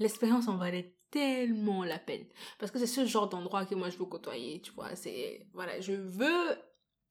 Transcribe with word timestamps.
l'expérience 0.00 0.48
en 0.48 0.56
valait 0.56 0.94
tellement 1.10 1.84
la 1.84 1.98
peine. 1.98 2.24
Parce 2.58 2.70
que 2.70 2.78
c'est 2.78 2.86
ce 2.86 3.06
genre 3.06 3.28
d'endroit 3.28 3.64
que 3.64 3.74
moi 3.74 3.90
je 3.90 3.98
veux 3.98 4.04
côtoyer, 4.04 4.60
tu 4.60 4.72
vois. 4.72 4.94
C'est, 4.94 5.46
voilà, 5.54 5.80
je 5.80 5.92
veux, 5.92 6.58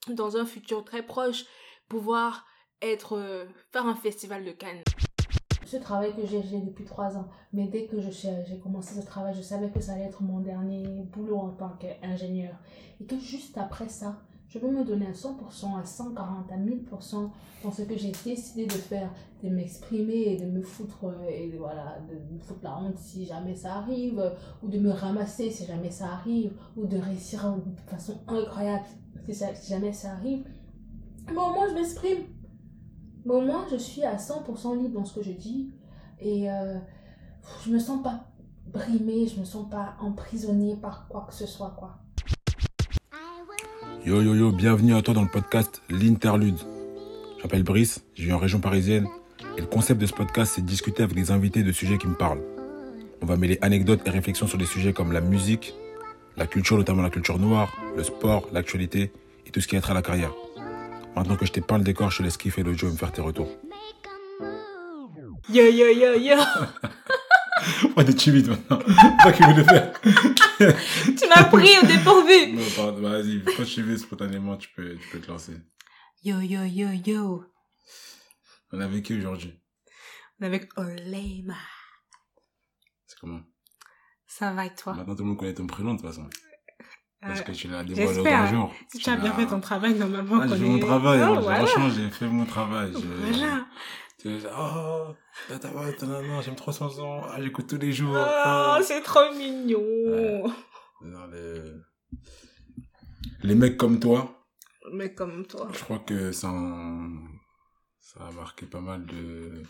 dans 0.10 0.38
un 0.38 0.46
futur 0.46 0.83
très 0.83 1.04
proche, 1.04 1.46
pouvoir 1.88 2.46
être, 2.82 3.18
euh, 3.18 3.46
faire 3.72 3.88
un 3.88 3.96
festival 3.96 4.46
de 4.46 4.52
Cannes. 4.52 4.84
Ce 5.66 5.78
travail 5.78 6.16
que 6.16 6.26
j'ai 6.26 6.42
depuis 6.62 6.86
trois 6.86 7.18
ans, 7.18 7.28
mais 7.52 7.68
dès 7.68 7.88
que 7.88 8.00
j'ai 8.00 8.60
commencé 8.64 9.00
ce 9.00 9.06
travail, 9.06 9.34
je 9.36 9.42
savais 9.42 9.70
que 9.70 9.82
ça 9.82 9.94
allait 9.94 10.06
être 10.06 10.24
mon 10.24 10.40
dernier 10.40 11.04
boulot 11.04 11.38
en 11.38 11.50
tant 11.50 11.76
qu'ingénieur. 11.78 12.56
Et 13.02 13.06
que 13.06 13.20
juste 13.20 13.58
après 13.58 13.90
ça, 13.90 14.22
je 14.50 14.59
veux 14.59 14.71
me 14.71 14.84
donner 14.84 15.07
à 15.07 15.11
100%, 15.11 15.79
à 15.79 15.86
140, 15.86 16.52
à 16.52 16.57
1000% 16.57 17.29
dans 17.64 17.71
ce 17.71 17.82
que 17.82 17.97
j'ai 17.97 18.11
décidé 18.23 18.66
de 18.66 18.71
faire, 18.71 19.11
de 19.43 19.50
m'exprimer 19.50 20.34
et 20.34 20.38
de 20.38 20.46
me 20.46 20.61
foutre, 20.61 21.05
euh, 21.05 21.29
et 21.29 21.54
voilà, 21.57 21.97
de 22.09 22.34
me 22.34 22.39
foutre 22.39 22.61
la 22.64 22.78
honte 22.78 22.97
si 22.97 23.25
jamais 23.25 23.55
ça 23.55 23.75
arrive, 23.75 24.21
ou 24.64 24.68
de 24.68 24.79
me 24.79 24.91
ramasser 24.91 25.52
si 25.52 25.65
jamais 25.65 25.91
ça 25.91 26.07
arrive, 26.14 26.54
ou 26.78 26.86
de 26.86 26.97
réussir 26.97 27.57
de 27.57 27.91
façon 27.91 28.21
incroyable 28.28 28.86
si, 29.28 29.33
si 29.33 29.69
jamais 29.69 29.93
ça 29.93 30.11
arrive. 30.14 30.46
Mais 31.27 31.38
au 31.38 31.52
moins, 31.52 31.68
je 31.68 31.74
m'exprime. 31.74 32.23
Mais 33.25 33.33
au 33.33 33.41
moins, 33.41 33.66
je 33.69 33.75
suis 33.75 34.03
à 34.03 34.16
100% 34.16 34.81
libre 34.81 34.99
dans 34.99 35.05
ce 35.05 35.16
que 35.16 35.21
je 35.21 35.31
dis. 35.31 35.73
Et 36.19 36.49
euh, 36.49 36.79
je 37.66 37.71
me 37.71 37.79
sens 37.79 38.02
pas 38.02 38.23
brimée, 38.67 39.27
je 39.27 39.39
me 39.39 39.45
sens 39.45 39.69
pas 39.69 39.95
emprisonnée 39.99 40.75
par 40.77 41.07
quoi 41.09 41.25
que 41.27 41.33
ce 41.33 41.45
soit, 41.45 41.75
quoi. 41.77 41.99
Yo 44.07 44.21
yo 44.21 44.35
yo, 44.35 44.52
bienvenue 44.53 44.95
à 44.95 45.02
toi 45.02 45.13
dans 45.13 45.21
le 45.21 45.27
podcast 45.27 45.81
L'Interlude. 45.89 46.57
Je 47.38 47.43
m'appelle 47.43 47.63
Brice, 47.63 48.05
je 48.16 48.23
vis 48.23 48.31
en 48.31 48.38
région 48.38 48.61
parisienne 48.61 49.05
et 49.57 49.59
le 49.59 49.67
concept 49.67 49.99
de 49.99 50.05
ce 50.05 50.13
podcast 50.13 50.53
c'est 50.55 50.61
de 50.61 50.66
discuter 50.66 51.03
avec 51.03 51.13
des 51.13 51.30
invités 51.30 51.61
de 51.61 51.73
sujets 51.73 51.97
qui 51.97 52.07
me 52.07 52.13
parlent. 52.13 52.41
On 53.21 53.25
va 53.25 53.35
mêler 53.35 53.57
anecdotes 53.59 53.99
et 54.05 54.09
réflexions 54.09 54.47
sur 54.47 54.57
des 54.57 54.66
sujets 54.66 54.93
comme 54.93 55.11
la 55.11 55.20
musique, 55.20 55.73
la 56.38 56.47
culture, 56.47 56.78
notamment 56.78 57.02
la 57.02 57.09
culture 57.09 57.38
noire, 57.38 57.75
le 57.97 58.03
sport, 58.03 58.47
l'actualité 58.53 59.11
et 59.45 59.50
tout 59.52 59.59
ce 59.59 59.67
qui 59.67 59.75
est 59.75 59.89
à 59.89 59.94
la 59.94 60.02
carrière. 60.02 60.31
Maintenant 61.13 61.35
que 61.35 61.45
je 61.45 61.52
t'ai 61.52 61.59
peint 61.59 61.78
le 61.78 61.83
décor, 61.83 62.09
je 62.09 62.19
te 62.19 62.23
laisse 62.23 62.38
kiffer 62.38 62.63
le 62.63 62.72
jeu 62.78 62.88
et 62.88 62.91
me 62.91 62.95
faire 62.95 63.11
tes 63.11 63.22
retours. 63.22 63.50
Yo 65.50 65.66
yo 65.66 65.88
yo 65.91 66.17
yo 66.17 66.38
On 67.95 68.02
est 68.02 68.13
timide 68.13 68.47
maintenant. 68.50 68.80
Toi 69.22 69.31
qui 69.31 69.44
voulais 69.44 69.63
faire. 69.63 69.94
tu 70.02 71.27
m'as 71.30 71.44
pris 71.45 71.77
au 71.81 71.86
dépourvu. 71.86 72.53
Non, 72.53 72.63
pardon, 72.75 73.02
vas-y. 73.02 73.44
Quand 73.44 73.63
tu 73.63 73.81
veux 73.83 73.97
spontanément, 73.97 74.58
tu 74.58 74.69
peux, 74.75 74.95
tu 74.95 75.08
peux 75.11 75.19
te 75.19 75.27
lancer. 75.31 75.53
Yo, 76.23 76.39
yo, 76.41 76.63
yo, 76.63 76.89
yo. 77.05 77.44
On 78.72 78.81
est 78.81 78.83
avec 78.83 79.03
qui 79.05 79.17
aujourd'hui 79.17 79.59
On 80.39 80.44
est 80.44 80.47
avec 80.47 80.78
Olema. 80.78 81.55
C'est 83.05 83.17
comment? 83.19 83.41
Ça 84.28 84.52
va 84.53 84.66
et 84.66 84.75
toi? 84.75 84.94
Maintenant, 84.94 85.16
tout 85.16 85.23
le 85.23 85.30
monde 85.30 85.38
connaît 85.38 85.53
ton 85.53 85.67
prénom 85.67 85.94
de 85.94 86.00
toute 86.02 86.08
façon. 86.08 86.28
Parce 87.22 87.39
Euh, 87.39 87.44
que 87.44 87.52
tu 87.53 87.67
l'as 87.67 87.83
dévoilé 87.83 88.19
au 88.19 88.47
jour. 88.47 88.73
Si 88.91 89.00
tu 89.00 89.09
as 89.09 89.16
bien 89.16 89.33
fait 89.33 89.47
ton 89.47 89.59
travail, 89.59 89.95
normalement, 89.95 90.39
Ah, 90.41 90.45
on 90.45 90.50
j'ai 90.50 90.58
fait 90.58 90.69
mon 90.69 90.80
travail. 90.80 91.19
Oh. 91.28 91.41
Franchement, 91.41 91.89
j'ai 91.89 92.09
fait 92.09 92.28
mon 92.28 92.45
travail. 92.45 92.91
Voilà. 92.94 93.66
Oh, 94.25 95.13
non, 96.05 96.41
j'aime 96.41 96.55
trop 96.55 96.71
son 96.71 96.89
son. 96.89 97.21
Ah, 97.23 97.39
j'écoute 97.41 97.67
tous 97.67 97.77
les 97.77 97.91
jours. 97.91 98.15
Oh, 98.17 98.77
c'est 98.81 99.01
trop 99.01 99.31
mignon. 99.37 99.79
Ouais. 99.79 100.43
Non, 101.03 101.27
les... 101.27 101.61
les 103.43 103.55
mecs 103.55 103.77
comme 103.77 103.99
toi, 103.99 104.43
Mais 104.91 105.13
comme 105.13 105.45
toi. 105.45 105.67
je 105.71 105.79
crois 105.83 105.99
que 105.99 106.31
ça, 106.31 106.49
en- 106.49 107.27
ça 107.99 108.25
a 108.27 108.31
marqué 108.31 108.65
pas 108.65 108.81
mal 108.81 109.05
de, 109.05 109.61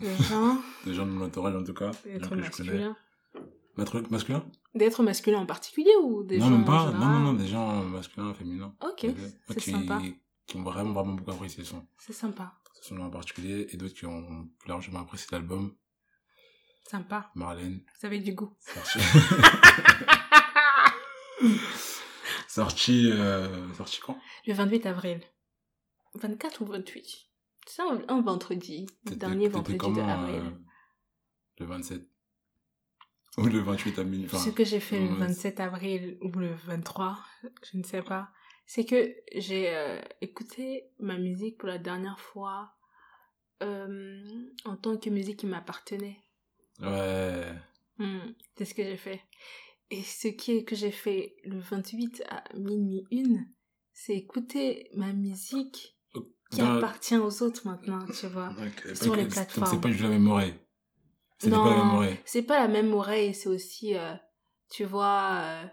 Les 0.00 0.16
gens, 0.16 0.58
de 0.86 0.92
gens 0.92 1.06
de 1.06 1.12
mon 1.12 1.26
entourage 1.26 1.54
en 1.54 1.62
tout 1.62 1.74
cas. 1.74 1.92
d'être 2.04 2.34
masculin. 2.34 2.96
Maître 3.76 4.02
masculin 4.10 4.44
D'être 4.74 5.02
masculin 5.04 5.38
en 5.38 5.46
particulier 5.46 5.94
ou 6.02 6.24
des 6.24 6.38
Non, 6.38 6.46
gens 6.46 6.50
même 6.50 6.62
en 6.62 6.64
pas. 6.64 6.90
Non, 6.90 7.06
non, 7.06 7.18
non, 7.20 7.32
des 7.34 7.46
gens 7.46 7.82
masculins, 7.84 8.34
féminins. 8.34 8.74
Ok, 8.82 9.06
c'est 9.48 9.60
sympa. 9.60 10.00
qui 10.46 10.56
ont 10.56 10.62
vraiment, 10.64 10.92
vraiment 10.92 11.12
beaucoup 11.14 11.30
apprécié 11.30 11.62
ce 11.64 11.70
son. 11.70 11.86
C'est 11.98 12.12
sympa. 12.12 12.54
Son 12.80 12.98
en 13.00 13.10
particulier. 13.10 13.66
Et 13.70 13.76
d'autres 13.76 13.94
qui 13.94 14.06
ont 14.06 14.48
plus 14.58 14.68
largement 14.68 15.00
apprécié 15.00 15.26
l'album. 15.32 15.74
Sympa. 16.88 17.30
Marlène. 17.34 17.82
Vous 18.00 18.06
avez 18.06 18.20
du 18.20 18.32
goût. 18.32 18.56
Sorti. 18.60 18.98
sorti, 22.48 23.10
euh, 23.12 23.72
sorti 23.74 24.00
quand? 24.00 24.18
Le 24.46 24.54
28 24.54 24.86
avril. 24.86 25.20
24 26.14 26.62
ou 26.62 26.66
28 26.66 27.26
C'est 27.66 27.82
un, 27.82 28.00
un 28.08 28.20
vendredi. 28.22 28.86
Le 29.04 29.16
dernier 29.16 29.48
vendredi 29.48 29.74
de 29.74 29.78
comment, 29.78 30.08
avril. 30.08 30.36
euh, 30.36 30.50
le 31.58 31.66
27 31.66 32.02
Ou 33.38 33.46
le 33.46 33.60
28 33.60 33.98
à 33.98 34.04
minuit. 34.04 34.26
enfin, 34.26 34.38
Ce 34.38 34.50
que 34.50 34.64
j'ai 34.64 34.80
fait 34.80 34.98
le 34.98 35.12
ouais. 35.12 35.18
27 35.18 35.60
avril 35.60 36.18
ou 36.22 36.30
le 36.38 36.54
23, 36.66 37.18
je 37.70 37.76
ne 37.78 37.82
sais 37.84 38.02
pas, 38.02 38.30
c'est 38.72 38.84
que 38.84 39.16
j'ai 39.34 39.74
euh, 39.74 40.00
écouté 40.20 40.84
ma 41.00 41.18
musique 41.18 41.58
pour 41.58 41.68
la 41.68 41.78
dernière 41.78 42.20
fois 42.20 42.70
euh, 43.64 44.22
en 44.64 44.76
tant 44.76 44.96
que 44.96 45.10
musique 45.10 45.40
qui 45.40 45.46
m'appartenait. 45.46 46.20
Ouais. 46.78 47.52
Hmm, 47.98 48.30
c'est 48.56 48.64
ce 48.64 48.74
que 48.74 48.84
j'ai 48.84 48.96
fait. 48.96 49.22
Et 49.90 50.04
ce 50.04 50.28
qui 50.28 50.52
est 50.58 50.62
que 50.64 50.76
j'ai 50.76 50.92
fait 50.92 51.34
le 51.42 51.58
28 51.58 52.22
à 52.28 52.44
minuit 52.56 53.04
une, 53.10 53.44
c'est 53.92 54.14
écouter 54.14 54.88
ma 54.94 55.12
musique 55.12 55.98
qui 56.52 56.60
Dans- 56.60 56.76
appartient 56.76 57.16
aux 57.16 57.42
autres 57.42 57.66
maintenant, 57.66 58.06
tu 58.06 58.28
vois. 58.28 58.54
Sur 58.94 59.16
les 59.16 59.26
plateformes. 59.26 59.66
C'est 59.68 59.80
pas 59.80 59.90
juste 59.90 60.04
la 60.04 60.10
même 60.10 60.28
oreille. 60.28 60.54
C'était 61.38 61.56
pas 61.56 61.70
la 61.70 61.76
même 61.84 61.94
oreille. 61.94 62.18
c'est 62.24 62.42
pas 62.42 62.60
la 62.60 62.68
même 62.68 62.94
oreille, 62.94 63.34
c'est 63.34 63.48
aussi, 63.48 63.96
euh, 63.96 64.14
tu 64.70 64.84
vois, 64.84 65.64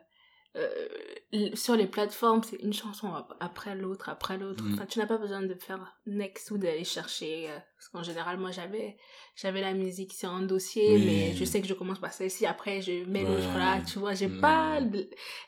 euh, 0.58 1.56
sur 1.56 1.76
les 1.76 1.88
plateformes, 1.88 2.42
c'est 2.44 2.58
une 2.58 2.74
chanson 2.74 3.14
ap- 3.14 3.36
après 3.40 3.76
l'autre, 3.76 4.10
après 4.10 4.38
l'autre. 4.38 4.64
Mm. 4.64 4.74
Enfin, 4.74 4.86
tu 4.86 5.00
n'as 5.00 5.06
pas 5.06 5.18
besoin 5.18 5.42
de 5.42 5.54
faire 5.56 5.96
next 6.06 6.52
ou 6.52 6.58
d'aller 6.58 6.84
chercher. 6.84 7.50
euh, 7.50 7.58
parce 7.78 7.90
qu'en 7.90 8.04
général, 8.04 8.38
moi, 8.40 8.52
j'avais, 8.52 8.98
j'avais 9.36 9.62
la 9.62 9.74
musique 9.74 10.14
sur 10.14 10.30
un 10.32 10.42
dossier, 10.42 10.96
Oui. 10.96 11.06
mais 11.06 11.34
je 11.34 11.46
sais 11.46 11.62
que 11.62 11.68
je 11.68 11.74
commence 11.74 12.00
par 12.00 12.12
celle-ci, 12.14 12.46
après, 12.46 12.82
je 12.82 13.04
mets 13.06 13.24
Ouais. 13.24 13.30
l'autre 13.30 13.58
là, 13.58 13.82
tu 13.82 14.00
vois, 14.00 14.14
j'ai 14.14 14.28
Mm. 14.28 14.42
pas 14.42 14.80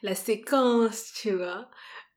la 0.03 0.15
séquence, 0.15 1.11
tu 1.21 1.31
vois. 1.31 1.69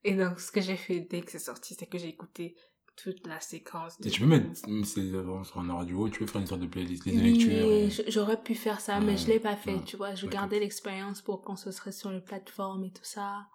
Et 0.05 0.15
donc, 0.15 0.41
ce 0.41 0.51
que 0.53 0.61
j'ai 0.61 0.77
fait 0.77 1.01
dès 1.01 1.21
que 1.23 1.31
c'est 1.31 1.39
sorti, 1.39 1.75
c'est 1.79 1.87
que 1.87 1.97
j'ai 1.99 2.09
écouté 2.09 2.57
toute 2.97 3.27
la 3.27 3.41
séquence. 3.41 3.97
Et 4.05 4.11
tu 4.11 4.21
peux 4.21 4.27
mettre, 4.27 4.55
si 4.57 4.85
c'est 4.85 5.11
sur 5.11 5.59
un 5.59 5.75
radio, 5.75 6.09
tu 6.09 6.19
peux 6.21 6.27
faire 6.27 6.41
une 6.41 6.47
sorte 6.47 6.61
de 6.61 6.67
playlist, 6.67 7.05
les 7.07 7.13
oui, 7.17 7.33
lectures. 7.33 7.73
et- 7.73 7.91
j- 7.91 8.05
j'aurais 8.09 8.41
pu 8.43 8.55
faire 8.55 8.81
ça, 8.81 9.01
mais 9.01 9.17
je 9.17 9.27
l'ai 9.29 9.41
pas 9.41 9.57
fait, 9.57 9.75
ouais, 9.75 9.85
tu 9.85 9.97
vois. 9.97 10.15
Je 10.15 10.27
gardais 10.27 10.61
l'expérience 10.61 11.23
pour 11.23 11.43
quand 11.43 11.57
ce 11.57 11.71
serait 11.73 11.93
sur 11.93 12.11
les 12.11 12.21
plateformes 12.21 12.85
et 12.85 12.93
tout 12.93 13.05
ça. 13.05 13.47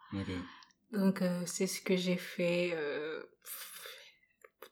Donc, 0.92 1.22
euh, 1.22 1.44
c'est 1.46 1.68
ce 1.68 1.82
que 1.82 1.96
j'ai 1.98 2.18
fait. 2.18 2.72
euh, 2.74 3.24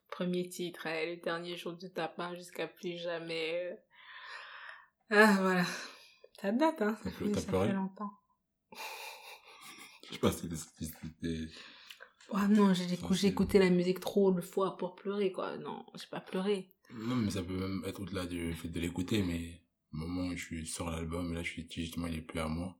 premier 0.09 0.47
titre, 0.47 0.87
hein, 0.87 1.05
le 1.07 1.17
dernier 1.17 1.57
jour 1.57 1.73
du 1.73 1.91
tapin 1.91 2.33
jusqu'à 2.35 2.67
plus 2.67 2.97
jamais. 2.97 3.59
euh. 3.71 3.75
Ah, 5.11 5.35
voilà. 5.41 5.65
Ça 6.41 6.51
date, 6.53 6.81
hein. 6.81 6.97
Ça, 7.03 7.11
fait, 7.11 7.33
ça 7.33 7.41
fait 7.41 7.73
longtemps. 7.73 8.11
Je 10.07 10.13
sais 10.13 10.19
pas 10.19 10.31
si 10.31 10.47
c'était- 10.79 11.51
Oh 12.29 12.37
non, 12.49 12.73
j'ai 12.75 13.27
écouté 13.27 13.57
la 13.57 13.71
musique 13.71 13.99
trop 13.99 14.31
de 14.31 14.39
fois 14.41 14.77
pour 14.77 14.95
pleurer, 14.95 15.31
quoi. 15.31 15.57
Non, 15.57 15.85
j'ai 15.95 16.05
pas 16.07 16.19
pleuré. 16.21 16.71
Non, 16.89 17.15
mais 17.15 17.29
ça 17.29 17.43
peut 17.43 17.53
même 17.55 17.83
être 17.85 18.01
au-delà 18.01 18.25
du 18.25 18.53
fait 18.55 18.69
de 18.69 18.79
l'écouter, 18.79 19.21
mais 19.21 19.61
au 19.93 19.97
moment 19.97 20.29
où 20.29 20.35
je 20.35 20.65
sors 20.65 20.89
l'album, 20.89 21.31
là, 21.33 21.43
je 21.43 21.49
suis 21.51 21.67
justement, 21.69 22.07
il 22.07 22.15
est 22.15 22.21
plus 22.21 22.39
à 22.39 22.47
moi. 22.47 22.75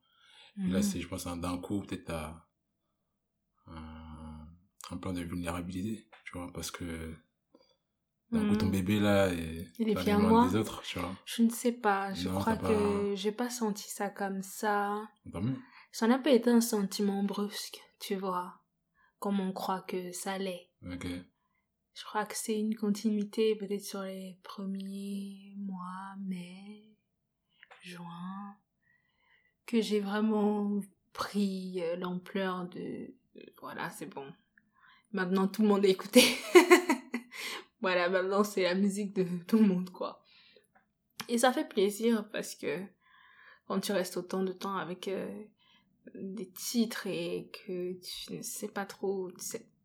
Et 0.66 0.72
là, 0.72 0.82
Mhm. 0.82 0.84
c'est, 0.84 1.02
je 1.02 1.08
pense, 1.08 1.28
un 1.28 1.38
d'un 1.38 1.58
coup, 1.60 1.82
peut-être 1.82 2.12
à 2.12 2.48
un, 3.68 4.48
un 4.92 4.98
plan 4.98 5.14
de 5.14 5.22
vulnérabilité, 5.22 6.08
tu 6.26 6.38
vois, 6.38 6.52
parce 6.52 6.72
que 6.72 7.16
d'un 8.32 8.46
coup, 8.46 8.56
ton 8.56 8.68
Mhm. 8.68 8.72
bébé, 8.72 9.00
là, 9.00 9.34
et 9.34 9.68
Il 9.80 9.90
est 9.90 9.96
de 9.96 10.12
mains 10.14 10.32
moi. 10.32 10.48
des 10.48 10.56
autres, 10.56 10.84
tu 10.84 11.00
vois. 11.00 11.16
Je 11.26 11.44
ne 11.44 11.50
sais 11.50 11.72
pas. 11.72 12.14
Je 12.14 12.26
Non, 12.26 12.40
crois 12.40 12.56
que 12.58 13.14
j'ai 13.16 13.32
pas 13.32 13.50
senti 13.50 13.90
ça 13.90 14.10
comme 14.10 14.42
ça. 14.44 15.08
Tant 15.32 15.42
mieux. 15.42 15.56
Ça 15.92 16.08
n'a 16.08 16.20
pas 16.20 16.32
été 16.32 16.50
un 16.52 16.62
sentiment 16.62 17.24
brusque, 17.24 17.80
tu 18.00 18.16
vois, 18.16 18.54
comme 19.26 19.40
on 19.40 19.54
croit 19.54 19.82
que 19.82 20.12
ça 20.12 20.38
l'est. 20.38 20.70
Je 20.84 22.04
crois 22.04 22.28
que 22.28 22.36
c'est 22.38 22.60
une 22.60 22.76
continuité 22.76 23.56
peut-être 23.56 23.84
sur 23.84 24.04
les 24.04 24.38
premiers 24.44 25.56
mois, 25.58 26.14
mai, 26.20 26.96
juin, 27.82 28.56
que 29.66 29.82
j'ai 29.82 30.00
vraiment 30.00 30.80
pris 31.12 31.82
euh, 31.82 31.96
l'ampleur 31.96 32.68
de... 32.70 33.16
Voilà, 33.62 33.90
c'est 33.90 34.06
bon. 34.06 34.32
Maintenant, 35.12 35.48
tout 35.48 35.64
le 35.64 35.70
monde 35.70 35.86
a 35.86 35.88
écouté. 35.88 36.22
voilà, 37.82 38.08
maintenant, 38.10 38.44
c'est 38.44 38.62
la 38.62 38.76
musique 38.76 39.16
de 39.16 39.26
tout 39.48 39.58
le 39.58 39.66
monde, 39.66 39.90
quoi. 39.90 40.24
Et 41.30 41.40
ça 41.40 41.52
fait 41.52 41.68
plaisir 41.68 42.30
parce 42.30 42.54
que 42.54 42.80
quand 43.66 43.80
tu 43.80 43.92
restes 43.92 44.18
autant 44.18 44.44
de 44.44 44.52
temps 44.52 44.78
avec 44.78 45.08
euh, 45.08 45.46
des 46.14 46.50
titres 46.50 47.08
et 47.08 47.50
que 47.52 47.94
tu 47.94 48.34
ne 48.34 48.42
sais 48.42 48.68
pas 48.68 48.86
trop, 48.86 49.32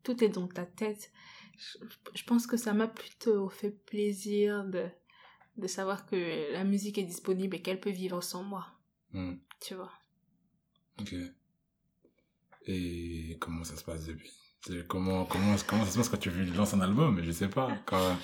tout 0.03 0.23
est 0.23 0.29
dans 0.29 0.47
ta 0.47 0.65
tête, 0.65 1.11
je, 1.57 1.77
je 2.13 2.23
pense 2.23 2.47
que 2.47 2.57
ça 2.57 2.73
m'a 2.73 2.87
plutôt 2.87 3.49
fait 3.49 3.71
plaisir 3.71 4.63
de, 4.65 4.87
de 5.57 5.67
savoir 5.67 6.05
que 6.05 6.53
la 6.53 6.63
musique 6.63 6.97
est 6.97 7.03
disponible 7.03 7.55
et 7.55 7.61
qu'elle 7.61 7.79
peut 7.79 7.91
vivre 7.91 8.21
sans 8.21 8.43
moi. 8.43 8.67
Hmm. 9.13 9.35
Tu 9.59 9.75
vois. 9.75 9.91
Ok. 10.99 11.15
Et 12.67 13.37
comment 13.39 13.63
ça 13.63 13.75
se 13.75 13.83
passe 13.83 14.05
depuis? 14.05 14.31
Comment, 14.87 15.25
comment, 15.25 15.55
comment 15.67 15.85
ça 15.85 15.91
se 15.91 15.97
passe 15.97 16.09
quand 16.09 16.17
tu 16.17 16.29
lances 16.29 16.75
un 16.75 16.81
album? 16.81 17.21
Je 17.23 17.31
sais 17.31 17.49
pas. 17.49 17.75
Quand, 17.85 18.15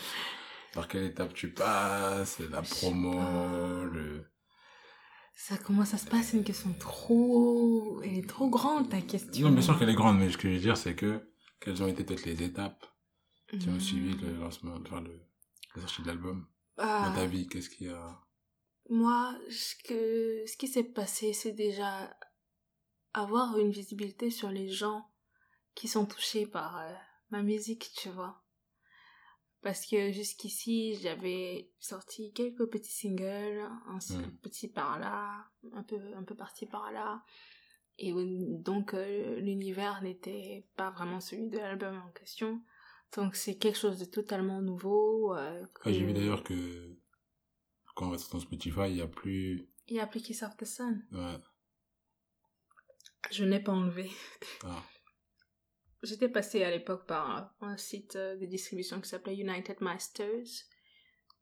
par 0.73 0.87
quelle 0.87 1.05
étape 1.05 1.33
tu 1.33 1.51
passes? 1.51 2.39
La 2.39 2.61
promo, 2.61 3.85
le... 3.85 4.23
Ça, 5.39 5.55
comment 5.57 5.85
ça 5.85 5.97
se 5.99 6.05
passe 6.07 6.29
C'est 6.29 6.37
une 6.37 6.43
question 6.43 6.73
trop... 6.79 8.01
Elle 8.01 8.17
est 8.17 8.27
trop 8.27 8.49
grande, 8.49 8.89
ta 8.89 9.01
question. 9.01 9.47
Non, 9.47 9.53
bien 9.53 9.61
sûr 9.61 9.77
qu'elle 9.77 9.89
est 9.89 9.93
grande, 9.95 10.17
mais 10.17 10.31
ce 10.31 10.37
que 10.37 10.49
je 10.49 10.55
veux 10.55 10.59
dire, 10.59 10.75
c'est 10.77 10.95
que 10.95 11.29
quelles 11.59 11.81
ont 11.83 11.87
été 11.87 12.03
peut-être 12.03 12.25
les 12.25 12.41
étapes 12.43 12.85
qui 13.59 13.69
ont 13.69 13.73
Hmm. 13.73 13.79
suivi 13.79 14.13
le 14.17 14.33
lancement, 14.37 14.75
enfin, 14.81 14.99
le, 15.01 15.21
la 15.75 15.81
sortie 15.83 16.01
de 16.01 16.07
l'album 16.07 16.47
Ah, 16.77 17.07
Dans 17.09 17.15
ta 17.15 17.25
vie, 17.27 17.47
qu'est-ce 17.47 17.69
qu'il 17.69 17.87
y 17.87 17.89
a 17.91 18.19
Moi, 18.89 19.35
ce, 19.49 19.75
que, 19.87 20.43
ce 20.47 20.57
qui 20.57 20.67
s'est 20.67 20.83
passé, 20.83 21.33
c'est 21.33 21.53
déjà 21.53 22.17
avoir 23.13 23.57
une 23.57 23.71
visibilité 23.71 24.31
sur 24.31 24.49
les 24.49 24.69
gens 24.69 25.07
qui 25.75 25.87
sont 25.87 26.05
touchés 26.05 26.45
par 26.47 26.77
euh, 26.79 26.91
ma 27.29 27.41
musique, 27.43 27.91
tu 27.95 28.09
vois. 28.09 28.43
Parce 29.61 29.85
que 29.85 30.11
jusqu'ici, 30.11 30.95
j'avais 31.01 31.69
sorti 31.79 32.31
quelques 32.33 32.65
petits 32.69 32.91
singles, 32.93 33.67
un 33.87 33.97
petit 34.41 34.67
par 34.67 34.99
là, 34.99 35.45
un 35.73 35.83
peu, 35.83 35.99
un 36.15 36.23
peu 36.23 36.35
parti 36.35 36.65
par 36.67 36.91
là. 36.91 37.23
Et 37.97 38.13
donc, 38.13 38.93
euh, 38.93 39.39
l'univers 39.39 40.01
n'était 40.03 40.67
pas 40.75 40.91
vraiment 40.91 41.19
celui 41.19 41.49
de 41.49 41.57
l'album 41.57 41.97
en 42.07 42.11
question. 42.11 42.61
Donc, 43.15 43.35
c'est 43.35 43.57
quelque 43.57 43.77
chose 43.79 43.97
de 43.99 44.05
totalement 44.05 44.61
nouveau. 44.61 45.35
euh, 45.35 45.65
Ah, 45.83 45.91
J'ai 45.91 46.05
vu 46.05 46.13
d'ailleurs 46.13 46.43
que 46.43 46.95
quand 47.95 48.11
on 48.11 48.17
sur 48.17 48.29
ton 48.29 48.39
Spotify, 48.39 48.81
il 48.89 48.93
n'y 48.95 49.01
a 49.01 49.07
plus... 49.07 49.67
Il 49.87 49.95
y 49.95 49.99
a 49.99 50.05
plus 50.05 50.21
Kiss 50.21 50.43
of 50.43 50.55
the 50.57 50.65
Sun. 50.65 51.03
Ouais. 51.11 51.39
Je 53.31 53.43
n'ai 53.43 53.59
pas 53.59 53.71
enlevé. 53.71 54.11
Ah. 54.63 54.83
J'étais 56.03 56.29
passée 56.29 56.63
à 56.63 56.69
l'époque 56.71 57.05
par 57.07 57.53
un 57.61 57.77
site 57.77 58.15
euh, 58.15 58.37
de 58.37 58.45
distribution 58.45 59.01
qui 59.01 59.09
s'appelait 59.09 59.35
United 59.35 59.81
Masters. 59.81 60.45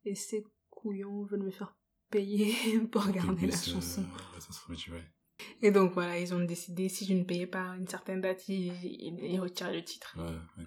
Et 0.04 0.14
ces 0.14 0.44
couillons 0.70 1.24
veulent 1.24 1.42
me 1.42 1.50
faire 1.50 1.76
payer 2.10 2.54
pour 2.92 3.04
regarder 3.04 3.46
la 3.46 3.54
euh, 3.54 3.58
chanson. 3.58 4.04
Et 5.60 5.70
donc 5.70 5.92
voilà, 5.92 6.18
ils 6.18 6.32
ont 6.32 6.42
décidé, 6.42 6.88
si 6.88 7.04
je 7.04 7.12
ne 7.12 7.24
payais 7.24 7.46
pas 7.46 7.76
une 7.76 7.86
certaine 7.86 8.22
date, 8.22 8.48
ils, 8.48 8.72
ils, 8.82 9.18
ils 9.22 9.40
retiraient 9.40 9.74
le 9.74 9.84
titre. 9.84 10.16
Ouais. 10.18 10.64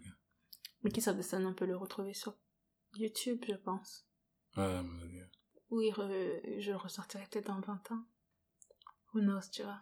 Mais 0.83 0.91
Kiss 0.91 1.07
of 1.07 1.17
the 1.17 1.23
Sun, 1.23 1.45
on 1.45 1.53
peut 1.55 1.65
le 1.65 1.75
retrouver 1.75 2.13
sur 2.13 2.37
YouTube, 2.95 3.43
je 3.47 3.55
pense. 3.55 4.05
Ouais, 4.55 4.81
mon. 4.83 4.99
Oui, 5.71 5.89
re- 5.91 6.59
je 6.61 6.71
le 6.71 6.77
ressortirai 6.77 7.23
peut-être 7.31 7.47
dans 7.47 7.59
20 7.61 7.91
ans. 7.91 8.03
Who 9.13 9.21
knows, 9.21 9.41
tu 9.51 9.63
vois. 9.63 9.81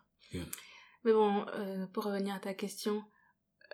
Mais 1.03 1.13
bon, 1.13 1.45
euh, 1.49 1.85
pour 1.87 2.05
revenir 2.05 2.35
à 2.35 2.39
ta 2.39 2.53
question, 2.53 3.03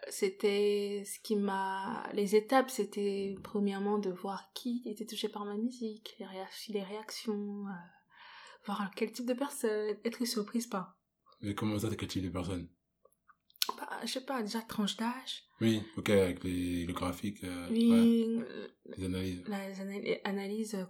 c'était 0.09 1.03
ce 1.05 1.19
qui 1.19 1.35
m'a... 1.35 2.09
Les 2.13 2.35
étapes, 2.35 2.69
c'était 2.69 3.35
premièrement 3.43 3.97
de 3.97 4.09
voir 4.09 4.51
qui 4.53 4.81
était 4.85 5.05
touché 5.05 5.29
par 5.29 5.45
ma 5.45 5.55
musique, 5.55 6.15
les, 6.19 6.25
réac- 6.25 6.69
les 6.71 6.83
réactions, 6.83 7.65
euh, 7.67 7.71
voir 8.65 8.91
quel 8.95 9.11
type 9.11 9.25
de 9.25 9.33
personne, 9.33 9.95
être 10.03 10.25
surprise 10.25 10.67
par... 10.67 10.97
Mais 11.41 11.55
comment 11.55 11.77
ça, 11.79 11.89
quel 11.97 12.07
type 12.07 12.23
de 12.23 12.29
personne? 12.29 12.69
Bah, 13.77 13.99
je 14.03 14.07
sais 14.07 14.25
pas, 14.25 14.41
déjà 14.41 14.61
tranche 14.61 14.97
d'âge. 14.97 15.43
Oui, 15.61 15.81
ok, 15.97 16.09
avec 16.09 16.43
les, 16.43 16.85
le 16.85 16.93
graphique, 16.93 17.43
euh, 17.43 17.67
Oui, 17.71 18.37
euh, 18.41 18.67
les 18.97 19.05
analyses. 19.05 19.43
les 19.47 19.81
ana- 19.81 20.19
analyses, 20.25 20.75
euh, 20.75 20.83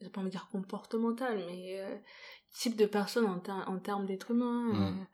je 0.00 0.06
vais 0.06 0.10
pas 0.10 0.22
me 0.22 0.28
dire 0.28 0.48
comportementales, 0.50 1.38
mais 1.46 1.80
euh, 1.80 1.96
type 2.52 2.76
de 2.76 2.86
personne 2.86 3.26
en, 3.26 3.38
ter- 3.38 3.64
en 3.68 3.78
termes 3.78 4.06
d'être 4.06 4.32
humain, 4.32 4.72
Mm. 4.72 5.06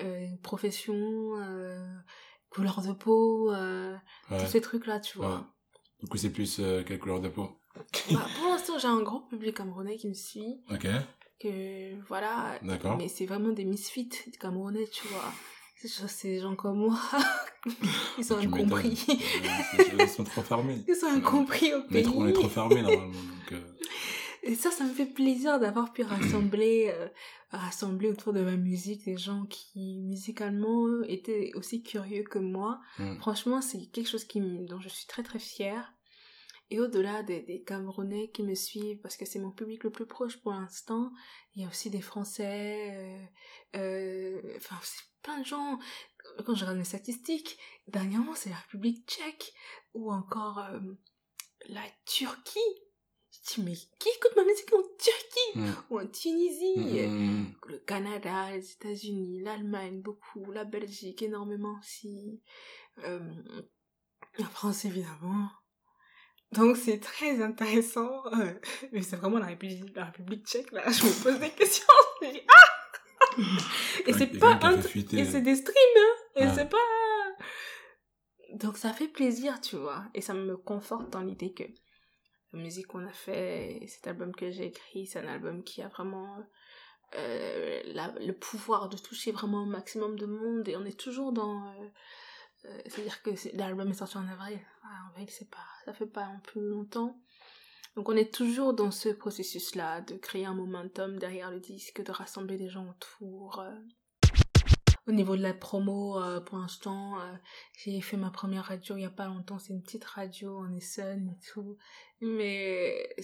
euh, 0.00 0.04
euh, 0.04 0.36
profession, 0.42 1.38
couleur 2.50 2.80
de 2.82 2.92
peau, 2.92 3.52
euh, 3.52 3.94
Ouais. 4.30 4.38
tous 4.44 4.50
ces 4.50 4.60
trucs-là, 4.60 5.00
tu 5.00 5.18
ouais. 5.18 5.26
vois. 5.26 5.46
Du 6.02 6.08
coup, 6.08 6.16
c'est 6.16 6.30
plus 6.30 6.58
euh, 6.60 6.82
quelle 6.86 6.98
couleur 6.98 7.20
de 7.20 7.28
peau? 7.28 7.48
Bah, 8.12 8.26
pour 8.38 8.48
l'instant, 8.50 8.78
j'ai 8.78 8.88
un 8.88 9.00
gros 9.02 9.20
public 9.20 9.56
camerounais 9.56 9.96
qui 9.96 10.08
me 10.08 10.14
suit, 10.14 10.60
Ok, 10.70 10.86
que 11.40 12.00
voilà, 12.08 12.58
d'accord. 12.62 12.96
mais 12.96 13.08
c'est 13.08 13.26
vraiment 13.26 13.50
des 13.50 13.64
misfits 13.64 14.08
camerounais, 14.40 14.86
tu 14.92 15.06
vois. 15.08 15.32
C'est 15.80 16.28
des 16.28 16.40
gens 16.40 16.56
comme 16.56 16.78
moi, 16.78 16.98
ils 18.18 18.24
sont 18.24 18.36
Tu 18.40 18.46
incompris. 18.48 19.06
Ils 20.00 20.08
sont 20.08 20.24
trop 20.24 20.42
fermés. 20.42 20.82
Ils 20.88 20.96
sont 20.96 21.06
incompris 21.06 21.72
au 21.72 21.82
pays. 21.84 22.04
on 22.16 22.26
est 22.26 22.32
trop 22.32 22.48
fermés, 22.48 22.82
normalement. 22.82 23.12
Donc, 23.12 23.52
euh, 23.52 23.60
Et 24.42 24.54
ça, 24.54 24.70
ça 24.70 24.84
me 24.84 24.92
fait 24.92 25.06
plaisir 25.06 25.58
d'avoir 25.58 25.92
pu 25.92 26.02
rassembler, 26.02 26.92
euh, 26.94 27.08
rassembler 27.50 28.08
autour 28.08 28.32
de 28.32 28.40
ma 28.40 28.56
musique 28.56 29.04
des 29.04 29.16
gens 29.16 29.46
qui, 29.46 30.00
musicalement, 30.00 31.02
étaient 31.04 31.52
aussi 31.54 31.82
curieux 31.82 32.24
que 32.24 32.38
moi. 32.38 32.80
hmm. 32.98 33.16
Franchement, 33.18 33.60
c'est 33.60 33.86
quelque 33.86 34.08
chose 34.08 34.24
qui, 34.24 34.40
dont 34.40 34.80
je 34.80 34.88
suis 34.88 35.06
très 35.06 35.22
très 35.22 35.38
fière. 35.38 35.92
Et 36.70 36.80
au-delà 36.80 37.22
des, 37.22 37.40
des 37.40 37.62
Camerounais 37.62 38.30
qui 38.30 38.42
me 38.42 38.54
suivent, 38.54 39.00
parce 39.00 39.16
que 39.16 39.24
c'est 39.24 39.38
mon 39.38 39.50
public 39.50 39.84
le 39.84 39.90
plus 39.90 40.06
proche 40.06 40.36
pour 40.36 40.52
l'instant, 40.52 41.12
il 41.54 41.62
y 41.62 41.64
a 41.64 41.68
aussi 41.68 41.88
des 41.88 42.02
Français, 42.02 42.90
euh, 42.94 43.26
euh, 43.76 44.56
enfin, 44.56 44.76
c'est 44.82 45.02
plein 45.22 45.40
de 45.40 45.46
gens. 45.46 45.78
Quand 46.44 46.54
je 46.54 46.60
regarde 46.60 46.78
mes 46.78 46.84
statistiques, 46.84 47.58
dernièrement, 47.86 48.34
c'est 48.34 48.50
la 48.50 48.56
République 48.56 49.08
tchèque, 49.08 49.54
ou 49.94 50.12
encore 50.12 50.62
la 51.68 51.82
Turquie. 52.04 52.58
Dis, 53.48 53.62
mais 53.62 53.74
qui 53.98 54.08
écoute 54.16 54.36
ma 54.36 54.44
musique 54.44 54.72
en 54.74 54.82
Turquie 54.98 55.24
Hmm. 55.54 55.72
Ou 55.90 56.00
en 56.00 56.06
Tunisie 56.06 57.00
Hmm. 57.06 57.46
le 57.66 57.78
Canada, 57.78 58.50
les 58.52 58.72
États-Unis, 58.72 59.40
l'Allemagne, 59.42 60.00
beaucoup, 60.02 60.50
la 60.52 60.64
Belgique, 60.64 61.22
énormément 61.22 61.78
aussi, 61.78 62.40
euh, 63.04 63.18
la 64.38 64.44
France 64.46 64.84
évidemment. 64.84 65.48
Donc 66.52 66.76
c'est 66.76 66.98
très 66.98 67.42
intéressant, 67.42 68.24
euh, 68.34 68.52
mais 68.92 69.02
c'est 69.02 69.16
vraiment 69.16 69.38
la 69.38 69.46
République, 69.46 69.94
la 69.94 70.06
République 70.06 70.46
tchèque 70.46 70.72
là, 70.72 70.82
je 70.90 71.04
me 71.04 71.22
pose 71.22 71.38
des 71.40 71.50
questions, 71.50 71.86
dis, 72.22 72.40
ah! 72.48 73.42
Et 74.06 74.12
c'est 74.12 74.38
pas 74.38 74.58
un 74.62 74.80
fuiter, 74.82 75.18
et 75.18 75.22
euh, 75.22 75.30
c'est 75.30 75.42
des 75.42 75.56
streams, 75.56 75.76
hein, 75.96 76.14
et 76.36 76.48
c'est 76.54 76.68
pas... 76.68 76.76
Donc 78.54 78.78
ça 78.78 78.92
fait 78.92 79.08
plaisir, 79.08 79.60
tu 79.60 79.76
vois, 79.76 80.04
et 80.14 80.20
ça 80.22 80.34
me 80.34 80.56
conforte 80.56 81.10
dans 81.10 81.20
l'idée 81.20 81.52
que 81.52 81.64
la 82.52 82.60
musique 82.60 82.86
qu'on 82.88 83.06
a 83.06 83.12
fait, 83.12 83.80
cet 83.88 84.06
album 84.06 84.34
que 84.34 84.50
j'ai 84.50 84.66
écrit, 84.66 85.06
c'est 85.06 85.18
un 85.18 85.28
album 85.28 85.62
qui 85.62 85.82
a 85.82 85.88
vraiment 85.88 86.38
euh, 87.14 87.80
la- 87.86 88.14
le 88.20 88.32
pouvoir 88.32 88.88
de 88.88 88.96
toucher 88.98 89.32
vraiment 89.32 89.60
un 89.60 89.66
maximum 89.66 90.18
de 90.18 90.26
monde, 90.26 90.68
et 90.68 90.76
on 90.76 90.84
est 90.84 90.98
toujours 90.98 91.32
dans... 91.32 91.66
euh, 91.68 91.88
euh, 92.66 92.80
C'est-à-dire 92.86 93.22
que 93.22 93.30
l'album 93.56 93.90
est 93.90 93.94
sorti 93.94 94.18
en 94.18 94.28
avril, 94.28 94.58
Ah, 94.82 95.06
en 95.06 95.10
avril 95.10 95.30
c'est 95.30 95.50
pas... 95.50 95.66
ça 95.84 95.92
fait 95.94 96.06
pas 96.06 96.26
non 96.26 96.40
plus 96.40 96.60
longtemps. 96.60 97.20
Donc 97.96 98.08
on 98.08 98.16
est 98.16 98.32
toujours 98.32 98.74
dans 98.74 98.90
ce 98.90 99.08
processus-là, 99.08 100.02
de 100.02 100.16
créer 100.16 100.44
un 100.46 100.54
momentum 100.54 101.18
derrière 101.18 101.50
le 101.50 101.60
disque, 101.60 102.02
de 102.02 102.12
rassembler 102.12 102.56
des 102.56 102.68
gens 102.68 102.88
autour. 102.88 103.64
Au 105.08 105.12
niveau 105.12 105.38
de 105.38 105.42
la 105.42 105.54
promo, 105.54 106.20
euh, 106.20 106.38
pour 106.38 106.58
l'instant, 106.58 107.18
euh, 107.18 107.34
j'ai 107.78 107.98
fait 108.02 108.18
ma 108.18 108.30
première 108.30 108.66
radio 108.66 108.94
il 108.94 109.02
y 109.02 109.06
a 109.06 109.10
pas 109.10 109.26
longtemps, 109.26 109.58
c'est 109.58 109.72
une 109.72 109.82
petite 109.82 110.04
radio 110.04 110.58
en 110.58 110.70
Essonne 110.74 111.30
et 111.30 111.46
tout. 111.50 111.78
Mais 112.20 113.16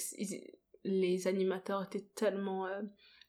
les 0.85 1.26
animateurs 1.26 1.83
étaient 1.83 2.09
tellement, 2.14 2.64
euh, 2.64 2.81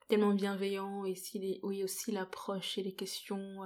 tellement 0.08 0.34
bienveillants 0.34 1.04
et 1.04 1.16
si 1.16 1.40
les, 1.40 1.60
oui, 1.64 1.84
aussi 1.84 2.14
l'approche 2.14 2.78
et 2.78 2.84
les 2.84 2.96
questions. 2.96 3.58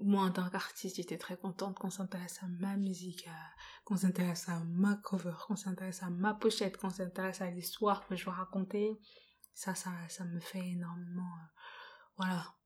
moi, 0.00 0.22
en 0.22 0.30
tant 0.30 0.48
qu'artiste, 0.48 0.96
j'étais 0.96 1.18
très 1.18 1.36
contente 1.36 1.78
qu'on 1.78 1.90
s'intéresse 1.90 2.42
à 2.42 2.46
ma 2.46 2.78
musique, 2.78 3.28
qu'on 3.84 3.96
s'intéresse 3.96 4.48
à 4.48 4.60
ma 4.60 4.94
cover, 4.94 5.34
qu'on 5.46 5.56
s'intéresse 5.56 6.02
à 6.02 6.08
ma 6.08 6.32
pochette, 6.32 6.78
qu'on 6.78 6.88
s'intéresse 6.88 7.42
à 7.42 7.50
l'histoire 7.50 8.06
que 8.06 8.16
je 8.16 8.24
veux 8.24 8.30
raconter. 8.30 8.98
Ça, 9.52 9.74
ça, 9.74 9.90
ça 10.08 10.24
me 10.24 10.40
fait 10.40 10.66
énormément. 10.70 11.34
voilà. 12.16 12.59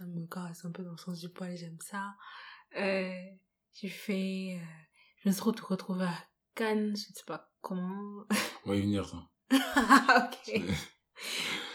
Ça 0.00 0.06
me 0.06 0.26
caresse 0.26 0.64
un 0.64 0.70
peu 0.70 0.82
dans 0.82 0.92
le 0.92 0.96
sens 0.96 1.20
du 1.20 1.28
poil, 1.28 1.54
j'aime 1.58 1.76
ça. 1.78 2.14
Euh, 2.78 3.12
j'ai 3.74 3.90
fait. 3.90 4.58
euh, 4.58 4.64
je 5.22 5.28
me 5.28 5.34
suis 5.34 5.42
retrou- 5.42 5.66
retrouvée 5.66 6.06
à 6.06 6.14
Cannes, 6.54 6.96
je 6.96 7.10
ne 7.10 7.14
sais 7.14 7.24
pas 7.26 7.52
comment. 7.60 8.24
On 8.64 8.70
va 8.70 8.76
y 8.76 8.80
venir, 8.80 9.06
ça. 9.06 9.18
ok. 9.50 10.62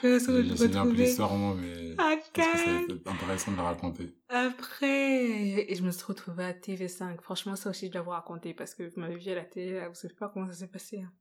Je 0.01 0.07
me 0.07 0.17
suis 0.19 0.49
Je 0.49 0.55
sais 0.55 0.67
bien 0.69 0.81
plus 0.81 0.89
retrouvée 0.89 1.03
l'histoire, 1.05 1.35
moi, 1.35 1.53
mais 1.55 1.91
à 1.99 2.15
Cannes. 2.33 2.87
être 2.89 3.07
intéressant 3.07 3.51
de 3.51 3.57
la 3.57 3.63
raconter. 3.63 4.17
Après, 4.29 5.69
et 5.71 5.75
je 5.75 5.83
me 5.83 5.91
suis 5.91 6.05
retrouvée 6.05 6.45
à 6.45 6.53
TV5. 6.53 7.21
Franchement, 7.21 7.55
ça 7.55 7.69
aussi, 7.69 7.85
je 7.87 7.91
dois 7.91 8.01
vous 8.01 8.09
raconter 8.09 8.55
parce 8.55 8.73
que 8.73 8.83
vous 8.91 8.99
m'avez 8.99 9.17
vu 9.17 9.29
à 9.29 9.35
la 9.35 9.45
télé, 9.45 9.73
là, 9.73 9.87
vous 9.89 9.93
savez 9.93 10.15
pas 10.15 10.29
comment 10.29 10.47
ça 10.47 10.53
s'est 10.53 10.67
passé. 10.67 11.01
hein. 11.03 11.13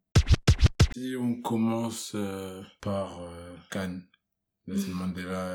Si 0.95 1.15
on 1.21 1.43
commence 1.43 2.13
euh, 2.15 2.63
par 2.81 3.21
euh, 3.21 3.55
Cannes, 3.71 4.09
Nelson 4.69 4.93
Mandela 4.95 5.49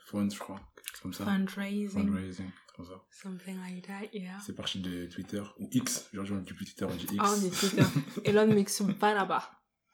euh, 0.00 0.10
Fund, 0.10 0.32
je 0.32 0.38
crois, 0.38 0.60
comme 1.02 1.12
ça. 1.12 1.24
Fundraising, 1.24 1.88
Fundraising, 1.90 2.50
comme 2.76 2.86
ça. 2.86 3.02
something 3.10 3.56
like 3.58 3.86
that, 3.86 4.06
yeah. 4.12 4.38
C'est 4.44 4.54
parti 4.54 4.80
de 4.80 5.06
Twitter, 5.06 5.42
ou 5.58 5.68
X, 5.72 6.08
genre 6.12 6.26
on 6.32 6.36
dit 6.38 6.52
plus 6.52 6.64
Twitter, 6.66 6.84
on 6.84 6.94
dit 6.94 7.04
X. 7.04 7.16
Ah, 7.18 7.34
on 7.36 7.44
est 7.44 7.50
Twitter. 7.50 7.84
Elon 8.24 8.46
mixe 8.54 8.82
pas 8.98 9.14
là-bas. 9.14 9.50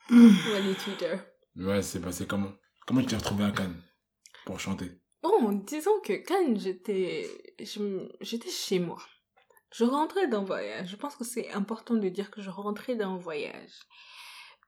Allez, 0.09 0.75
Twitter? 0.75 1.15
Ouais, 1.55 1.81
c'est 1.81 1.99
passé 2.01 2.25
comment? 2.25 2.51
Comment 2.85 3.01
tu 3.01 3.07
t'es 3.07 3.17
retrouvé 3.17 3.43
à 3.43 3.51
Cannes 3.51 3.81
pour 4.45 4.59
chanter? 4.59 4.91
Bon, 5.21 5.51
disons 5.51 5.99
que 6.03 6.13
Cannes, 6.13 6.57
j'étais 6.59 7.27
chez 8.49 8.79
moi. 8.79 9.01
Je 9.73 9.83
rentrais 9.83 10.27
d'un 10.29 10.43
voyage. 10.43 10.89
Je 10.89 10.95
pense 10.95 11.15
que 11.17 11.25
c'est 11.25 11.51
important 11.51 11.95
de 11.95 12.07
dire 12.07 12.31
que 12.31 12.41
je 12.41 12.49
rentrais 12.49 12.95
d'un 12.95 13.17
voyage. 13.17 13.73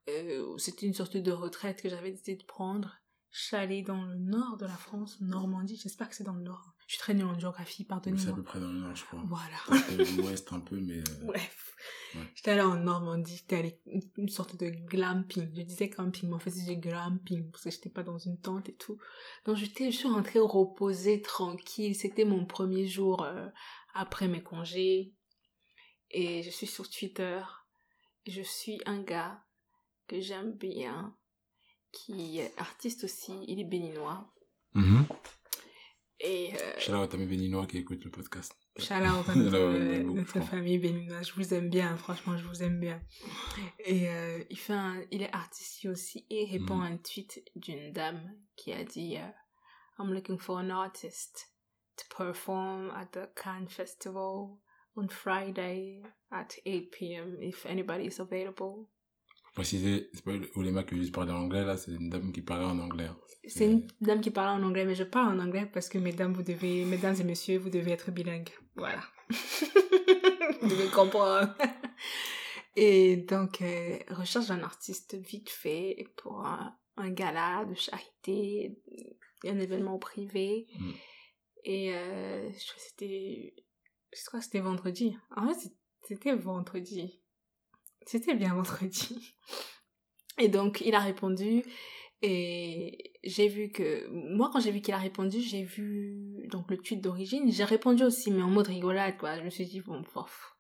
Euh, 0.10 0.58
C'était 0.58 0.86
une 0.88 0.94
sorte 0.94 1.16
de 1.16 1.32
retraite 1.32 1.82
que 1.82 1.88
j'avais 1.88 2.12
décidé 2.12 2.36
de 2.36 2.44
prendre. 2.44 2.98
Allée 3.52 3.84
dans 3.84 4.04
le 4.04 4.16
nord 4.16 4.58
de 4.58 4.66
la 4.66 4.76
France, 4.76 5.18
Normandie. 5.22 5.76
J'espère 5.82 6.10
que 6.10 6.16
c'est 6.16 6.24
dans 6.24 6.34
le 6.34 6.42
nord. 6.44 6.74
Je 6.88 6.94
suis 6.94 7.00
très 7.00 7.14
nulle 7.14 7.26
en 7.26 7.38
géographie, 7.38 7.78
C'est 7.78 7.84
à 7.84 7.88
pardonnez-moi. 7.96 8.36
peu 8.36 8.44
près 8.44 8.60
dans 8.60 8.68
le 8.72 8.80
nord, 8.80 8.96
je 8.96 9.06
crois. 9.06 9.22
Voilà. 9.26 9.56
L'ouest 10.18 10.52
un 10.52 10.60
peu, 10.60 10.80
mais. 10.80 10.98
euh, 11.00 11.26
Bref. 11.26 11.76
Ouais. 12.16 12.22
J'étais 12.36 12.52
allée 12.52 12.62
en 12.62 12.76
Normandie, 12.78 13.38
j'étais 13.38 13.58
allée 13.58 13.82
une, 14.18 14.30
sorte 14.30 14.56
de 14.58 14.70
glamping. 14.70 15.48
Je 15.56 15.62
disais 15.62 15.90
camping, 15.90 16.28
mais 16.30 16.36
en 16.36 16.40
fait 16.40 16.50
c'était 16.50 16.76
glamping 16.78 17.52
parce 17.52 17.64
que 17.66 17.70
j'étais 17.70 17.90
pas 17.90 18.02
dans 18.04 18.18
une 18.18 18.40
tente 18.40 18.68
et 18.70 18.76
tout. 18.76 18.98
Donc 19.46 19.58
j'étais, 19.58 19.92
je 19.92 19.98
suis 19.98 20.08
rentrée 20.08 20.40
reposée, 20.40 21.22
tranquille. 21.22 21.96
C'était 21.96 22.26
mon 22.26 22.46
premier 22.46 22.88
jour 22.88 23.22
euh, 23.24 23.48
après 23.94 24.28
mes 24.28 24.42
congés. 24.42 25.14
Et 26.10 26.42
je 26.42 26.50
suis 26.50 26.66
sur 26.68 26.90
Twitter. 26.90 27.42
Je 28.28 28.42
suis 28.42 28.82
un 28.88 29.02
gars 29.04 29.44
que 30.08 30.20
j'aime 30.20 30.54
bien, 30.54 31.16
qui 31.92 32.40
est 32.40 32.54
artiste 32.58 33.04
aussi. 33.04 33.34
Il 33.48 33.60
est 33.60 33.66
béninois. 33.66 34.32
mhm. 34.74 35.06
Et 36.22 36.52
euh, 36.90 37.08
à 37.14 37.18
mes 37.18 37.26
béninois 37.26 37.66
qui 37.66 37.78
écoutent 37.78 38.04
le 38.04 38.12
podcast. 38.12 38.54
Out 38.78 38.92
à 38.92 39.00
Là, 39.36 40.04
notre, 40.04 40.42
famille 40.42 40.78
béninoise. 40.78 41.30
Je 41.30 41.34
vous 41.34 41.54
aime 41.54 41.70
bien, 41.70 41.96
franchement, 41.96 42.36
je 42.38 42.46
vous 42.46 42.62
aime 42.62 42.78
bien. 42.80 43.02
Et 43.86 44.10
euh, 44.10 44.44
il, 44.50 44.58
fait 44.58 44.74
un, 44.74 45.02
il 45.12 45.22
est 45.22 45.34
artiste 45.34 45.86
aussi 45.86 46.26
et 46.30 46.46
répond 46.46 46.76
Mhm. 46.76 46.82
à 46.82 46.86
un 46.88 46.98
tweet 46.98 47.42
d'une 47.56 47.94
dame 47.94 48.36
qui 48.58 48.74
a 48.74 48.84
dit 48.84 49.16
euh, 49.16 49.28
I'm 49.98 50.14
looking 50.14 50.38
for 50.38 50.58
an 50.58 50.70
artist 50.72 51.54
to 51.96 52.04
perform 52.18 52.92
at 52.92 53.08
the 53.14 53.30
Cannes 53.36 53.70
Festival 53.70 54.58
on 54.98 55.08
Friday 55.08 56.02
at 56.32 56.50
8 56.66 56.92
p.m. 56.92 57.38
if 57.42 57.66
anybody 57.66 58.08
is 58.08 58.20
available. 58.20 58.90
Préciser, 59.56 60.10
c'est 60.14 60.24
pas 60.24 60.32
Olema 60.56 60.84
qui 60.84 60.96
juste 60.98 61.14
parler 61.14 61.32
en 61.32 61.42
anglais, 61.42 61.64
là, 61.66 61.76
c'est 61.78 61.92
une 61.92 62.10
dame 62.10 62.32
qui 62.32 62.42
parlait 62.42 62.66
en 62.66 62.80
anglais. 62.80 63.10
C'est 63.48 63.66
une 63.66 63.88
dame 64.02 64.22
qui 64.22 64.32
parle 64.32 64.62
en 64.62 64.66
anglais, 64.66 64.86
mais 64.86 64.96
je 64.96 65.04
parle 65.04 65.36
en 65.38 65.44
anglais 65.44 65.66
parce 65.66 65.90
que 65.90 65.98
mesdames, 65.98 66.34
vous 66.34 66.44
devez, 66.44 66.86
mesdames 66.86 67.16
et 67.20 67.24
messieurs, 67.24 67.58
vous 67.58 67.70
devez 67.70 67.92
être 67.92 68.12
bilingues. 68.12 68.50
Voilà. 68.76 69.02
vous 70.62 70.68
devez 70.70 70.88
comprendre. 70.90 71.54
Et 72.76 73.18
donc, 73.18 73.62
euh, 73.62 73.98
recherche 74.10 74.48
d'un 74.48 74.62
artiste 74.64 75.16
vite 75.16 75.50
fait 75.50 76.06
pour 76.18 76.46
un, 76.46 76.78
un 76.98 77.10
gala 77.10 77.66
de 77.66 77.74
charité, 77.74 78.78
un 79.46 79.60
événement 79.60 79.98
privé. 79.98 80.68
Mm. 80.80 80.92
Et 81.66 81.94
euh, 81.96 82.50
je 82.52 82.66
crois 82.66 82.76
que 82.76 82.82
c'était, 82.90 83.56
je 84.16 84.26
crois 84.26 84.40
que 84.40 84.46
c'était 84.46 84.60
vendredi. 84.62 85.18
En 85.36 85.48
fait, 85.50 85.56
c'est- 85.60 85.76
c'était 86.08 86.36
vendredi. 86.36 87.19
C'était 88.06 88.36
bien 88.36 88.54
vendredi. 88.54 89.36
Et 90.38 90.48
donc, 90.48 90.82
il 90.86 90.96
a 90.96 91.00
répondu. 91.00 91.64
Et 92.22 93.14
j'ai 93.24 93.48
vu 93.48 93.70
que, 93.72 94.08
moi, 94.10 94.50
quand 94.52 94.60
j'ai 94.60 94.72
vu 94.72 94.82
qu'il 94.82 94.94
a 94.94 94.98
répondu, 94.98 95.40
j'ai 95.42 95.64
vu, 95.64 96.48
donc, 96.50 96.70
le 96.70 96.78
tweet 96.78 97.02
d'origine. 97.02 97.52
J'ai 97.52 97.64
répondu 97.64 98.04
aussi, 98.04 98.32
mais 98.32 98.42
en 98.42 98.50
mode 98.50 98.68
rigolade, 98.68 99.18
quoi. 99.18 99.38
Je 99.38 99.44
me 99.44 99.50
suis 99.50 99.66
dit, 99.66 99.82
bon, 99.82 100.04
pof, 100.04 100.56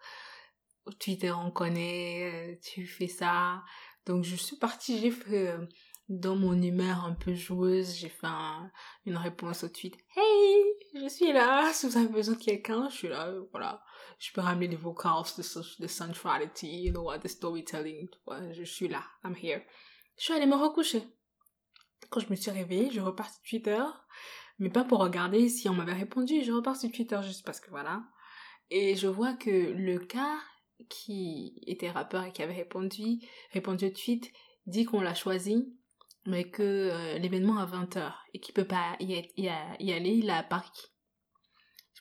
Twitter, 1.00 1.32
on 1.32 1.52
connaît, 1.52 2.54
euh, 2.54 2.56
tu 2.64 2.86
fais 2.86 3.08
ça. 3.08 3.64
Donc, 4.06 4.24
je 4.24 4.36
suis 4.36 4.58
partie, 4.58 5.00
j'ai 5.00 5.12
fait, 5.12 5.50
euh, 5.50 5.66
dans 6.08 6.36
mon 6.36 6.60
humeur 6.60 7.06
un 7.06 7.14
peu 7.14 7.34
joueuse, 7.36 7.94
j'ai 7.96 8.10
fait 8.10 8.26
un- 8.26 8.72
une 9.06 9.18
réponse 9.18 9.64
au 9.64 9.70
tweet. 9.70 9.96
Hey, 10.16 10.64
je 10.96 11.08
suis 11.08 11.32
là, 11.32 11.72
si 11.74 11.88
vous 11.88 11.98
avez 11.98 12.08
besoin 12.08 12.36
de 12.36 12.44
quelqu'un, 12.44 12.90
je 12.90 12.96
suis 12.96 13.08
là, 13.10 13.28
euh, 13.28 13.44
voilà. 13.52 13.84
Je 14.20 14.32
peux 14.34 14.42
ramener 14.42 14.68
les 14.68 14.76
vocals 14.76 15.24
de, 15.38 15.42
so- 15.42 15.62
de 15.80 15.88
sensuality, 15.88 16.68
you 16.84 16.92
know 16.92 17.04
what, 17.04 17.20
the 17.20 17.28
storytelling, 17.28 18.10
je 18.52 18.64
suis 18.64 18.88
là, 18.90 19.04
I'm 19.24 19.34
here. 19.42 19.62
Je 20.18 20.24
suis 20.26 20.34
allée 20.34 20.46
me 20.46 20.56
recoucher. 20.56 21.04
Quand 22.10 22.20
je 22.20 22.30
me 22.30 22.36
suis 22.36 22.52
réveillée, 22.52 22.92
je 22.92 23.00
repars 23.00 23.30
sur 23.30 23.42
Twitter, 23.44 23.82
mais 24.58 24.70
pas 24.70 24.84
pour 24.84 25.00
regarder 25.00 25.48
si 25.48 25.70
on 25.70 25.74
m'avait 25.74 25.94
répondu, 25.94 26.44
je 26.44 26.52
repars 26.52 26.76
sur 26.76 26.92
Twitter 26.92 27.20
juste 27.24 27.46
parce 27.46 27.60
que 27.62 27.70
voilà. 27.70 28.04
Et 28.70 28.96
je 28.96 29.08
vois 29.08 29.34
que 29.34 29.50
le 29.50 30.00
gars 30.00 30.38
qui 30.90 31.62
était 31.66 31.90
rappeur 31.92 32.24
et 32.26 32.32
qui 32.34 32.44
avait 32.44 32.54
répondu, 32.56 33.20
répondu 33.54 33.86
au 33.86 33.90
tweet, 33.90 34.32
dit 34.66 34.86
qu'on 34.86 35.02
l'a 35.02 35.16
choisi, 35.16 35.74
mais 36.26 36.50
que 36.50 36.62
euh, 36.64 37.18
l'événement 37.20 37.58
à 37.58 37.66
20h 37.66 38.14
et 38.34 38.40
qu'il 38.40 38.54
peut 38.54 38.68
pas 38.68 38.96
y, 39.00 39.14
a- 39.48 39.72
aller, 39.96 40.10
il 40.12 40.30
est 40.30 40.34
à 40.34 40.44
Paris. 40.44 40.70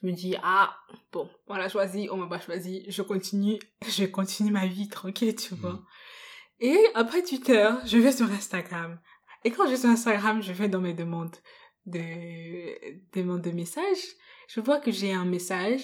Je 0.00 0.06
me 0.06 0.12
dis, 0.12 0.36
ah, 0.42 0.76
bon, 1.12 1.28
on 1.48 1.56
l'a 1.56 1.68
choisi, 1.68 2.08
on 2.10 2.16
m'a 2.16 2.26
pas 2.26 2.40
choisi, 2.40 2.84
je 2.88 3.02
continue, 3.02 3.58
je 3.88 4.04
continue 4.04 4.50
ma 4.50 4.66
vie 4.66 4.88
tranquille, 4.88 5.34
tu 5.34 5.54
vois. 5.54 5.72
Mhm. 5.72 5.84
Et 6.60 6.78
après 6.94 7.22
Twitter, 7.22 7.70
je 7.84 7.98
vais 7.98 8.12
sur 8.12 8.30
Instagram. 8.30 8.98
Et 9.44 9.50
quand 9.50 9.66
je 9.66 9.72
vais 9.72 9.76
sur 9.76 9.90
Instagram, 9.90 10.42
je 10.42 10.52
vais 10.52 10.68
dans 10.68 10.80
mes 10.80 10.94
demandes 10.94 11.36
de, 11.86 13.16
demandes 13.16 13.42
de 13.42 13.50
messages. 13.50 14.04
Je 14.48 14.60
vois 14.60 14.80
que 14.80 14.90
j'ai 14.90 15.12
un 15.12 15.24
message 15.24 15.82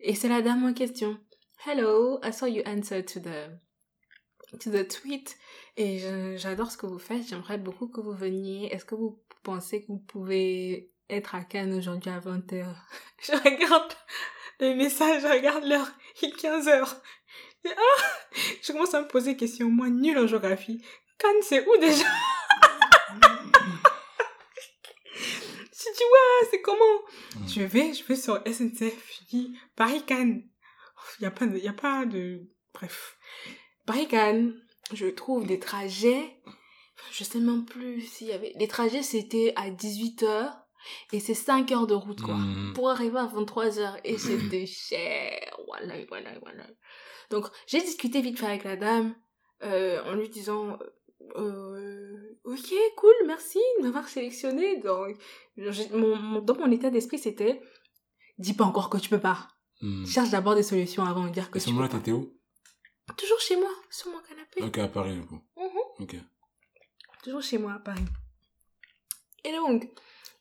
et 0.00 0.14
c'est 0.14 0.28
la 0.28 0.42
dame 0.42 0.64
en 0.64 0.72
question. 0.72 1.18
Hello, 1.64 2.18
I 2.24 2.32
saw 2.32 2.46
you 2.46 2.62
answer 2.66 3.04
to 3.04 3.20
the, 3.20 4.58
to 4.58 4.70
the 4.70 4.88
tweet. 4.88 5.36
Et 5.76 5.98
j'adore 6.36 6.70
ce 6.70 6.76
que 6.76 6.86
vous 6.86 6.98
faites. 6.98 7.28
J'aimerais 7.28 7.58
beaucoup 7.58 7.88
que 7.88 8.00
vous 8.00 8.14
veniez. 8.14 8.66
Est-ce 8.72 8.84
que 8.84 8.96
vous 8.96 9.22
pensez 9.42 9.82
que 9.82 9.86
vous 9.88 10.00
pouvez 10.00 10.91
être 11.12 11.34
à 11.34 11.42
Cannes 11.42 11.74
aujourd'hui 11.74 12.10
à 12.10 12.20
20h? 12.20 12.66
Je 13.22 13.32
regarde 13.32 13.92
le 14.60 14.74
message, 14.74 15.22
je 15.22 15.26
regarde 15.26 15.64
l'heure. 15.64 15.90
Il 16.20 16.28
est 16.28 16.36
15h. 16.36 16.96
Et 17.64 17.70
ah! 17.76 18.02
Je 18.62 18.72
commence 18.72 18.94
à 18.94 19.02
me 19.02 19.08
poser 19.08 19.32
des 19.32 19.36
questions. 19.36 19.68
Moi, 19.68 19.88
nulle 19.90 20.18
en 20.18 20.26
géographie. 20.26 20.84
Cannes, 21.18 21.42
c'est 21.42 21.66
où 21.66 21.76
déjà? 21.78 22.04
Je 25.82 25.88
dis, 25.96 26.04
ouais, 26.04 26.48
c'est 26.50 26.62
comment? 26.62 26.84
Mm. 27.36 27.48
Je 27.48 27.62
vais, 27.62 27.92
je 27.92 28.04
vais 28.04 28.14
sur 28.14 28.36
SNCF, 28.46 29.12
je 29.18 29.24
dis, 29.30 29.58
Paris-Cannes. 29.74 30.44
Il 31.18 31.22
n'y 31.22 31.26
a 31.26 31.32
pas 31.32 31.46
de, 31.46 31.68
a 31.68 31.72
pas 31.72 32.06
de, 32.06 32.48
bref. 32.72 33.18
Paris-Cannes, 33.84 34.54
je 34.92 35.06
trouve 35.06 35.46
des 35.46 35.58
trajets, 35.58 36.40
je 37.10 37.24
sais 37.24 37.40
même 37.40 37.64
plus 37.64 38.02
s'il 38.02 38.28
y 38.28 38.32
avait, 38.32 38.52
les 38.56 38.68
trajets 38.68 39.02
c'était 39.02 39.52
à 39.56 39.70
18h, 39.70 40.61
et 41.12 41.20
c'est 41.20 41.34
5 41.34 41.70
heures 41.72 41.86
de 41.86 41.94
route, 41.94 42.20
quoi. 42.22 42.34
Mhm. 42.34 42.72
Pour 42.74 42.90
arriver 42.90 43.18
à 43.18 43.26
23h, 43.26 44.00
et 44.04 44.18
c'était 44.18 44.66
cher. 44.66 45.56
Voilà, 45.66 45.94
voilà, 46.08 46.30
voilà. 46.40 46.64
Donc, 47.30 47.46
j'ai 47.66 47.80
discuté 47.80 48.20
vite 48.20 48.38
fait 48.38 48.46
avec 48.46 48.64
la 48.64 48.76
dame, 48.76 49.14
euh, 49.62 50.02
en 50.04 50.14
lui 50.14 50.28
disant, 50.28 50.78
euh, 51.36 52.38
ok, 52.44 52.74
cool, 52.96 53.14
merci 53.26 53.58
de 53.78 53.84
m'avoir 53.84 54.08
sélectionné. 54.08 54.78
Donc, 54.80 55.16
j'ai- 55.56 55.88
mon, 55.90 56.16
mon- 56.16 56.40
dans 56.40 56.56
mon 56.56 56.70
état 56.70 56.90
d'esprit, 56.90 57.18
c'était, 57.18 57.60
dis 58.38 58.54
pas 58.54 58.64
encore 58.64 58.90
que 58.90 58.98
tu 58.98 59.08
peux 59.08 59.20
pas. 59.20 59.48
Mhm. 59.80 60.06
Cherche 60.06 60.30
d'abord 60.30 60.54
des 60.54 60.62
solutions 60.62 61.04
avant 61.04 61.24
de 61.26 61.30
dire 61.30 61.50
que 61.50 61.58
À 61.58 61.60
ce 61.60 61.64
tu 61.66 61.70
peux 61.70 61.74
moment-là, 61.76 61.90
pas. 61.92 61.98
t'étais 61.98 62.12
où? 62.12 62.32
Toujours 63.16 63.40
chez 63.40 63.56
moi, 63.56 63.70
sur 63.90 64.10
mon 64.10 64.20
canapé. 64.20 64.62
Ok, 64.62 64.78
à 64.78 64.88
Paris, 64.88 65.14
du 65.14 65.26
coup. 65.26 65.40
Mhm. 65.56 65.68
Ok. 66.00 66.16
Toujours 67.24 67.42
chez 67.42 67.58
moi, 67.58 67.72
à 67.74 67.78
Paris. 67.78 68.04
Et 69.44 69.52
donc, 69.52 69.88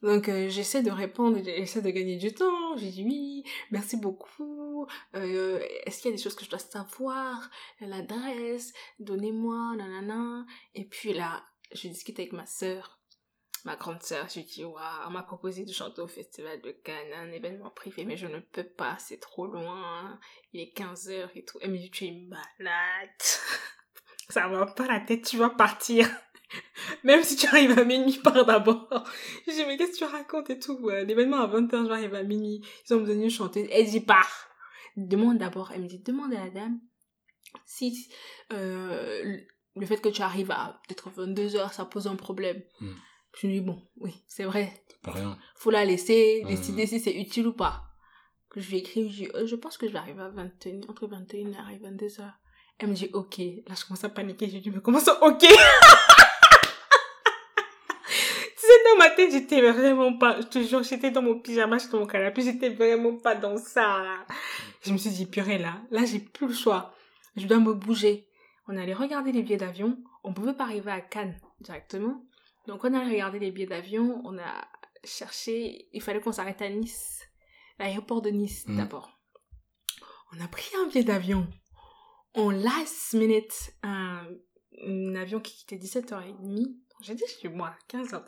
donc 0.02 0.30
euh, 0.30 0.50
j'essaie 0.50 0.82
de 0.84 0.92
répondre, 0.92 1.40
j'essaie 1.44 1.82
de 1.82 1.90
gagner 1.90 2.18
du 2.18 2.34
temps. 2.34 2.78
J'ai 2.78 2.90
dit 2.90 3.04
oui, 3.04 3.44
merci 3.72 3.98
beaucoup. 3.98 4.88
Euh, 5.16 5.60
Est-ce 5.86 6.02
qu'il 6.02 6.12
y 6.12 6.14
a 6.14 6.18
des 6.18 6.22
choses 6.22 6.36
que 6.36 6.46
je 6.46 6.50
dois 6.50 6.60
savoir? 6.60 7.50
L'adresse, 7.80 8.74
donnez-moi, 9.00 9.76
nanana. 9.78 10.46
Et 10.76 10.86
puis 10.86 11.14
là, 11.14 11.44
je 11.74 11.88
discute 11.88 12.20
avec 12.20 12.34
ma 12.34 12.46
sœur, 12.46 13.00
ma 13.66 13.76
grande 13.76 14.02
sœur. 14.02 14.28
Je 14.30 14.42
dis, 14.42 14.64
waouh, 14.64 15.08
on 15.08 15.12
m'a 15.12 15.24
proposé 15.24 15.66
de 15.66 15.72
chanter 15.72 16.02
au 16.02 16.08
Festival 16.08 16.62
de 16.62 16.72
Cannes, 16.72 17.14
un 17.16 17.32
événement 17.32 17.70
privé, 17.70 18.06
mais 18.06 18.18
je 18.18 18.28
ne 18.28 18.40
peux 18.40 18.64
pas, 18.68 18.98
c'est 19.00 19.20
trop 19.20 19.48
loin. 19.48 20.20
Il 20.54 20.62
est 20.62 20.76
15h 20.76 21.30
et 21.36 21.46
tout. 21.46 21.60
Elle 21.62 21.72
me 21.72 21.78
dit, 21.78 21.92
tu 21.92 22.06
es 22.06 22.12
malade. 22.12 23.10
Ça 24.32 24.48
va 24.48 24.66
pas 24.66 24.88
la 24.88 25.00
tête, 25.00 25.26
tu 25.26 25.38
vas 25.38 25.50
partir. 25.50 26.10
Même 27.04 27.24
si 27.24 27.36
tu 27.36 27.46
arrives 27.48 27.78
à 27.78 27.84
minuit, 27.84 28.20
pars 28.24 28.46
d'abord. 28.46 28.88
Je 29.48 29.52
dis, 29.54 29.64
mais 29.66 29.78
qu'est-ce 29.78 29.94
que 29.94 29.98
tu 30.00 30.04
racontes 30.06 30.50
et 30.50 30.60
tout 30.60 30.90
L'événement 30.90 31.38
à 31.42 31.48
20h, 31.48 31.88
j'arrive 31.88 32.16
à 32.16 32.24
minuit. 32.24 32.62
Ils 32.90 32.94
ont 32.94 32.98
besoin 33.02 33.16
de 33.24 33.30
chanter. 33.30 33.70
Elle 33.72 33.86
dit, 33.90 34.02
pars. 34.02 34.48
Demande 34.98 35.38
d'abord. 35.38 35.72
Elle 35.74 35.84
me 35.84 35.88
dit, 35.88 36.00
demande 36.00 36.34
à 36.34 36.44
la 36.46 36.50
dame 36.50 36.80
si 37.66 38.10
euh, 38.54 39.38
le- 39.76 39.86
fait 39.86 39.98
que 40.02 40.10
tu 40.10 40.22
arrives 40.22 40.52
à 40.52 40.82
peut-être 40.88 41.10
22h, 41.10 41.74
ça 41.74 41.86
pose 41.86 42.08
un 42.08 42.16
problème. 42.16 42.62
Hmm. 42.80 42.94
Je 43.40 43.48
lui 43.48 43.54
dis, 43.56 43.62
bon, 43.62 43.82
oui, 43.98 44.14
c'est 44.28 44.44
vrai. 44.44 44.74
Pas 45.04 45.12
rien. 45.12 45.38
Faut 45.56 45.72
la 45.72 45.86
laisser, 45.86 46.42
Hmm. 46.44 46.48
décider 46.50 46.86
si 46.86 47.00
c'est 47.00 47.14
utile 47.14 47.48
ou 47.48 47.54
pas. 47.54 47.84
Je 48.56 48.70
lui 48.70 48.80
écris, 48.80 49.10
je 49.10 49.16
dis, 49.24 49.30
euh, 49.36 49.46
je 49.46 49.56
pense 49.56 49.78
que 49.78 49.88
je 49.88 49.94
vais 49.94 50.00
arriver 50.00 50.22
à 50.22 50.30
21, 50.30 50.82
entre 50.90 51.08
21h 51.08 51.70
et 51.74 51.78
22h. 51.80 52.34
Elle 52.80 52.90
me 52.90 52.94
dit 52.94 53.10
ok. 53.14 53.38
Là, 53.68 53.76
je 53.78 53.86
commence 53.86 54.04
à 54.04 54.10
paniquer. 54.10 54.50
Je 54.50 54.58
dis 54.58 54.72
mais 54.72 54.82
comment 54.82 55.00
ça 55.00 55.22
ok? 55.24 55.46
Tu 58.14 58.68
sais, 58.68 58.74
dans 58.92 58.98
ma 58.98 59.10
tête, 59.10 59.32
j'étais 59.32 59.62
vraiment 59.72 60.18
pas, 60.18 60.40
je 60.40 60.46
te 60.48 60.62
jure, 60.64 60.84
j'étais 60.84 61.10
dans 61.12 61.22
mon 61.24 61.40
pyjama, 61.40 61.78
j'étais 61.80 61.92
dans 61.94 62.00
mon 62.00 62.06
canapé, 62.06 62.42
j'étais 62.44 62.70
vraiment 62.70 63.18
pas 63.18 63.34
dans 63.36 63.58
ça. 63.58 64.04
Je 64.84 64.92
me 64.94 64.98
suis 64.98 65.10
dit, 65.10 65.26
purée, 65.26 65.58
là, 65.58 65.82
là, 65.90 66.06
j'ai 66.06 66.20
plus 66.20 66.48
le 66.48 66.54
choix. 66.54 66.94
Je 67.36 67.48
dois 67.48 67.58
me 67.60 67.74
bouger. 67.74 68.28
On 68.68 68.78
allait 68.78 68.94
regarder 68.94 69.32
les 69.32 69.42
billets 69.42 69.58
d'avion. 69.58 69.98
On 70.24 70.34
pouvait 70.34 70.54
pas 70.54 70.66
arriver 70.66 70.92
à 70.92 71.02
Cannes 71.02 71.40
directement. 71.60 72.24
Donc, 72.68 72.84
on 72.84 72.94
a 72.94 73.00
regardé 73.04 73.40
les 73.40 73.52
billets 73.52 73.66
d'avion. 73.68 74.22
On 74.26 74.38
a 74.38 74.68
cherché, 75.04 75.88
il 75.92 76.02
fallait 76.02 76.22
qu'on 76.22 76.32
s'arrête 76.32 76.62
à 76.62 76.70
Nice. 76.70 77.22
L'aéroport 77.80 78.22
de 78.22 78.30
Nice, 78.30 78.66
Mhm. 78.68 78.78
d'abord. 78.78 79.20
On 80.34 80.44
a 80.44 80.48
pris 80.48 80.70
un 80.84 80.88
billet 80.88 81.04
d'avion. 81.04 81.48
En 82.36 82.50
last 82.52 83.14
minute, 83.14 83.74
un, 83.84 84.26
un 84.88 85.16
avion 85.16 85.40
qui 85.40 85.54
quittait 85.58 85.78
17h30. 85.78 86.76
J'ai 87.02 87.16
dit 87.16 87.24
chez 87.42 87.50
moi, 87.50 87.76
15h30. 87.90 88.22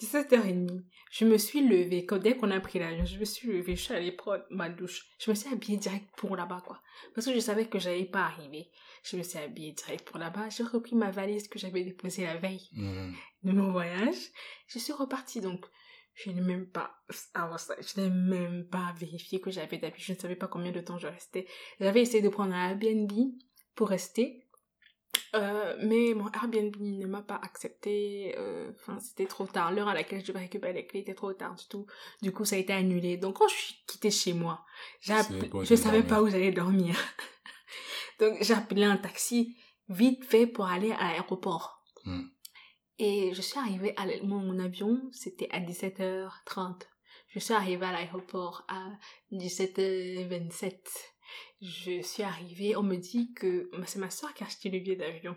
17h30. 0.00 0.82
Je 1.10 1.24
me 1.24 1.38
suis 1.38 1.66
levée. 1.66 2.04
Quand, 2.04 2.18
dès 2.18 2.36
qu'on 2.36 2.50
a 2.50 2.60
pris 2.60 2.78
l'avion, 2.78 3.04
je 3.06 3.18
me 3.18 3.24
suis 3.24 3.48
levée. 3.48 3.76
Je 3.76 3.82
suis 3.82 3.94
allée 3.94 4.12
prendre 4.12 4.44
ma 4.50 4.68
douche. 4.68 5.06
Je 5.18 5.30
me 5.30 5.34
suis 5.34 5.50
habillée 5.52 5.78
direct 5.78 6.06
pour 6.16 6.36
là-bas, 6.36 6.62
quoi. 6.66 6.82
Parce 7.14 7.26
que 7.26 7.34
je 7.34 7.40
savais 7.40 7.66
que 7.66 7.78
j'allais 7.78 8.04
pas 8.04 8.24
arriver. 8.24 8.70
Je 9.02 9.16
me 9.16 9.22
suis 9.22 9.38
habillée 9.38 9.72
direct 9.72 10.06
pour 10.06 10.18
là-bas. 10.18 10.48
J'ai 10.50 10.64
repris 10.64 10.94
ma 10.96 11.10
valise 11.10 11.48
que 11.48 11.58
j'avais 11.58 11.82
déposée 11.82 12.24
la 12.24 12.36
veille 12.36 12.68
Mhm. 12.72 13.14
de 13.44 13.52
mon 13.52 13.72
voyage. 13.72 14.16
Je 14.68 14.78
suis 14.78 14.92
repartie 14.92 15.40
donc. 15.40 15.64
Je 16.16 16.30
n'ai 16.30 16.40
même 16.40 16.66
pas, 16.66 16.90
ça, 17.10 17.76
je 17.80 18.00
n'ai 18.00 18.08
même 18.10 18.66
pas 18.68 18.94
vérifié 18.98 19.38
que 19.40 19.50
j'avais 19.50 19.76
d'habitude. 19.76 20.06
Je 20.06 20.12
ne 20.14 20.18
savais 20.18 20.34
pas 20.36 20.48
combien 20.48 20.72
de 20.72 20.80
temps 20.80 20.98
je 20.98 21.06
restais. 21.06 21.46
J'avais 21.78 22.00
essayé 22.00 22.22
de 22.22 22.28
prendre 22.30 22.54
un 22.54 22.70
Airbnb 22.70 23.12
pour 23.74 23.90
rester. 23.90 24.42
Euh, 25.34 25.76
mais 25.82 26.14
mon 26.14 26.30
Airbnb 26.32 26.74
ne 26.80 27.06
m'a 27.06 27.20
pas 27.22 27.38
accepté. 27.42 28.34
euh, 28.38 28.70
Enfin, 28.74 28.98
c'était 29.00 29.26
trop 29.26 29.46
tard. 29.46 29.72
L'heure 29.72 29.88
à 29.88 29.94
laquelle 29.94 30.20
je 30.22 30.26
devais 30.28 30.40
récupérer 30.40 30.72
les 30.72 30.86
clés 30.86 31.00
était 31.00 31.14
trop 31.14 31.32
tard 31.34 31.54
du 31.54 31.66
tout. 31.68 31.86
Du 32.22 32.32
coup, 32.32 32.46
ça 32.46 32.56
a 32.56 32.58
été 32.58 32.72
annulé. 32.72 33.18
Donc, 33.18 33.36
quand 33.36 33.48
je 33.48 33.54
suis 33.54 33.74
quittée 33.86 34.10
chez 34.10 34.32
moi, 34.32 34.64
savais 35.00 35.38
je 35.64 35.74
t'allais 35.74 35.76
savais 35.76 36.02
pas 36.02 36.22
où 36.22 36.28
j'allais 36.30 36.52
dormir. 36.52 36.96
Donc, 38.20 38.38
j'ai 38.40 38.54
appelé 38.54 38.84
un 38.84 38.96
taxi 38.96 39.56
vite 39.90 40.24
fait 40.24 40.46
pour 40.46 40.66
aller 40.66 40.92
à 40.92 41.10
l'aéroport. 41.12 41.82
Mhm. 42.04 42.30
Et 42.98 43.34
je 43.34 43.42
suis 43.42 43.58
arrivée 43.58 43.94
à 43.96 44.06
mon, 44.24 44.38
mon 44.38 44.58
avion, 44.58 45.00
c'était 45.12 45.48
à 45.50 45.60
17h30. 45.60 46.82
Je 47.28 47.38
suis 47.38 47.52
arrivée 47.54 47.84
à 47.84 47.92
l'aéroport 47.92 48.64
à 48.68 48.90
17h27. 49.32 50.78
Je 51.60 52.00
suis 52.02 52.22
arrivée, 52.22 52.76
on 52.76 52.82
me 52.82 52.96
dit 52.96 53.32
que 53.34 53.70
c'est 53.86 53.98
ma 53.98 54.10
soeur 54.10 54.32
qui 54.34 54.44
a 54.44 54.46
acheté 54.46 54.68
le 54.70 54.78
billet 54.78 54.96
d'avion. 54.96 55.36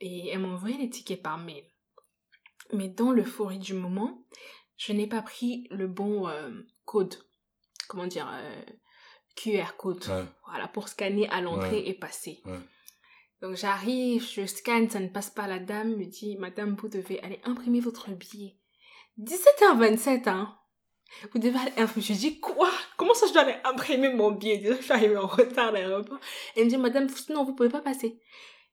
Et 0.00 0.28
elle 0.28 0.40
m'a 0.40 0.48
envoyé 0.48 0.76
les 0.78 0.90
tickets 0.90 1.22
par 1.22 1.38
mail. 1.38 1.64
Mais 2.72 2.88
dans 2.88 3.12
l'euphorie 3.12 3.58
du 3.58 3.74
moment, 3.74 4.26
je 4.76 4.92
n'ai 4.92 5.06
pas 5.06 5.22
pris 5.22 5.66
le 5.70 5.86
bon 5.86 6.26
euh, 6.28 6.50
code. 6.84 7.14
Comment 7.88 8.06
dire 8.06 8.28
euh, 8.32 8.62
QR 9.36 9.76
code. 9.78 10.04
Ouais. 10.08 10.24
Voilà, 10.46 10.68
pour 10.68 10.88
scanner 10.88 11.28
à 11.28 11.40
l'entrée 11.40 11.82
Ouais. 11.82 11.88
et 11.88 11.94
passer. 11.94 12.40
Ouais. 12.44 12.58
Donc 13.42 13.56
j'arrive, 13.56 14.24
je 14.24 14.46
scanne, 14.46 14.88
ça 14.88 15.00
ne 15.00 15.08
passe 15.08 15.28
pas. 15.28 15.48
La 15.48 15.58
dame 15.58 15.96
me 15.96 16.06
dit, 16.06 16.36
Madame, 16.36 16.76
vous 16.80 16.88
devez 16.88 17.20
aller 17.22 17.40
imprimer 17.42 17.80
votre 17.80 18.08
billet. 18.10 18.56
17h27, 19.20 20.28
hein. 20.28 20.56
Vous 21.32 21.40
devez 21.40 21.58
aller 21.58 21.72
imprimer. 21.76 22.06
Je 22.06 22.12
dis, 22.12 22.38
quoi? 22.38 22.70
Comment 22.96 23.14
ça 23.14 23.26
je 23.26 23.32
dois 23.32 23.42
aller 23.42 23.56
imprimer 23.64 24.14
mon 24.14 24.30
billet? 24.30 24.58
Déjà, 24.58 24.76
je 24.76 24.82
suis 24.82 24.92
arrivée 24.92 25.16
en 25.16 25.26
retard 25.26 25.68
à 25.68 25.72
l'aéroport. 25.72 26.20
Elle 26.56 26.66
me 26.66 26.70
dit, 26.70 26.76
Madame, 26.76 27.08
sinon 27.08 27.44
vous 27.44 27.54
pouvez 27.54 27.68
pas 27.68 27.82
passer. 27.82 28.20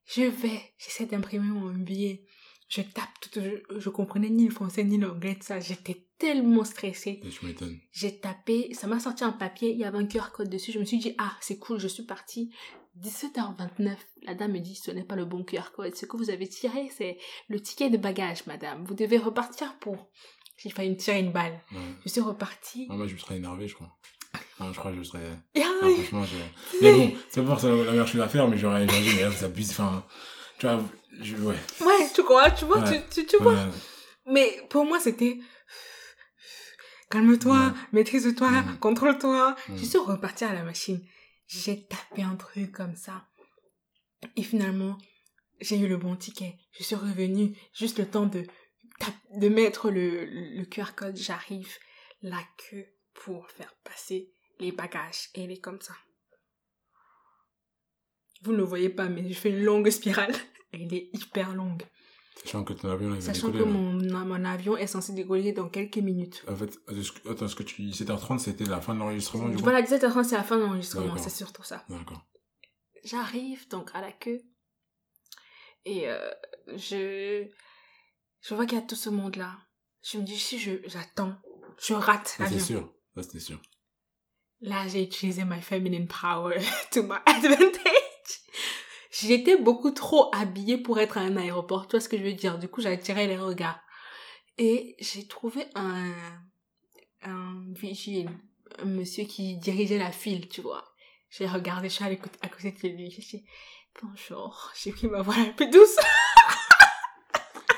Je 0.05 0.21
vais, 0.21 0.61
j'essaie 0.77 1.07
d'imprimer 1.07 1.47
mon 1.47 1.71
billet. 1.71 2.25
Je 2.69 2.81
tape, 2.81 3.09
tout, 3.21 3.41
je, 3.41 3.79
je 3.79 3.89
comprenais 3.89 4.29
ni 4.29 4.45
le 4.45 4.53
français 4.53 4.83
ni 4.83 4.99
l'anglais, 4.99 5.33
tout 5.33 5.47
ça. 5.47 5.59
J'étais 5.59 6.05
tellement 6.19 6.63
stressée. 6.63 7.19
Et 7.23 7.29
tu 7.29 7.45
m'étonnes. 7.47 7.79
J'ai 7.91 8.19
tapé, 8.19 8.71
ça 8.75 8.85
m'a 8.85 8.99
sorti 8.99 9.23
un 9.23 9.31
papier, 9.31 9.71
il 9.71 9.79
y 9.79 9.83
avait 9.83 9.97
un 9.97 10.05
QR 10.05 10.31
code 10.31 10.49
dessus. 10.49 10.71
Je 10.71 10.79
me 10.79 10.85
suis 10.85 10.99
dit, 10.99 11.15
ah, 11.17 11.33
c'est 11.41 11.57
cool, 11.57 11.79
je 11.79 11.87
suis 11.87 12.03
partie. 12.03 12.53
17h29, 13.01 13.95
la 14.23 14.33
dame 14.33 14.51
me 14.53 14.59
dit, 14.59 14.75
ce 14.75 14.91
n'est 14.91 15.03
pas 15.03 15.15
le 15.15 15.25
bon 15.25 15.43
QR 15.43 15.71
code. 15.75 15.95
Ce 15.95 16.05
que 16.05 16.17
vous 16.17 16.29
avez 16.29 16.47
tiré, 16.47 16.89
c'est 16.95 17.17
le 17.47 17.59
ticket 17.61 17.89
de 17.89 17.97
bagage, 17.97 18.45
madame. 18.47 18.83
Vous 18.85 18.93
devez 18.95 19.17
repartir 19.17 19.77
pour. 19.79 20.09
J'ai 20.57 20.69
failli 20.69 20.89
me 20.89 20.95
tirer 20.97 21.19
une 21.19 21.31
balle. 21.31 21.61
Ouais. 21.71 21.79
Je 22.03 22.09
suis 22.09 22.21
repartie. 22.21 22.87
Ah, 22.89 22.95
moi, 22.95 23.07
je 23.07 23.13
me 23.13 23.17
serais 23.19 23.37
énervé, 23.37 23.67
je 23.67 23.75
crois. 23.75 23.95
Non, 24.59 24.73
je 24.73 24.79
crois 24.79 24.91
que 24.91 24.97
je 24.97 25.03
serais. 25.03 25.21
Ah, 25.57 25.61
ah, 25.81 25.87
franchement, 25.89 26.25
je... 26.25 26.37
Mais 26.81 26.91
bon, 26.93 27.13
c'est 27.29 27.41
pas 27.41 27.47
pour 27.51 27.59
ça 27.61 27.69
la 27.69 27.91
meilleure 27.91 28.07
chose 28.07 28.21
à 28.21 28.27
faire, 28.27 28.47
mais 28.47 28.57
j'aurais 28.57 28.85
dit, 28.85 29.09
mais 29.15 29.21
là, 29.23 29.31
ça 29.31 29.45
abuse. 29.45 29.71
Enfin, 29.71 30.05
tu 30.59 30.67
vois, 30.67 30.83
je... 31.21 31.35
ouais. 31.37 31.55
ouais, 31.81 32.09
tu 32.13 32.23
crois, 32.23 32.51
tu 32.51 32.65
vois, 32.65 32.79
Ouais. 32.79 33.01
tu, 33.09 33.21
tu, 33.21 33.25
tu 33.25 33.37
vois. 33.41 33.53
Ouais. 33.53 33.69
Mais 34.27 34.61
pour 34.69 34.85
moi, 34.85 34.99
c'était. 34.99 35.39
Calme-toi, 37.09 37.57
Ouais. 37.57 37.71
maîtrise-toi, 37.93 38.51
Mhm. 38.51 38.77
contrôle-toi. 38.79 39.55
Je 39.75 39.83
suis 39.85 39.97
repartie 39.97 40.43
à 40.43 40.53
la 40.53 40.63
machine. 40.63 41.01
J'ai 41.49 41.87
tapé 41.87 42.21
un 42.21 42.35
truc 42.35 42.71
comme 42.71 42.95
ça. 42.95 43.27
Et 44.35 44.43
finalement, 44.43 44.97
j'ai 45.59 45.79
eu 45.79 45.87
le 45.87 45.97
bon 45.97 46.15
ticket. 46.15 46.55
Je 46.77 46.83
suis 46.83 46.95
revenue 46.95 47.57
juste 47.73 47.97
le 47.97 48.07
temps 48.07 48.27
de, 48.27 48.45
de 49.35 49.49
mettre 49.49 49.89
le, 49.89 50.25
le 50.25 50.63
QR 50.65 50.93
code. 50.95 51.17
J'arrive, 51.17 51.75
la 52.21 52.41
queue 52.57 52.85
pour 53.13 53.49
faire 53.49 53.75
passer 53.83 54.31
les 54.59 54.71
bagages. 54.71 55.29
Et 55.33 55.43
elle 55.43 55.51
est 55.51 55.59
comme 55.59 55.81
ça. 55.81 55.95
Vous 58.43 58.51
ne 58.51 58.57
le 58.57 58.63
voyez 58.63 58.89
pas, 58.89 59.09
mais 59.09 59.27
je 59.27 59.33
fais 59.33 59.49
une 59.49 59.63
longue 59.63 59.89
spirale. 59.89 60.35
Elle 60.71 60.93
est 60.93 61.09
hyper 61.13 61.55
longue. 61.55 61.83
Sachant 62.43 62.63
que 62.63 62.73
ton 62.73 62.89
avion, 62.89 63.09
va 63.09 63.19
Sachant 63.21 63.51
que 63.51 63.57
mon, 63.63 63.93
mon 64.25 64.45
avion 64.45 64.77
est 64.77 64.87
censé 64.87 65.13
décoller 65.13 65.51
dans 65.51 65.67
quelques 65.69 65.97
minutes. 65.97 66.43
En 66.47 66.55
fait, 66.55 66.79
attends, 67.29 67.47
ce 67.47 67.55
que 67.55 67.63
tu 67.63 67.81
dis 67.83 67.91
7h30, 67.91 68.39
c'était 68.39 68.63
la 68.65 68.79
fin 68.81 68.93
de 68.95 68.99
l'enregistrement, 68.99 69.49
du 69.49 69.57
coup? 69.57 69.63
Voilà, 69.63 69.81
17h30, 69.81 70.23
c'est 70.23 70.37
la 70.37 70.43
fin 70.43 70.57
de 70.57 70.61
l'enregistrement. 70.63 71.17
C'est 71.17 71.29
surtout 71.29 71.63
ça. 71.63 71.83
D'accord. 71.89 72.25
J'arrive 73.03 73.67
donc 73.69 73.91
à 73.93 74.01
la 74.01 74.11
queue. 74.11 74.41
Et 75.85 76.09
euh, 76.09 76.29
je, 76.75 77.45
je 78.41 78.55
vois 78.55 78.65
qu'il 78.65 78.77
y 78.77 78.81
a 78.81 78.85
tout 78.85 78.95
ce 78.95 79.09
monde-là. 79.09 79.57
Je 80.03 80.17
me 80.17 80.23
dis, 80.23 80.37
si 80.37 80.59
je, 80.59 80.71
j'attends, 80.85 81.35
je 81.81 81.93
rate 81.93 82.27
Ça, 82.27 82.35
c'est 82.37 82.43
l'avion. 82.43 82.59
sûr. 82.65 82.93
Ça, 83.15 83.23
c'était 83.23 83.39
sûr. 83.39 83.61
Là, 84.61 84.87
j'ai 84.87 85.03
utilisé 85.03 85.43
my 85.45 85.61
feminine 85.61 86.07
power 86.07 86.55
to 86.91 87.03
my 87.03 87.17
advantage. 87.25 88.41
J'étais 89.11 89.57
beaucoup 89.57 89.91
trop 89.91 90.29
habillée 90.35 90.77
pour 90.77 90.99
être 90.99 91.17
à 91.17 91.21
un 91.21 91.35
aéroport, 91.37 91.87
tu 91.87 91.91
vois 91.91 91.99
ce 92.01 92.09
que 92.09 92.17
je 92.17 92.23
veux 92.23 92.33
dire. 92.33 92.59
Du 92.59 92.67
coup, 92.67 92.85
attiré 92.85 93.27
les 93.27 93.37
regards. 93.37 93.79
Et 94.57 94.95
j'ai 94.99 95.27
trouvé 95.27 95.65
un, 95.75 96.11
un 97.23 97.63
vigile, 97.73 98.29
un 98.77 98.85
monsieur 98.85 99.23
qui 99.23 99.57
dirigeait 99.57 99.97
la 99.97 100.11
file, 100.11 100.47
tu 100.47 100.61
vois. 100.61 100.83
J'ai 101.31 101.47
regardé, 101.47 101.89
je 101.89 101.95
suis 101.95 102.03
allée 102.03 102.19
à 102.41 102.47
côté 102.49 102.71
de 102.71 102.87
lui. 102.89 103.09
J'ai 103.09 103.21
dit, 103.21 103.45
bonjour. 104.01 104.71
J'ai 104.75 104.91
pris 104.91 105.07
ma 105.07 105.21
voix 105.21 105.35
la 105.37 105.45
plus 105.53 105.69
douce. 105.69 105.95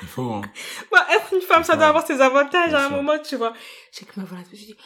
Il 0.02 0.08
faut, 0.08 0.32
hein. 0.32 0.42
Bah, 0.90 1.06
être 1.10 1.32
une 1.32 1.40
femme, 1.40 1.62
ça 1.64 1.76
doit 1.76 1.86
avoir 1.86 2.06
ses 2.06 2.20
avantages 2.20 2.70
Bien 2.70 2.78
à 2.78 2.84
un 2.84 2.88
sûr. 2.88 2.96
moment, 2.96 3.18
tu 3.20 3.36
vois. 3.36 3.54
J'ai 3.92 4.04
que 4.04 4.18
ma 4.18 4.26
voix 4.26 4.38
là 4.38 4.44
J'ai 4.52 4.66
dit, 4.66 4.76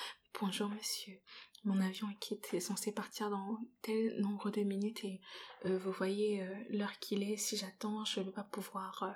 bonjour 0.41 0.69
monsieur, 0.69 1.19
mon 1.67 1.81
avion 1.81 2.09
est 2.09 2.19
quitte, 2.21 2.55
est 2.55 2.61
censé 2.61 2.93
partir 2.93 3.29
dans 3.29 3.59
tel 3.83 4.21
nombre 4.21 4.51
de 4.51 4.63
minutes 4.63 5.05
et 5.05 5.21
euh, 5.65 5.77
vous 5.79 5.91
voyez 5.91 6.43
euh, 6.43 6.55
l'heure 6.71 6.99
qu'il 7.01 7.25
est, 7.25 7.37
si 7.37 7.57
j'attends, 7.57 8.05
je 8.05 8.21
ne 8.21 8.27
vais 8.27 8.33
pas 8.33 8.45
pouvoir 8.45 9.03
euh, 9.03 9.13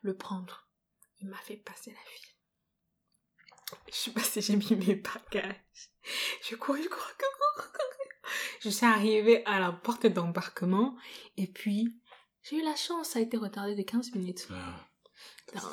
le 0.00 0.16
prendre. 0.16 0.66
Il 1.20 1.28
m'a 1.28 1.36
fait 1.36 1.56
passer 1.56 1.90
la 1.90 2.10
file. 2.10 2.26
Je 3.88 3.94
suis 3.94 4.10
passée, 4.10 4.40
j'ai 4.40 4.56
mis 4.56 4.74
mes 4.74 4.94
bagages. 4.96 5.90
Je 6.42 6.56
cours, 6.56 6.76
je 6.76 6.88
cours, 6.88 7.06
je 7.06 7.16
cours. 7.16 7.68
Je 8.60 8.70
suis 8.70 8.86
arrivée 8.86 9.44
à 9.44 9.60
la 9.60 9.70
porte 9.70 10.06
d'embarquement 10.06 10.96
et 11.36 11.46
puis 11.46 12.00
j'ai 12.42 12.56
eu 12.56 12.62
la 12.62 12.76
chance, 12.76 13.10
ça 13.10 13.18
a 13.18 13.22
été 13.22 13.36
retardé 13.36 13.74
de 13.74 13.82
15 13.82 14.14
minutes. 14.14 14.48
Ah. 14.50 14.89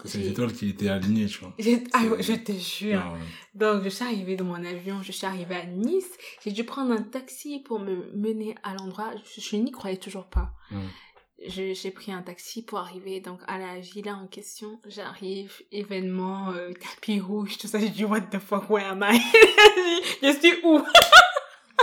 C'est 0.05 0.17
les 0.19 0.29
étoiles 0.29 0.53
qui 0.53 0.69
étaient 0.69 0.89
alignées, 0.89 1.25
tu 1.27 1.39
vois. 1.39 1.53
ah, 1.93 2.01
je 2.19 2.33
te 2.33 2.51
jure. 2.51 3.01
Ah, 3.03 3.13
ouais. 3.13 3.19
Donc, 3.53 3.83
je 3.83 3.89
suis 3.89 4.03
arrivée 4.03 4.35
dans 4.35 4.45
mon 4.45 4.63
avion, 4.65 5.01
je 5.03 5.11
suis 5.11 5.25
arrivée 5.27 5.55
à 5.55 5.65
Nice. 5.65 6.09
J'ai 6.43 6.51
dû 6.51 6.63
prendre 6.63 6.91
un 6.93 7.01
taxi 7.03 7.59
pour 7.59 7.79
me 7.79 8.11
mener 8.15 8.55
à 8.63 8.73
l'endroit. 8.73 9.11
Je, 9.35 9.41
je 9.41 9.55
n'y 9.55 9.71
croyais 9.71 9.97
toujours 9.97 10.25
pas. 10.25 10.51
Je- 11.47 11.73
J'ai 11.75 11.91
pris 11.91 12.11
un 12.11 12.23
taxi 12.23 12.63
pour 12.65 12.79
arriver 12.79 13.19
donc 13.19 13.39
à 13.47 13.59
la 13.59 13.79
villa 13.79 14.15
en 14.15 14.25
question. 14.25 14.79
J'arrive, 14.87 15.53
événement, 15.71 16.49
euh, 16.51 16.71
tapis 16.73 17.19
rouge, 17.19 17.57
tout 17.59 17.67
ça. 17.67 17.79
J'ai 17.79 17.89
dit, 17.89 18.05
what 18.05 18.21
the 18.21 18.39
fuck, 18.39 18.67
where 18.71 18.87
am 18.87 19.05
I? 19.07 19.19
je 20.23 20.31
suis 20.39 20.53
où? 20.63 20.81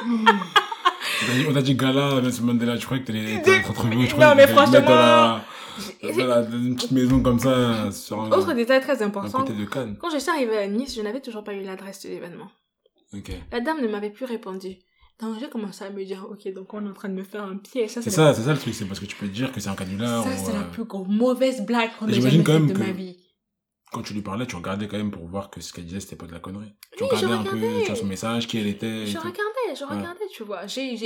On 0.03 1.27
t'a 1.27 1.33
dit- 1.35 1.47
On 1.49 1.53
t'a 1.55 1.63
dit 1.63 1.75
gala, 1.75 2.21
Nelson 2.21 2.43
Mandela, 2.43 2.77
tu 2.77 2.85
croyais 2.87 3.03
que 3.03 3.07
t'allais 3.09 3.35
être 3.35 3.71
entre 3.71 3.87
nous, 3.87 4.05
je 4.07 4.17
Non, 4.17 4.35
mais 4.35 4.47
franchement, 4.49 4.73
la- 4.91 5.45
Une 6.03 6.77
petite 6.77 6.91
maison 6.93 7.21
comme 7.23 7.39
ça, 7.39 7.91
sur 7.93 8.21
un, 8.21 8.31
Autre 8.33 8.53
détail 8.53 8.81
très 8.81 9.03
important. 9.03 9.39
côté 9.41 9.55
de 9.55 9.65
Cannes. 9.65 9.97
Quand 10.01 10.11
je 10.11 10.19
suis 10.19 10.31
arrivée 10.31 10.59
à 10.59 10.67
Nice, 10.67 10.95
je 10.95 11.01
n'avais 11.03 11.21
toujours 11.21 11.45
pas 11.45 11.55
eu 11.55 11.63
l'adresse 11.63 12.03
de 12.05 12.09
l'événement. 12.11 12.51
La 13.53 13.61
dame 13.61 13.81
ne 13.81 13.89
m'avait 13.89 14.11
plus 14.11 14.25
répondu. 14.25 14.77
Donc 15.21 15.39
j'ai 15.39 15.49
commencé 15.49 15.85
à 15.85 15.91
me 15.91 16.05
dire, 16.05 16.27
ok, 16.29 16.53
donc 16.53 16.75
on 16.75 16.85
est 16.85 16.89
en 16.91 16.93
train 16.93 17.09
de 17.09 17.15
me 17.15 17.23
faire 17.23 17.45
un 17.45 17.57
pied. 17.57 17.87
C'est 17.87 18.03
ça, 18.11 18.35
c'est 18.35 18.43
ça 18.43 18.53
le 18.53 18.59
truc, 18.59 18.75
c'est 18.75 18.85
parce 18.87 18.99
que 18.99 19.07
tu 19.07 19.15
peux 19.15 19.29
te 19.29 19.33
dire 19.33 19.53
que 19.53 19.61
c'est 19.61 19.69
un 19.69 19.77
canular. 19.77 20.25
Ça, 20.25 20.37
c'est 20.37 20.53
la 20.53 20.61
euh, 20.61 20.71
plus 20.73 20.83
mauvaise 21.09 21.61
blague 21.65 21.91
qu'on 21.99 22.09
ait 22.09 22.15
jamais 22.15 22.31
faite 22.31 22.67
de 22.67 22.73
que- 22.73 22.79
ma 22.79 22.91
vie. 22.91 23.17
Quand 23.93 24.03
tu 24.03 24.13
lui 24.13 24.23
parlais, 24.23 24.45
tu 24.45 24.57
regardais 24.57 24.89
quand 24.89 24.97
même 24.97 25.13
pour 25.13 25.25
voir 25.29 25.51
que 25.51 25.61
ce 25.61 25.73
qu'elle 25.73 25.85
disait, 25.85 26.01
c'était 26.01 26.17
pas 26.17 26.27
de 26.27 26.33
la 26.33 26.41
connerie. 26.41 26.73
Tu 26.97 27.05
Oui, 27.05 27.11
regardais 27.13 27.35
un 27.35 27.45
peu, 27.45 27.61
tu 27.61 27.87
vois 27.87 27.95
son 27.95 28.07
message, 28.07 28.49
qui 28.49 28.59
elle 28.59 28.67
était. 28.67 29.07
Je 29.07 29.13
tout. 29.13 29.19
regardais, 29.21 29.77
je 29.79 29.85
Ouais. 29.85 29.97
regardais, 29.97 30.27
tu 30.33 30.43
vois. 30.43 30.67
J'ai, 30.67 30.97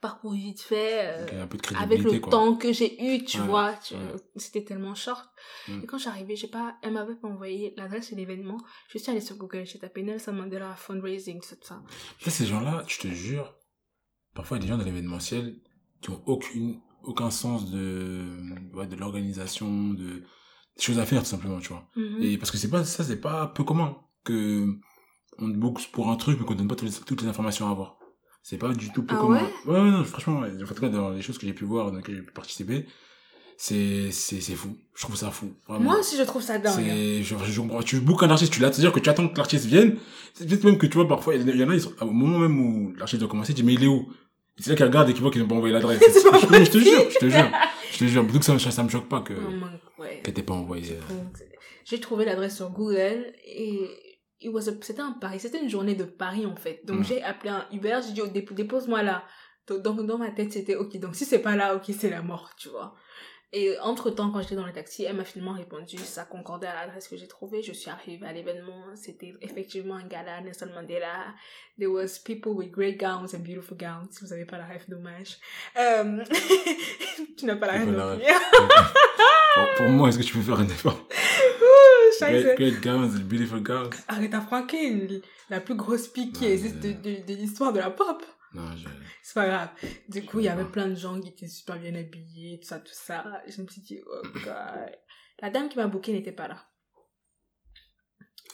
parcouru 0.00 0.36
vite 0.38 0.60
fait. 0.60 1.00
euh, 1.30 1.46
avec 1.78 2.02
le 2.02 2.18
quoi. 2.20 2.30
temps 2.30 2.56
que 2.56 2.72
j'ai 2.72 3.02
eu, 3.04 3.24
tu 3.24 3.38
Ouais, 3.40 3.46
vois, 3.46 3.70
ouais. 3.70 3.96
c'était 4.36 4.64
tellement 4.64 4.94
short. 4.94 5.28
Mm. 5.68 5.80
Et 5.82 5.86
quand 5.86 5.98
j'arrivais, 5.98 6.36
j'ai 6.36 6.48
pas, 6.48 6.76
elle 6.82 6.92
m'avait 6.94 7.14
pas 7.16 7.28
envoyé 7.28 7.74
l'adresse 7.76 8.10
de 8.10 8.16
l'événement. 8.16 8.56
Je 8.88 8.98
suis 8.98 9.10
allée 9.10 9.20
sur 9.20 9.36
Google, 9.36 9.64
j'ai 9.66 9.78
tapé 9.78 10.02
Nelson 10.02 10.32
Mandela 10.32 10.74
fundraising, 10.76 11.40
tout 11.40 11.56
ça. 11.62 11.82
Sais, 12.20 12.30
ces 12.30 12.46
gens-là, 12.46 12.84
je 12.86 12.98
te 12.98 13.08
jure, 13.08 13.54
parfois 14.34 14.56
il 14.56 14.60
y 14.60 14.62
a 14.62 14.66
des 14.66 14.72
gens 14.72 14.78
dans 14.78 14.84
l'événementiel 14.84 15.60
qui 16.00 16.10
ont 16.10 16.22
aucune, 16.26 16.80
aucun 17.02 17.30
sens 17.30 17.70
de, 17.70 18.24
ouais, 18.74 18.86
de 18.86 18.96
l'organisation, 18.96 19.90
de, 19.94 20.22
des 20.76 20.82
choses 20.82 20.98
à 20.98 21.04
faire, 21.06 21.22
tout 21.22 21.28
simplement, 21.28 21.58
tu 21.60 21.68
vois. 21.68 21.86
Mhm. 21.96 22.22
Et 22.22 22.38
parce 22.38 22.50
que 22.50 22.56
c'est 22.56 22.70
pas, 22.70 22.84
ça, 22.84 23.04
c'est 23.04 23.20
pas 23.20 23.46
peu 23.48 23.64
commun 23.64 23.96
que 24.24 24.66
on 25.38 25.50
te 25.50 25.56
book 25.56 25.80
pour 25.92 26.10
un 26.10 26.16
truc, 26.16 26.38
mais 26.38 26.44
qu'on 26.46 26.54
donne 26.54 26.68
pas 26.68 26.74
toutes 26.76 26.88
les, 26.88 27.04
toutes 27.06 27.22
les 27.22 27.28
informations 27.28 27.66
à 27.68 27.70
avoir. 27.70 27.98
C'est 28.50 28.58
pas 28.58 28.72
du 28.74 28.90
tout 28.90 29.04
peu 29.04 29.14
Ah 29.16 29.20
commun. 29.20 29.40
ouais? 29.66 29.72
Ouais, 29.72 29.90
non, 29.92 30.02
franchement, 30.02 30.40
ouais. 30.40 30.48
en 30.60 30.66
tout 30.74 30.80
cas, 30.80 30.88
dans 30.88 31.10
les 31.10 31.22
choses 31.22 31.38
que 31.38 31.46
j'ai 31.46 31.52
pu 31.52 31.64
voir, 31.64 31.92
dans 31.92 31.98
lesquelles 31.98 32.16
j'ai 32.16 32.22
pu 32.22 32.32
participer, 32.32 32.84
c'est, 33.56 34.10
c'est, 34.10 34.40
c'est 34.40 34.56
fou. 34.56 34.76
Je 34.96 35.02
trouve 35.02 35.14
ça 35.14 35.30
fou. 35.30 35.52
Vraiment. 35.68 35.84
Moi 35.84 36.00
aussi, 36.00 36.16
je 36.16 36.24
trouve 36.24 36.42
ça 36.42 36.58
dingue. 36.58 36.74
C'est, 36.74 37.22
je, 37.22 37.36
je. 37.44 37.82
Tu 37.84 38.00
bookes 38.00 38.24
un 38.24 38.30
artiste, 38.30 38.52
tu 38.52 38.60
l'as, 38.60 38.72
c'est-à-dire 38.72 38.90
que 38.90 38.98
tu 38.98 39.08
attends 39.08 39.28
que 39.28 39.36
l'artiste 39.36 39.66
vienne. 39.66 39.98
C'est 40.34 40.48
peut-être 40.48 40.64
même 40.64 40.78
que 40.78 40.86
tu 40.86 40.94
vois, 40.94 41.06
parfois, 41.06 41.36
il 41.36 41.48
y 41.48 41.62
en 41.62 41.70
a, 41.70 41.74
ils 41.74 41.80
sont, 41.80 41.92
au 42.00 42.06
moment 42.10 42.38
même 42.40 42.58
où 42.60 42.92
l'artiste 42.96 43.20
doit 43.20 43.28
commencer, 43.30 43.54
tu 43.54 43.60
dis, 43.60 43.66
mais 43.68 43.74
il 43.74 43.84
est 43.84 43.86
où? 43.86 44.08
Et 44.58 44.62
c'est 44.62 44.70
là 44.70 44.76
qu'il 44.76 44.84
regarde 44.86 45.08
et 45.08 45.12
qu'il 45.12 45.22
voit 45.22 45.30
qu'ils 45.30 45.42
n'ont 45.42 45.48
pas 45.48 45.54
envoyé 45.54 45.72
l'adresse. 45.72 46.00
Je, 46.02 46.64
je 46.64 46.70
te 46.72 46.78
jure, 46.78 47.08
je 47.08 47.18
te 47.18 47.28
jure. 47.30 47.48
Je 47.92 47.98
te 47.98 48.04
jure. 48.06 48.24
Donc 48.24 48.42
ça, 48.42 48.58
ça, 48.58 48.72
ça 48.72 48.82
me 48.82 48.88
choque 48.88 49.08
pas 49.08 49.20
que, 49.20 49.34
ouais. 50.00 50.22
t'ait 50.24 50.42
pas 50.42 50.54
envoyé. 50.54 50.90
euh. 50.94 51.14
J'ai 51.84 52.00
trouvé 52.00 52.24
l'adresse 52.24 52.56
sur 52.56 52.70
Google 52.70 53.32
et 53.46 53.88
c'était 54.82 55.00
un 55.00 55.12
pari. 55.12 55.38
C'était 55.40 55.60
une 55.62 55.68
journée 55.70 55.94
de 55.94 56.04
Paris, 56.04 56.46
en 56.46 56.56
fait. 56.56 56.80
Donc, 56.84 57.00
Mm. 57.00 57.04
j'ai 57.04 57.22
appelé 57.22 57.50
un 57.50 57.66
Uber, 57.72 57.98
j'ai 58.06 58.12
dit, 58.12 58.22
oh, 58.22 58.26
dép- 58.28 58.54
dépose-moi 58.54 59.02
là. 59.02 59.24
Donc, 59.68 60.04
dans 60.04 60.18
ma 60.18 60.30
tête, 60.30 60.52
c'était, 60.52 60.74
ok, 60.74 60.96
donc 60.98 61.14
si 61.14 61.24
c'est 61.24 61.38
pas 61.38 61.54
là, 61.54 61.76
ok, 61.76 61.84
c'est 61.96 62.10
la 62.10 62.22
mort, 62.22 62.50
tu 62.58 62.68
vois. 62.70 62.94
Et 63.52 63.76
entre-temps, 63.80 64.30
quand 64.30 64.40
j'étais 64.42 64.54
dans 64.54 64.64
le 64.66 64.72
taxi, 64.72 65.02
elle 65.04 65.16
m'a 65.16 65.24
finalement 65.24 65.54
répondu, 65.54 65.96
ça 65.98 66.24
concordait 66.24 66.68
à 66.68 66.74
l'adresse 66.74 67.08
que 67.08 67.16
j'ai 67.16 67.26
trouvée. 67.26 67.62
Je 67.62 67.72
suis 67.72 67.90
arrivée 67.90 68.24
à 68.26 68.32
l'événement. 68.32 68.84
C'était 68.94 69.34
effectivement 69.40 69.96
un 69.96 70.06
gala, 70.06 70.40
Nelson 70.40 70.68
Mandela. 70.72 71.34
There 71.76 71.90
was 71.90 72.20
people 72.24 72.52
with 72.52 72.70
great 72.70 72.98
gowns 73.00 73.34
and 73.34 73.40
beautiful 73.40 73.76
gowns. 73.76 74.06
Si 74.12 74.24
vous 74.24 74.32
avez 74.32 74.44
pas 74.44 74.56
la 74.58 74.66
rêve, 74.66 74.84
dommage. 74.88 75.36
Euh, 75.76 76.22
tu 77.38 77.44
n'as 77.44 77.56
pas 77.56 77.66
la 77.66 77.72
rêve 77.72 77.90
non 77.90 78.16
plus. 78.16 78.24
pour, 79.54 79.74
pour 79.78 79.88
moi, 79.88 80.08
est-ce 80.10 80.18
que 80.18 80.22
tu 80.22 80.34
peux 80.34 80.42
faire 80.42 80.60
un 80.60 80.64
effort? 80.68 81.08
Scheiße. 82.26 82.54
Great, 82.56 82.80
great 82.80 82.80
beautiful. 83.28 83.62
Aretha 84.08 84.40
Franklin, 84.40 85.20
la 85.48 85.60
plus 85.60 85.74
grosse 85.74 86.08
pique 86.08 86.36
qui 86.36 86.46
existe 86.46 86.76
de, 86.80 86.88
mais- 86.88 86.94
de, 87.22 87.26
de 87.26 87.34
l'histoire 87.34 87.72
de 87.72 87.78
la 87.80 87.90
pop. 87.90 88.24
Non, 88.52 88.76
je, 88.76 88.88
C'est 89.22 89.34
pas 89.34 89.46
grave. 89.46 89.68
Du 90.08 90.24
coup, 90.24 90.40
il 90.40 90.46
y 90.46 90.48
avait 90.48 90.64
plein 90.64 90.88
de 90.88 90.96
gens 90.96 91.20
qui 91.20 91.28
étaient 91.28 91.46
super 91.48 91.78
bien 91.78 91.94
habillés, 91.94 92.58
tout 92.60 92.66
ça, 92.68 92.80
tout 92.80 92.92
ça. 92.92 93.24
Je 93.46 93.62
me 93.62 93.68
suis 93.68 93.80
dit, 93.82 94.00
oh 94.06 94.22
god. 94.44 94.90
La 95.40 95.50
dame 95.50 95.68
qui 95.68 95.76
m'a 95.78 95.86
booké 95.86 96.12
n'était 96.12 96.32
pas 96.32 96.48
là. 96.48 96.66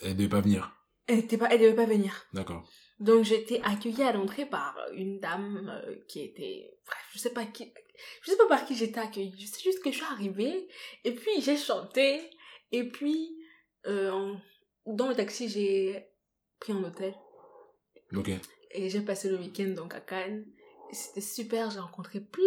elle 0.03 0.17
devait 0.17 0.29
pas 0.29 0.41
venir. 0.41 0.73
Elle 1.07 1.21
était 1.21 1.39
pas, 1.39 1.49
elle 1.51 1.61
devait 1.61 1.75
pas 1.75 1.87
venir. 1.87 2.27
D'accord. 2.33 2.69
Donc 2.99 3.31
été 3.31 3.63
accueillie 3.63 4.03
à 4.03 4.13
l'entrée 4.13 4.47
par 4.47 4.75
une 4.95 5.21
dame 5.21 5.69
euh, 5.71 5.97
qui 6.09 6.21
était, 6.21 6.71
bref, 6.87 7.05
je 7.13 7.19
sais 7.19 7.33
pas 7.33 7.45
qui, 7.45 7.71
je 8.23 8.31
sais 8.31 8.37
pas 8.39 8.49
par 8.49 8.65
qui 8.65 8.75
j'étais 8.75 9.01
accueillie. 9.01 9.35
Je 9.39 9.47
sais 9.47 9.61
juste 9.63 9.83
que 9.83 9.91
je 9.91 9.97
suis 9.97 10.05
arrivée 10.07 10.67
et 11.05 11.15
puis 11.15 11.41
j'ai 11.43 11.57
chanté 11.59 12.21
et 12.73 12.89
puis 12.89 13.37
en- 13.87 14.40
dans 14.87 15.09
le 15.09 15.14
taxi 15.14 15.49
j'ai 15.49 16.07
pris 16.61 16.72
un 16.72 16.83
hôtel. 16.85 17.14
Ok. 18.14 18.31
Et 18.72 18.90
j'ai 18.90 19.01
passé 19.01 19.29
le 19.29 19.38
week-end 19.38 19.68
donc 19.77 19.94
à 19.94 20.01
Cannes. 20.01 20.44
C'était 20.92 21.20
super, 21.20 21.70
j'ai 21.70 21.81
rencontré 21.81 22.20
plein 22.20 22.44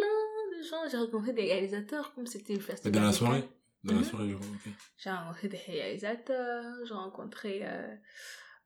de 0.57 0.63
gens, 0.63 0.87
j'ai 0.89 0.97
rencontré 0.97 1.33
des 1.33 1.43
réalisateurs 1.43 2.13
comme 2.13 2.25
c'était 2.27 2.53
le 2.53 2.59
festival. 2.61 2.93
dans 2.93 3.07
la 3.07 3.13
soirée? 3.13 3.43
Dans 3.83 3.93
la 3.93 3.99
Mhm. 3.99 4.05
soirée, 4.05 4.33
ok. 4.33 4.71
J'ai 4.97 5.09
rencontré 5.09 5.47
des 5.47 5.57
réalisateurs, 5.57 6.65
j'ai 6.85 6.93
rencontré 6.93 7.61
euh, 7.63 7.95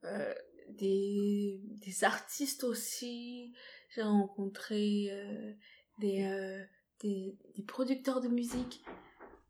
euh, 0.05 0.33
des, 0.69 1.59
des 1.85 2.03
artistes 2.03 2.63
aussi, 2.63 3.53
j'ai 3.89 4.01
rencontré 4.01 5.07
euh, 5.11 5.53
des, 5.99 6.23
euh, 6.23 6.63
des, 7.01 7.35
des 7.55 7.63
producteurs 7.63 8.21
de 8.21 8.27
musique. 8.27 8.83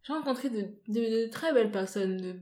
J'ai 0.04 0.14
rencontré 0.14 0.50
de, 0.50 0.62
de, 0.90 1.26
de 1.26 1.30
très 1.32 1.54
belles 1.54 1.72
personnes, 1.72 2.18
de 2.18 2.36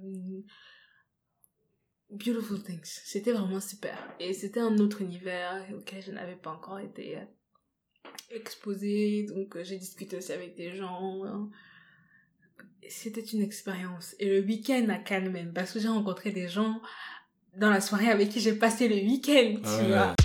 beautiful 2.12 2.62
things. 2.62 3.02
C'était 3.06 3.32
vraiment 3.32 3.60
super. 3.60 3.98
Et 4.20 4.34
c'était 4.34 4.60
un 4.60 4.78
autre 4.80 5.02
univers 5.02 5.66
auquel 5.76 6.04
je 6.04 6.12
n'avais 6.12 6.36
pas 6.36 6.52
encore 6.52 6.80
été 6.80 7.18
euh, 7.18 7.22
exposée. 8.32 9.26
Donc 9.28 9.56
euh, 9.56 9.64
j'ai 9.64 9.78
discuté 9.78 10.18
aussi 10.18 10.32
avec 10.32 10.56
des 10.56 10.76
gens. 10.76 11.24
hein. 11.26 11.50
C'était 12.90 13.22
une 13.22 13.42
expérience. 13.42 14.16
Et 14.20 14.28
le 14.28 14.46
week-end 14.46 14.88
à 14.90 14.98
Cannes 14.98 15.32
même, 15.32 15.54
parce 15.54 15.72
que 15.74 15.80
j'ai 15.80 15.88
rencontré 15.88 16.32
des 16.32 16.48
gens 16.48 16.82
dans 17.56 17.70
la 17.70 17.82
soirée 17.82 18.10
avec 18.10 18.30
qui 18.30 18.40
j'ai 18.40 18.54
passé 18.56 18.88
le 18.88 18.96
week-end, 18.96 19.56
tu 19.56 19.62
Ah 19.66 19.78
ouais. 19.82 19.88
vois. 19.88 20.16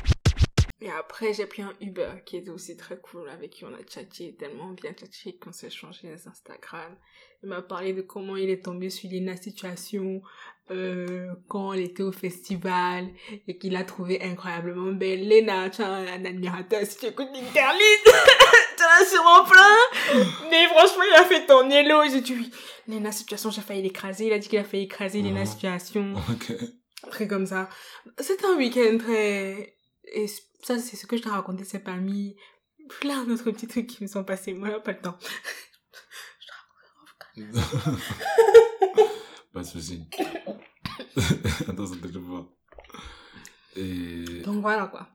Et 0.81 0.90
après, 0.90 1.33
j'ai 1.33 1.46
pris 1.46 1.62
un 1.62 1.72
Uber 1.81 2.11
qui 2.25 2.37
était 2.37 2.51
aussi 2.51 2.77
très 2.77 2.99
cool, 2.99 3.29
avec 3.31 3.51
qui 3.51 3.64
on 3.64 3.72
a 3.75 3.79
chatté, 3.88 4.35
tellement 4.37 4.70
bien 4.72 4.92
chatté 4.99 5.37
qu'on 5.37 5.51
s'est 5.53 5.68
échangé 5.68 6.09
les 6.09 6.29
Instagram. 6.29 6.94
Il 7.42 7.49
m'a 7.49 7.62
parlé 7.62 7.92
de 7.94 8.03
comment 8.03 8.37
il 8.37 8.51
est 8.51 8.62
tombé 8.64 8.90
sur 8.90 9.11
Lena 9.11 9.37
Situation 9.37 10.22
euh, 10.70 11.33
quand 11.48 11.72
elle 11.72 11.81
était 11.83 12.02
au 12.02 12.12
festival 12.12 13.09
et 13.46 13.57
qu'il 13.57 13.76
a 13.76 13.85
trouvé 13.85 14.20
incroyablement 14.22 14.92
belle. 14.92 15.29
Lena, 15.29 15.70
tu 15.70 15.83
as 15.83 15.88
un 15.92 16.24
admirateur 16.24 16.85
si 16.85 16.98
tu 16.98 17.07
écoutes 17.07 17.29
l'interlude. 17.33 18.05
tu 18.76 18.83
as 18.83 19.05
sûrement 19.07 19.44
plein. 19.44 19.76
Mais 20.50 20.66
franchement, 20.66 21.05
il 21.09 21.14
a 21.20 21.24
fait 21.24 21.46
ton 21.46 21.68
hello. 21.70 22.02
J'ai 22.11 22.20
dit 22.20 22.35
oui. 22.35 22.50
Lena 22.88 23.12
Situation, 23.12 23.50
j'ai 23.50 23.61
failli 23.62 23.83
l'écraser. 23.83 24.26
Il 24.26 24.33
a 24.33 24.38
dit 24.38 24.48
qu'il 24.48 24.59
a 24.59 24.64
failli 24.64 24.85
écraser 24.85 25.22
Lena 25.22 25.40
Mhm. 25.40 25.46
Situation 25.46 26.14
Ok. 26.31 26.52
truc 27.11 27.29
comme 27.29 27.46
ça. 27.46 27.68
C'était 28.18 28.46
un 28.46 28.57
week-end 28.57 28.98
très... 28.98 29.76
Et 30.12 30.26
ça, 30.62 30.79
c'est 30.79 30.96
ce 30.96 31.07
que 31.07 31.16
je 31.16 31.22
t'ai 31.22 31.29
raconté, 31.29 31.64
c'est 31.64 31.79
parmi 31.81 32.37
plein 33.00 33.24
d'autres 33.24 33.50
petits 33.50 33.66
trucs 33.66 33.87
qui 33.88 34.02
me 34.02 34.09
sont 34.09 34.22
passés. 34.24 34.52
Moi, 34.52 34.81
pas 34.81 34.92
le 34.92 34.98
temps. 35.00 35.18
pas 39.52 39.61
de 39.61 39.66
souci. 39.66 40.05
Attends, 41.68 41.87
ça 41.87 41.96
te 41.96 42.18
vois. 42.18 42.48
Et, 43.76 44.42
Donc 44.44 44.61
voilà, 44.62 44.87
quoi. 44.87 45.07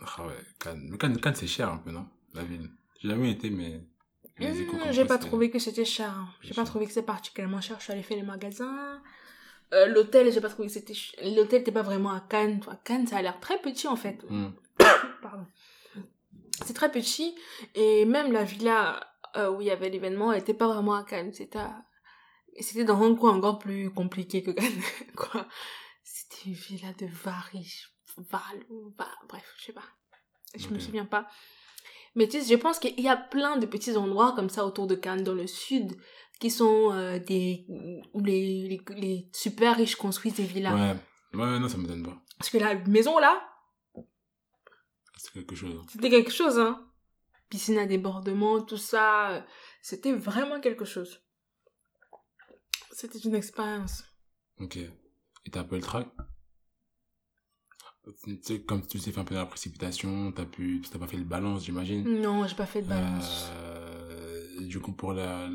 ah 0.00 0.26
ouais, 0.26 0.34
Cannes. 0.58 0.96
Cannes, 0.98 1.20
Cannes, 1.20 1.34
c'est 1.34 1.46
cher 1.46 1.68
un 1.70 1.78
peu, 1.78 1.90
non? 1.90 2.06
La 2.34 2.42
ville. 2.42 2.68
J'ai 3.00 3.08
jamais 3.08 3.30
été, 3.32 3.50
mais. 3.50 3.80
Mmh, 4.40 4.90
J'ai 4.92 5.04
pas 5.04 5.18
trouvé 5.18 5.50
que 5.50 5.58
c'était 5.58 5.84
cher. 5.84 6.10
hein. 6.10 6.28
J'ai 6.40 6.50
pas 6.50 6.54
cher. 6.56 6.64
trouvé 6.64 6.86
que 6.86 6.92
c'était 6.92 7.06
particulièrement 7.06 7.60
cher. 7.60 7.76
Je 7.78 7.84
suis 7.84 7.92
allée 7.92 8.02
faire 8.02 8.16
les 8.16 8.22
magasins. 8.22 9.00
Euh, 9.74 9.86
L'hôtel, 9.86 10.30
j'ai 10.32 10.40
pas 10.40 10.48
trouvé 10.48 10.68
que 10.68 10.74
c'était... 10.74 10.94
ch- 10.94 11.14
L'hôtel 11.22 11.60
n'était 11.60 11.72
pas 11.72 11.82
vraiment 11.82 12.10
à 12.12 12.20
Cannes. 12.20 12.60
À 12.70 12.76
Cannes, 12.76 13.06
ça 13.06 13.18
a 13.18 13.22
l'air 13.22 13.38
très 13.40 13.58
petit, 13.60 13.86
en 13.88 13.96
fait. 13.96 14.18
Hmm. 14.28 14.50
Pardon. 15.22 15.46
C'est 16.64 16.74
très 16.74 16.90
petit. 16.90 17.34
Et 17.74 18.04
même 18.04 18.32
la 18.32 18.44
villa 18.44 19.00
euh, 19.36 19.50
où 19.50 19.60
il 19.60 19.66
y 19.66 19.70
avait 19.70 19.88
l'événement, 19.90 20.32
elle 20.32 20.40
était 20.40 20.54
pas 20.54 20.66
vraiment 20.68 20.94
à 20.94 21.04
Cannes. 21.04 21.32
C'était 21.32 21.58
à- 21.58 21.82
c'était 22.60 22.84
dans 22.84 23.02
un 23.02 23.14
coin 23.14 23.32
encore 23.36 23.58
plus 23.58 23.90
compliqué 23.90 24.42
que 24.42 24.50
Cannes, 24.50 24.82
quoi. 25.16 25.46
C'était 26.04 26.50
une 26.50 26.54
villa 26.54 26.92
de 26.94 27.06
Varig, 27.06 27.72
Val, 28.16 28.66
bref, 29.28 29.54
je 29.58 29.64
sais 29.66 29.72
pas. 29.72 29.84
Je 30.56 30.68
me 30.68 30.74
Ok. 30.76 30.80
souviens 30.82 31.06
pas. 31.06 31.26
Mais 32.14 32.28
tu 32.28 32.40
sais, 32.40 32.46
je 32.54 32.60
pense 32.60 32.78
qu'il 32.78 33.00
y 33.00 33.08
a 33.08 33.16
plein 33.16 33.56
de 33.56 33.64
petits 33.66 33.96
endroits 33.96 34.32
comme 34.34 34.50
ça 34.50 34.66
autour 34.66 34.86
de 34.86 34.94
Cannes, 34.94 35.24
dans 35.24 35.32
le 35.34 35.46
sud, 35.46 35.96
qui 36.40 36.50
sont 36.50 36.92
euh, 36.92 37.18
des... 37.18 37.64
où 38.12 38.20
les, 38.22 38.68
les, 38.68 38.80
les 38.96 39.30
super 39.32 39.76
riches 39.76 39.96
construisent 39.96 40.34
des 40.34 40.44
villas. 40.44 40.74
Ouais. 40.74 41.40
Ouais, 41.40 41.58
non, 41.58 41.68
ça 41.68 41.78
me 41.78 41.86
donne 41.86 42.02
pas. 42.04 42.20
Parce 42.36 42.50
que 42.50 42.58
la 42.58 42.74
maison 42.74 43.18
là, 43.18 43.42
C'est 45.16 45.32
quelque 45.32 45.54
chose. 45.54 45.82
C'était 45.90 46.10
quelque 46.10 46.30
chose, 46.32 46.58
hein. 46.58 46.86
Piscine 47.48 47.78
à 47.78 47.86
débordement, 47.86 48.60
tout 48.62 48.76
ça. 48.76 49.30
euh, 49.30 49.40
C'était 49.80 50.12
vraiment 50.12 50.60
quelque 50.60 50.84
chose. 50.84 51.22
C'était 52.92 53.18
une 53.18 53.34
expérience. 53.34 54.04
Ok. 54.60 54.76
Et 54.76 55.50
t'as 55.50 55.60
un 55.60 55.64
peu 55.64 55.76
le 55.76 55.82
track? 55.82 56.08
Tu 58.24 58.38
sais, 58.42 58.62
comme 58.62 58.86
tu 58.86 58.98
t'es 59.00 59.12
fait 59.12 59.20
un 59.20 59.24
peu 59.24 59.34
dans 59.34 59.42
la 59.42 59.46
précipitation, 59.46 60.32
t'as 60.32 60.44
pu, 60.44 60.82
t'as 60.90 60.98
pas 60.98 61.06
fait 61.06 61.16
le 61.16 61.24
balance, 61.24 61.64
j'imagine. 61.64 62.20
Non, 62.20 62.46
j'ai 62.46 62.56
pas 62.56 62.66
fait 62.66 62.82
de 62.82 62.88
balance. 62.88 63.48
Euh, 63.52 64.66
du 64.66 64.80
coup, 64.80 64.92
pour 64.92 65.12
la, 65.12 65.48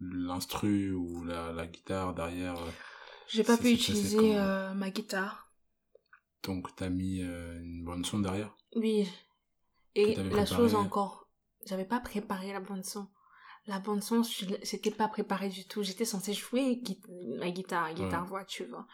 l'instru 0.00 0.92
ou 0.92 1.24
la, 1.24 1.52
la 1.52 1.66
guitare 1.66 2.14
derrière, 2.14 2.56
j'ai 3.28 3.44
pas 3.44 3.56
pu 3.56 3.70
utiliser 3.70 4.36
euh, 4.36 4.74
ma 4.74 4.90
guitare. 4.90 5.52
Donc, 6.42 6.74
t'as 6.76 6.88
mis 6.88 7.22
euh, 7.22 7.60
une 7.62 7.84
bonne 7.84 8.04
son 8.04 8.18
derrière? 8.18 8.56
Oui. 8.74 9.08
Et 9.94 10.14
la 10.16 10.44
chose 10.44 10.74
encore, 10.74 11.28
j'avais 11.66 11.86
pas 11.86 12.00
préparé 12.00 12.52
la 12.52 12.60
bande 12.60 12.84
son. 12.84 13.08
La 13.68 13.80
bande 13.80 14.02
son, 14.02 14.22
c'était 14.22 14.92
pas 14.92 15.08
préparé 15.08 15.48
du 15.48 15.66
tout. 15.66 15.82
J'étais 15.82 16.04
censée 16.04 16.32
jouer 16.32 16.80
ma 17.38 17.50
guitare, 17.50 17.92
guitare-voix, 17.94 18.44
tu 18.44 18.64
vois. 18.64 18.86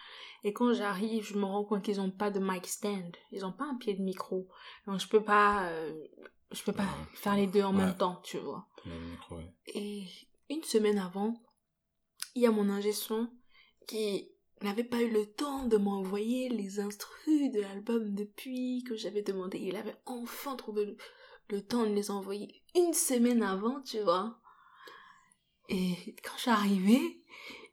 Et 0.45 0.55
quand 0.55 0.73
j'arrive, 0.73 1.25
je 1.25 1.37
me 1.37 1.45
rends 1.45 1.65
compte 1.65 1.83
qu'ils 1.85 2.01
ont 2.01 2.11
pas 2.11 2.31
de 2.31 2.41
mic 2.41 2.67
stand. 2.67 3.15
Ils 3.33 3.45
ont 3.45 3.53
pas 3.53 3.65
un 3.67 3.77
pied 3.77 3.93
de 3.95 4.03
micro. 4.03 4.49
Donc 4.87 4.99
je 4.99 5.07
peux 5.09 5.23
pas, 5.23 5.67
euh, 5.69 6.07
je 6.53 6.63
peux 6.63 6.73
pas 6.73 6.85
Ouais. 6.85 7.07
faire 7.15 7.37
les 7.37 7.47
deux 7.47 7.63
en 7.63 7.77
Ouais. 7.77 7.85
même 7.85 7.97
temps, 7.97 8.21
tu 8.25 8.39
vois. 8.39 8.67
Micro, 8.87 9.37
ouais. 9.37 9.55
Et 9.67 10.05
une 10.49 10.63
semaine 10.65 10.99
avant, 10.99 11.35
il 12.35 12.43
y 12.43 12.47
a 12.47 12.51
mon 12.51 12.71
ingé 12.71 12.93
son 12.93 13.29
qui 13.87 14.31
n'avait 14.63 14.85
pas 14.85 15.03
eu 15.03 15.11
le 15.11 15.27
temps 15.27 15.67
de 15.67 15.77
m'envoyer 15.77 16.49
les 16.49 16.81
instrus 16.81 17.51
de 17.53 17.61
l'album 17.61 18.15
depuis 18.15 18.83
que 18.89 18.97
j'avais 18.97 19.23
demandé. 19.23 19.59
Il 19.59 19.77
avait 19.77 19.97
enfin 20.07 20.57
trouvé 20.57 20.87
le, 20.87 20.97
le 21.51 21.63
temps 21.63 21.83
de 21.85 21.93
les 21.93 22.11
envoyer 22.11 22.63
une 22.75 22.95
semaine 22.95 23.43
avant, 23.43 23.83
tu 23.83 24.01
vois. 24.01 24.39
Et 25.75 26.15
quand 26.23 26.33
je 26.37 26.41
suis 26.43 26.51
arrivée 26.51 27.19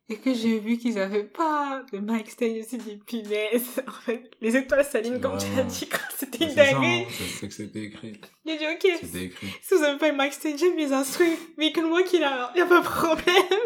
et 0.07 0.15
que 0.17 0.33
j'ai 0.33 0.59
vu 0.59 0.77
qu'ils 0.77 0.97
avaient 0.97 1.25
pas 1.25 1.83
de 1.91 1.99
mic 1.99 2.29
stand, 2.31 2.49
je 2.55 2.57
me 2.59 2.63
suis 2.63 2.77
dit, 2.77 2.97
punaise, 3.05 3.83
en 3.87 3.91
fait, 3.91 4.31
les 4.41 4.55
étoiles 4.55 4.85
s'alignent 4.85 5.19
comme 5.19 5.37
tu 5.37 5.45
as 5.59 5.63
dit, 5.63 5.87
quand 5.87 5.97
c'était 6.17 6.45
une 6.45 6.55
dinguerie. 6.55 7.01
hein, 7.03 7.05
c'est 7.39 7.47
que 7.47 7.53
c'était 7.53 7.83
écrit. 7.83 8.19
J'ai 8.45 8.57
dit, 8.57 8.65
ok, 8.65 8.91
C'était 9.01 9.23
écrit. 9.25 9.47
si 9.61 9.75
vous 9.75 9.83
avez 9.83 9.97
pas 9.99 10.11
mic 10.13 10.33
stand, 10.33 10.57
j'ai 10.57 10.73
mes 10.73 10.91
instrus. 10.93 11.37
Mais 11.57 11.71
que 11.73 11.81
moi 11.81 12.01
qui 12.03 12.19
l'a, 12.19 12.51
y 12.55 12.61
a 12.61 12.65
pas 12.65 12.79
de 12.79 12.85
problème. 12.85 13.59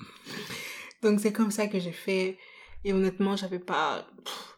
Donc 1.02 1.20
c'est 1.20 1.32
comme 1.32 1.50
ça 1.50 1.66
que 1.66 1.78
j'ai 1.78 1.92
fait. 1.92 2.38
Et 2.84 2.92
honnêtement, 2.92 3.36
j'avais 3.36 3.58
pas... 3.58 4.06
pff, 4.24 4.51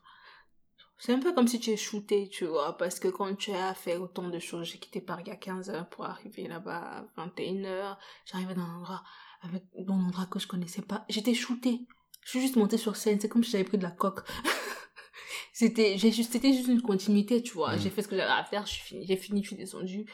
C'est 1.04 1.12
un 1.12 1.18
peu 1.18 1.34
comme 1.34 1.46
si 1.46 1.60
tu 1.60 1.68
es 1.68 1.76
shooté, 1.76 2.30
tu 2.30 2.46
vois. 2.46 2.78
Parce 2.78 2.98
que 2.98 3.08
quand 3.08 3.34
tu 3.34 3.50
as 3.50 3.74
fait 3.74 3.98
autant 3.98 4.30
de 4.30 4.38
choses, 4.38 4.68
j'ai 4.68 4.78
quitté 4.78 5.02
Paris 5.02 5.30
à 5.30 5.34
15h 5.34 5.90
pour 5.90 6.06
arriver 6.06 6.48
là-bas 6.48 7.04
à 7.18 7.26
21h. 7.26 7.98
J'arrivais 8.24 8.54
dans 8.54 8.62
un 8.62 8.76
endroit, 8.78 9.04
avec, 9.42 9.64
dans 9.80 9.92
un 9.96 10.06
endroit 10.06 10.24
que 10.24 10.38
je 10.38 10.46
connaissais 10.46 10.80
pas. 10.80 11.04
J'étais 11.10 11.34
shootée. 11.34 11.80
Je 12.24 12.30
suis 12.30 12.40
juste 12.40 12.56
montée 12.56 12.78
sur 12.78 12.96
scène. 12.96 13.20
C'est 13.20 13.28
comme 13.28 13.44
si 13.44 13.50
j'avais 13.50 13.64
pris 13.64 13.76
de 13.76 13.82
la 13.82 13.90
coque. 13.90 14.26
c'était, 15.52 15.98
j'ai 15.98 16.10
juste, 16.10 16.32
c'était 16.32 16.54
juste 16.54 16.68
une 16.68 16.80
continuité, 16.80 17.42
tu 17.42 17.52
vois. 17.52 17.76
Mm. 17.76 17.80
J'ai 17.80 17.90
fait 17.90 18.00
ce 18.00 18.08
que 18.08 18.16
j'avais 18.16 18.32
à 18.32 18.42
faire. 18.42 18.64
Je 18.64 18.72
suis 18.72 18.82
fini, 18.82 19.06
j'ai 19.06 19.18
fini, 19.18 19.42
je 19.42 19.48
suis 19.48 19.56
descendue. 19.56 20.06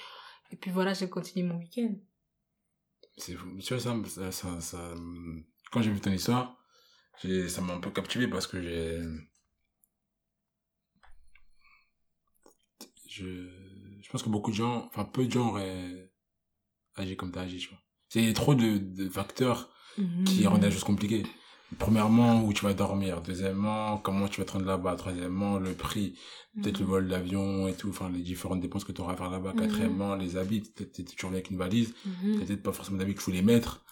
Et 0.51 0.57
puis 0.57 0.73
voilà, 0.73 0.93
j'ai 0.93 1.09
continué 1.09 1.47
mon 1.47 1.59
week-end. 1.61 1.95
C'est 3.17 3.35
fou. 3.37 3.47
Tu 3.61 3.75
vois, 3.75 3.81
ça, 3.81 3.95
ça, 4.09 4.33
ça, 4.33 4.61
ça 4.61 4.95
me- 4.97 5.45
quand 5.71 5.83
j'ai 5.83 5.93
vu 5.93 6.01
ton 6.01 6.11
histoire, 6.11 6.59
j'ai- 7.23 7.49
ça 7.49 7.61
m'a 7.61 7.75
un 7.75 7.81
peu 7.81 7.93
captivé 7.93 8.27
parce 8.27 8.49
que 8.49 8.61
j'ai. 8.61 8.99
Je, 13.11 13.25
je 14.03 14.09
pense 14.11 14.23
que 14.23 14.29
beaucoup 14.31 14.51
de 14.53 14.57
gens, 14.57 14.87
enfin 14.87 15.05
peu 15.05 15.27
de 15.27 15.33
gens 15.33 15.49
auraient 15.49 16.11
agi 16.95 17.17
comme 17.17 17.33
t'as 17.33 17.43
agi, 17.43 17.59
tu 17.59 17.69
vois. 17.69 17.79
C'est 18.09 18.33
trop 18.33 18.55
de, 18.55 18.79
de 18.79 19.09
facteurs 19.09 19.71
qui 20.25 20.41
Mhm. 20.43 20.47
rendent 20.47 20.63
la 20.63 20.71
chose 20.71 20.85
compliquée. 20.85 21.25
Premièrement, 21.79 22.43
où 22.45 22.53
tu 22.53 22.65
vas 22.65 22.75
dormir. 22.75 23.21
Deuxièmement, 23.23 23.99
comment 23.99 24.27
tu 24.27 24.41
vas 24.41 24.45
te 24.45 24.53
rendre 24.53 24.65
là-bas. 24.67 24.97
Troisièmement, 24.97 25.59
le 25.59 25.73
prix. 25.75 26.19
Peut-être 26.61 26.79
le 26.81 26.85
Mhm. 26.85 26.91
vol 26.91 27.09
d'avion 27.09 27.69
et 27.69 27.75
tout. 27.75 27.91
Enfin, 27.91 28.11
les 28.11 28.23
différentes 28.23 28.61
dépenses 28.61 28.83
que 28.85 28.91
tu 28.93 29.01
auras 29.01 29.13
à 29.13 29.17
faire 29.17 29.31
là-bas. 29.31 29.51
Mhm. 29.53 29.57
Quatrièmement, 29.61 30.17
les 30.17 30.37
habits. 30.37 30.63
Peut-être 30.63 30.93
que 30.93 31.03
tu 31.17 31.27
reviens 31.27 31.39
avec 31.39 31.51
une 31.51 31.59
valise. 31.59 31.95
Peut-être 32.39 32.63
pas 32.63 32.73
forcément 32.73 32.99
d'habits 32.99 33.13
qu'il 33.13 33.23
faut 33.23 33.31
les 33.31 33.43
mettre. 33.43 33.85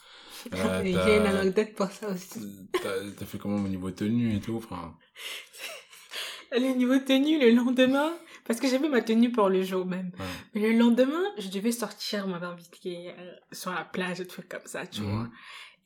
Euh, 0.54 0.82
J'ai 0.84 1.16
une 1.18 1.26
anecdote 1.26 1.74
pour 1.76 1.90
ça 1.90 2.08
aussi. 2.10 2.40
T'as 2.82 3.10
t'as 3.16 3.26
fait 3.26 3.38
comment 3.38 3.56
au 3.64 3.68
niveau 3.68 3.90
tenue 3.92 4.34
et 4.36 4.40
tout. 4.40 4.56
Enfin, 4.56 4.96
Le 6.52 6.74
niveau 6.76 6.98
tenue 6.98 7.38
le 7.38 7.50
lendemain, 7.54 8.12
parce 8.48 8.58
que 8.58 8.66
j'avais 8.66 8.88
ma 8.88 9.00
tenue 9.02 9.30
pour 9.30 9.48
le 9.48 9.62
jour 9.62 9.86
même. 9.86 10.10
ouais. 10.18 10.24
Mais 10.54 10.60
le 10.72 10.78
lendemain, 10.78 11.22
je 11.38 11.48
devais 11.48 11.70
sortir, 11.70 12.24
on 12.26 12.30
m'avait 12.30 12.46
invité 12.46 13.10
euh, 13.16 13.32
sur 13.52 13.70
la 13.70 13.84
plage, 13.84 14.18
des 14.18 14.26
trucs 14.26 14.48
comme 14.48 14.66
ça, 14.66 14.86
tu 14.86 15.02
Mhm. 15.02 15.10
vois. 15.10 15.28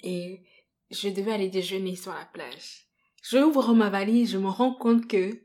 Et 0.03 0.41
je 0.91 1.09
devais 1.11 1.33
aller 1.33 1.49
déjeuner 1.51 1.95
sur 1.97 2.13
la 2.15 2.25
plage. 2.25 2.87
Je 3.23 3.37
ouvre 3.39 3.75
ma 3.75 3.91
valise, 3.91 4.31
je 4.33 4.39
me 4.39 4.49
rends 4.49 4.75
compte 4.75 5.07
que 5.07 5.43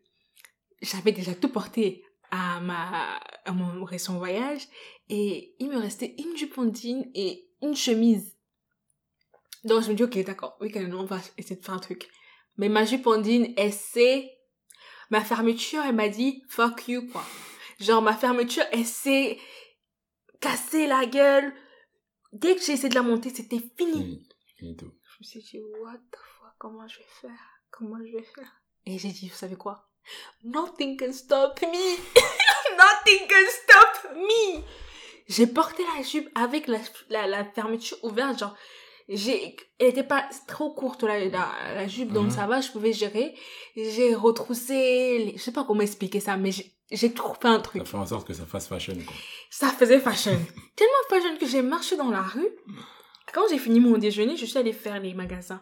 j'avais 0.82 1.12
déjà 1.12 1.34
tout 1.36 1.50
porté 1.50 2.04
à 2.32 2.60
ma 2.62 3.20
à 3.46 3.52
mon 3.54 3.84
récent 3.86 4.18
voyage 4.18 4.62
et 5.10 5.56
il 5.60 5.70
me 5.70 5.78
restait 5.78 6.16
une 6.18 6.36
jean 6.38 7.06
et 7.16 7.48
une 7.62 7.76
chemise. 7.76 8.36
Donc 9.64 9.84
je 9.84 9.90
me 9.90 9.96
dis 9.96 10.04
ok 10.04 10.24
d'accord, 10.26 10.58
week-end 10.62 10.90
on 10.94 11.06
va 11.06 11.20
essayer 11.38 11.56
de 11.56 11.64
faire 11.64 11.76
un 11.76 11.80
truc. 11.80 12.10
Mais 12.58 12.70
ma 12.70 12.84
jean, 12.86 13.54
elle 13.58 13.74
s'est 13.74 14.37
ma 15.10 15.24
fermeture, 15.24 15.84
elle 15.84 15.96
m'a 15.96 16.10
dit 16.10 16.44
fuck 16.50 16.88
you 16.88 17.08
quoi. 17.12 17.24
Genre 17.80 18.02
ma 18.02 18.16
fermeture, 18.16 18.64
elle 18.72 18.86
s'est 18.86 19.38
cassée 20.40 20.88
la 20.88 21.06
gueule. 21.06 21.54
Dès 22.34 22.56
que 22.56 22.62
j'ai 22.64 22.74
essayé 22.74 22.90
de 22.90 22.96
la 22.96 23.04
monter, 23.04 23.30
c'était 23.30 23.62
fini. 23.78 24.28
Tout. 24.78 24.92
Je 25.06 25.18
me 25.20 25.24
suis 25.24 25.40
dit, 25.42 25.60
what 25.82 25.98
the 26.12 26.18
fuck, 26.40 26.54
comment 26.58 26.88
je 26.88 27.00
vais 27.00 27.06
faire? 27.22 27.62
Comment 27.72 27.98
je 28.06 28.18
vais 28.18 28.24
faire? 28.24 28.62
Et 28.86 28.98
j'ai 28.98 29.10
dit, 29.10 29.30
vous 29.30 29.36
savez 29.36 29.56
quoi? 29.56 29.90
Nothing 30.44 30.98
can 30.98 31.12
stop 31.12 31.60
me 31.62 31.68
Nothing 32.78 33.28
can 33.28 33.50
stop 33.50 34.16
me 34.16 34.62
J'ai 35.28 35.48
porté 35.48 35.84
la 35.96 36.02
jupe 36.04 36.30
avec 36.36 36.68
la, 36.68 36.80
la, 37.10 37.28
la 37.28 37.46
fermeture 37.46 37.98
ouverte, 38.04 38.40
genre, 38.40 38.56
j'ai, 39.10 39.56
elle 39.80 39.88
était 39.88 40.04
pas 40.04 40.28
trop 40.48 40.74
courte 40.74 41.04
la, 41.04 41.26
la, 41.26 41.50
la 41.76 41.88
jupe, 41.88 42.12
donc 42.12 42.26
Mhm. 42.26 42.32
ça 42.32 42.48
va, 42.48 42.62
je 42.62 42.70
pouvais 42.72 42.94
gérer. 42.94 43.36
J'ai 43.76 44.14
retroussé, 44.16 45.18
les- 45.20 45.38
je 45.38 45.42
sais 45.44 45.52
pas 45.54 45.64
comment 45.64 45.82
expliquer 45.82 46.20
ça, 46.20 46.36
mais 46.38 46.52
j'ai, 46.92 47.14
trouvé 47.14 47.38
un 47.44 47.60
truc. 47.60 47.82
Ça 47.84 47.92
fait 47.92 47.98
en 47.98 48.06
sorte 48.06 48.28
que 48.28 48.34
ça 48.34 48.46
fasse 48.46 48.68
fashion, 48.68 48.96
quoi. 49.06 49.16
Ça 49.50 49.70
faisait 49.70 50.00
fashion. 50.00 50.38
Tellement 50.76 50.94
fashion 51.10 51.38
que 51.38 51.46
j'ai 51.48 51.62
marché 51.62 51.96
dans 51.98 52.12
la 52.12 52.22
rue. 52.22 52.48
Quand 53.34 53.44
j'ai 53.50 53.58
fini 53.58 53.80
mon 53.80 53.98
déjeuner, 53.98 54.36
je 54.38 54.46
suis 54.46 54.58
allée 54.58 54.74
faire 54.74 55.00
les 55.00 55.14
magasins. 55.14 55.62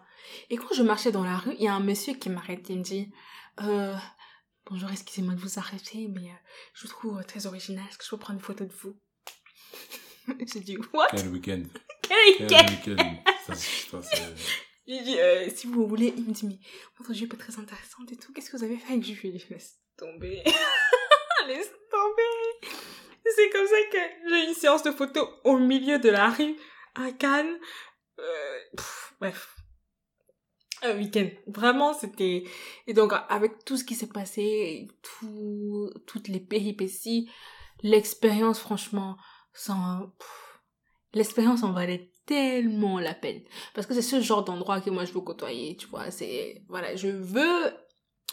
Et 0.49 0.57
quand 0.57 0.73
je 0.73 0.83
marchais 0.83 1.11
dans 1.11 1.23
la 1.23 1.37
rue, 1.37 1.55
il 1.57 1.63
y 1.63 1.67
a 1.67 1.73
un 1.73 1.79
monsieur 1.79 2.13
qui 2.13 2.29
m'arrête 2.29 2.69
et 2.69 2.75
me 2.75 2.83
dit 2.83 3.11
euh, 3.61 3.95
Bonjour, 4.69 4.89
excusez-moi 4.91 5.33
de 5.35 5.39
vous 5.39 5.59
arrêter, 5.59 6.07
mais 6.13 6.29
euh, 6.29 6.33
je 6.73 6.81
vous 6.83 6.87
trouve 6.87 7.23
très 7.25 7.45
original. 7.47 7.83
Est-ce 7.89 7.97
que 7.99 8.05
je 8.05 8.09
peux 8.11 8.17
prendre 8.17 8.39
une 8.39 8.45
photo 8.45 8.65
de 8.65 8.73
vous? 8.73 8.95
J'ai 10.53 10.59
dit 10.59 10.77
What? 10.93 11.07
Quel 11.11 11.27
week-end? 11.29 11.63
Quel 12.01 12.39
week-end? 12.39 12.95
J'ai 14.87 15.01
dit 15.01 15.19
euh, 15.19 15.49
Si 15.53 15.67
vous 15.67 15.87
voulez, 15.87 16.13
il 16.15 16.25
me 16.25 16.31
dit 16.31 16.47
Mais 16.47 16.59
votre 16.97 17.13
jupe 17.13 17.33
est 17.33 17.37
très 17.37 17.57
intéressante 17.59 18.11
et 18.11 18.15
tout. 18.15 18.33
Qu'est-ce 18.33 18.49
que 18.49 18.57
vous 18.57 18.63
avez 18.63 18.77
fait 18.77 18.93
avec 18.93 19.03
jupe? 19.03 19.19
Je 19.21 19.53
Laisse 19.53 19.79
tomber. 19.97 20.43
Laisse 21.47 21.71
tomber. 21.91 22.69
C'est 23.35 23.49
comme 23.49 23.65
ça 23.65 23.75
que 23.91 24.29
j'ai 24.29 24.43
eu 24.43 24.47
une 24.47 24.53
séance 24.53 24.83
de 24.83 24.91
photos 24.91 25.27
au 25.43 25.57
milieu 25.57 25.99
de 25.99 26.09
la 26.09 26.29
rue 26.29 26.55
à 26.95 27.11
Cannes. 27.11 27.57
Euh, 28.19 28.59
pff, 28.77 29.13
bref. 29.19 29.55
Un 30.83 30.97
week-end. 30.97 31.29
Vraiment, 31.47 31.93
c'était... 31.93 32.43
Et 32.85 32.93
donc, 32.93 33.13
avec 33.29 33.65
tout 33.65 33.77
ce 33.77 33.83
qui 33.83 33.95
s'est 33.95 34.07
passé, 34.07 34.87
tout, 35.01 35.89
toutes 36.05 36.27
les 36.27 36.39
péripéties, 36.39 37.29
l'expérience, 37.81 38.59
franchement, 38.59 39.17
sans... 39.55 40.13
pff, 40.19 40.61
L'expérience 41.13 41.63
en 41.63 41.71
valait 41.71 42.11
tellement 42.25 42.99
la 42.99 43.13
peine. 43.13 43.41
Parce 43.73 43.87
que 43.87 43.93
c'est 43.93 44.01
ce 44.01 44.19
genre 44.21 44.43
d'endroit 44.43 44.81
que 44.81 44.89
moi 44.89 45.05
je 45.05 45.13
veux 45.13 45.21
côtoyer, 45.21 45.77
tu 45.77 45.87
vois. 45.87 46.11
C'est... 46.11 46.61
Voilà, 46.67 46.95
je 46.95 47.07
veux, 47.07 47.71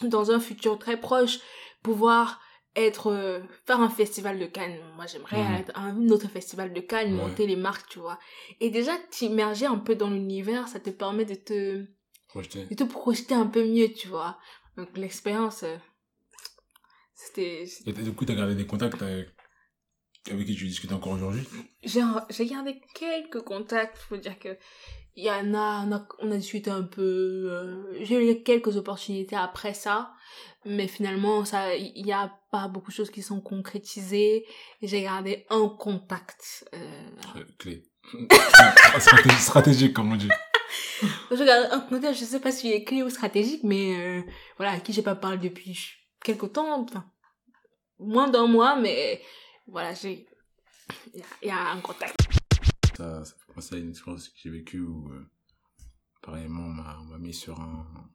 dans 0.03 0.31
un 0.31 0.39
futur 0.41 0.77
très 0.77 0.99
proche, 0.99 1.39
pouvoir 1.81 2.41
être 2.75 3.11
euh, 3.11 3.39
faire 3.67 3.79
un 3.81 3.89
festival 3.89 4.39
de 4.39 4.47
Cannes 4.47 4.79
moi 4.95 5.05
j'aimerais 5.05 5.43
Mhm. 5.43 5.55
être 5.57 5.71
un 5.77 6.09
autre 6.09 6.27
festival 6.27 6.73
de 6.73 6.79
Cannes 6.81 7.13
Ouais. 7.13 7.21
monter 7.27 7.45
les 7.45 7.55
marques 7.55 7.87
tu 7.87 7.99
vois 7.99 8.17
et 8.59 8.71
déjà 8.71 8.93
t'immerger 9.11 9.67
un 9.67 9.77
peu 9.77 9.93
dans 9.93 10.09
l'univers 10.09 10.67
ça 10.67 10.79
te 10.79 10.89
permet 10.89 11.23
de 11.23 11.35
te 11.35 11.85
Projeté. 12.29 12.65
de 12.65 12.73
te 12.73 12.83
projeter 12.83 13.35
un 13.35 13.45
peu 13.45 13.63
mieux 13.63 13.93
tu 13.93 14.07
vois 14.07 14.39
donc 14.75 14.87
l'expérience 14.97 15.61
euh, 15.61 15.77
c'était 17.13 17.65
Et 17.85 17.93
du 17.93 18.11
coup, 18.13 18.25
t'as 18.25 18.33
gardé 18.33 18.55
des 18.55 18.65
contacts 18.65 19.01
avec, 19.03 19.29
avec 20.31 20.45
qui 20.47 20.55
tu 20.55 20.65
discutes 20.67 20.91
encore 20.93 21.13
aujourd'hui? 21.13 21.43
J'ai 21.83 22.45
gardé 22.45 22.79
quelques 22.95 23.41
contacts 23.41 23.97
faut 23.97 24.17
dire 24.17 24.37
que 24.39 24.57
il 25.15 25.23
y 25.25 25.29
en 25.29 25.53
a 25.53 25.85
on 25.85 25.91
a, 25.91 26.07
on 26.19 26.31
a 26.31 26.37
discuté 26.37 26.71
un 26.71 26.83
peu 26.83 27.01
euh, 27.51 28.03
j'ai 28.03 28.31
eu 28.31 28.41
quelques 28.43 28.77
opportunités 28.77 29.35
après 29.35 29.73
ça 29.75 30.11
mais 30.65 30.87
finalement 30.87 31.45
ça 31.45 31.75
il 31.75 32.05
y 32.05 32.11
a 32.11 32.33
pas 32.51 32.67
beaucoup 32.67 32.89
de 32.89 32.95
choses 32.95 33.11
qui 33.11 33.21
sont 33.21 33.39
concrétisées 33.41 34.45
j'ai 34.81 35.01
gardé 35.03 35.45
un 35.49 35.67
contact 35.69 36.65
euh, 36.73 36.77
Euh, 37.35 37.43
Clé. 37.59 37.83
Stratégie- 38.99 39.39
Stratégique, 39.39 39.93
comme 39.93 40.11
on 40.13 40.15
dit. 40.15 40.29
je 41.31 41.43
garde 41.43 41.69
un 41.71 41.79
contact 41.81 42.17
je 42.17 42.25
sais 42.25 42.39
pas 42.39 42.51
s'il 42.51 42.71
est 42.71 42.83
clé 42.83 43.03
ou 43.03 43.09
stratégique 43.09 43.61
mais 43.63 43.95
euh, 43.95 44.21
voilà 44.57 44.71
à 44.73 44.79
qui 44.79 44.93
j'ai 44.93 45.03
pas 45.03 45.15
parlé 45.15 45.37
depuis 45.37 45.77
quelque 46.23 46.45
temps 46.47 46.81
enfin 46.81 47.05
moins 47.99 48.29
d'un 48.29 48.47
mois 48.47 48.75
mais 48.77 49.21
voilà 49.67 49.93
j'ai 49.93 50.27
il 51.13 51.19
y, 51.19 51.21
a- 51.23 51.25
il 51.41 51.47
y 51.47 51.51
a 51.51 51.71
un 51.71 51.81
contact 51.81 52.15
Ça, 52.97 53.23
ça 53.25 53.33
fait 53.35 53.53
penser 53.53 53.75
à 53.75 53.77
une 53.79 53.89
expérience 53.89 54.29
que 54.29 54.35
j'ai 54.37 54.49
vécue 54.49 54.81
où, 54.81 55.09
euh, 55.11 55.25
pareillement, 56.21 56.63
on 56.65 57.05
m'a 57.05 57.17
mis 57.17 57.33
sur 57.33 57.59
un, 57.59 58.09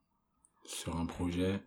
sur 0.64 0.96
un 0.96 1.06
projet 1.06 1.62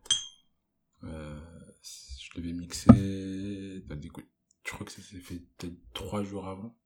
Euh, 1.04 1.40
je 1.74 2.40
devais 2.40 2.54
mixer. 2.54 3.82
bah, 3.88 3.96
Je 4.00 4.72
crois 4.72 4.86
que 4.86 4.92
ça 4.92 5.02
s'est 5.02 5.20
fait 5.20 5.40
peut-être 5.58 5.74
trois 5.94 6.24
jours 6.24 6.48
avant. 6.48 6.78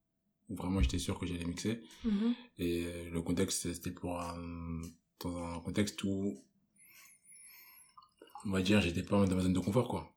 Où 0.48 0.56
vraiment 0.56 0.82
j'étais 0.82 1.00
sûr 1.00 1.20
que 1.20 1.26
j'allais 1.26 1.44
mixer. 1.44 1.82
Mhm. 2.06 2.34
Et 2.60 2.86
euh, 2.86 3.10
le 3.10 3.22
contexte, 3.22 3.74
c'était 3.74 3.92
pour 3.92 4.22
un, 4.22 4.82
dans 5.20 5.36
un 5.56 5.60
contexte 5.60 6.02
où, 6.06 6.34
on 8.46 8.52
va 8.52 8.62
dire, 8.62 8.80
j'étais 8.80 9.04
pas 9.04 9.26
dans 9.26 9.36
ma 9.36 9.42
zone 9.42 9.54
de 9.54 9.60
confort, 9.60 9.90
quoi. 9.90 10.15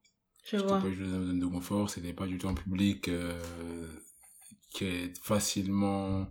Je 0.51 0.57
vois. 0.57 0.79
pas 0.81 0.89
du 0.89 0.97
tout 0.97 1.03
dans 1.05 1.19
ma 1.19 1.27
zone 1.27 1.41
de 1.41 1.47
confort, 1.47 1.91
c'était 1.91 2.13
pas 2.13 2.27
du 2.27 2.39
tout 2.39 2.49
un 2.49 2.55
public 2.55 3.09
euh, 3.09 3.41
qui 4.71 4.85
est 4.85 5.19
facilement 5.23 6.27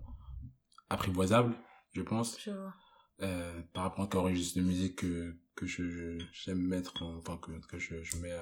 apprivoisable, 0.89 1.55
je 1.93 2.01
pense, 2.01 2.39
Je 2.39 2.51
vois. 2.51 2.73
euh, 3.21 3.61
par 3.73 3.83
rapport 3.83 4.05
à 4.05 4.17
un 4.19 4.21
registre 4.23 4.57
de 4.59 4.63
musique 4.63 4.97
que, 4.97 5.35
que 5.55 5.65
je, 5.67 6.17
j'aime 6.31 6.61
mettre, 6.61 7.01
en- 7.03 7.17
enfin, 7.17 7.37
que, 7.37 7.51
que 7.67 7.77
je, 7.79 8.03
je 8.03 8.17
mets 8.17 8.35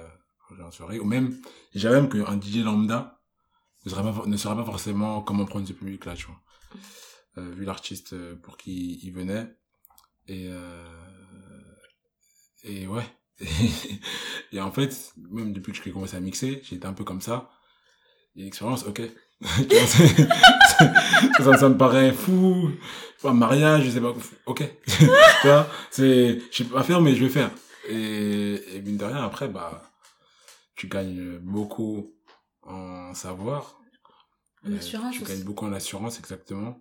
en 0.62 0.70
soirée, 0.70 0.98
ou 1.00 1.04
même, 1.04 1.36
j'ai 1.74 1.88
même 1.90 2.08
qu'un 2.08 2.36
DJ 2.36 2.62
lambda 2.62 3.20
ne 3.84 3.90
serait 3.90 4.02
pas, 4.02 4.26
ne 4.26 4.36
saurait 4.36 4.56
pas 4.56 4.64
forcément 4.64 5.22
comment 5.22 5.44
prendre 5.44 5.66
ce 5.66 5.72
public-là, 5.72 6.14
tu 6.14 6.26
vois. 6.26 6.40
Euh, 7.38 7.50
vu 7.50 7.64
l'artiste 7.64 8.16
pour 8.36 8.56
qui 8.56 8.98
il 9.02 9.12
venait. 9.12 9.56
Et, 10.28 10.50
et 12.64 12.86
ouais. 12.86 13.04
et 14.52 14.60
en 14.60 14.70
fait, 14.72 15.12
même 15.30 15.52
depuis 15.52 15.72
que 15.72 15.82
j'ai 15.82 15.90
commencé 15.90 16.16
à 16.16 16.20
mixer, 16.20 16.62
été 16.70 16.86
un 16.86 16.92
peu 16.92 17.04
comme 17.04 17.20
ça. 17.20 17.50
Et 18.36 18.42
l'expérience, 18.44 18.84
ok. 18.84 19.02
C'est- 19.86 20.28
ça, 21.42 21.58
ça 21.58 21.68
me 21.68 21.76
paraît 21.76 22.12
fou. 22.12 22.70
Un 23.24 23.34
mariage, 23.34 23.84
je 23.84 23.90
sais 23.90 24.00
pas. 24.00 24.14
Ok. 24.46 24.62
tu 24.86 25.04
vois, 25.44 25.66
c'est, 25.90 26.40
je 26.50 26.56
sais 26.56 26.64
pas 26.64 26.82
faire, 26.82 27.00
mais 27.00 27.14
je 27.14 27.24
vais 27.24 27.30
faire. 27.30 27.50
Et, 27.88 28.60
et 28.76 28.80
mine 28.82 28.96
de 28.96 29.04
rien, 29.04 29.22
après, 29.24 29.48
bah, 29.48 29.82
tu 30.76 30.88
gagnes 30.88 31.38
beaucoup 31.38 32.14
en 32.62 33.14
savoir. 33.14 33.80
En 34.66 34.72
assurance 34.76 35.16
Tu 35.16 35.24
gagnes 35.24 35.44
beaucoup 35.44 35.66
en 35.66 35.72
assurance, 35.72 36.18
exactement. 36.18 36.80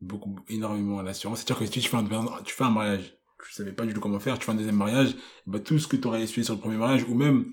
Beaucoup, 0.00 0.36
énormément 0.48 0.96
en 0.96 1.06
assurance. 1.06 1.38
C'est-à-dire 1.40 1.58
que 1.58 1.64
si 1.66 1.80
tu 1.80 1.88
fais 1.88 1.96
un, 1.96 2.04
tu 2.44 2.54
fais 2.54 2.64
un 2.64 2.70
mariage, 2.70 3.17
tu 3.46 3.52
savais 3.52 3.72
pas 3.72 3.84
du 3.86 3.94
tout 3.94 4.00
comment 4.00 4.20
faire, 4.20 4.38
tu 4.38 4.44
fais 4.46 4.52
un 4.52 4.56
deuxième 4.56 4.76
mariage, 4.76 5.14
bah, 5.46 5.60
tout 5.60 5.78
ce 5.78 5.86
que 5.86 5.96
tu 5.96 6.06
aurais 6.08 6.22
essuyé 6.22 6.44
sur 6.44 6.54
le 6.54 6.60
premier 6.60 6.76
mariage, 6.76 7.04
ou 7.08 7.14
même 7.14 7.52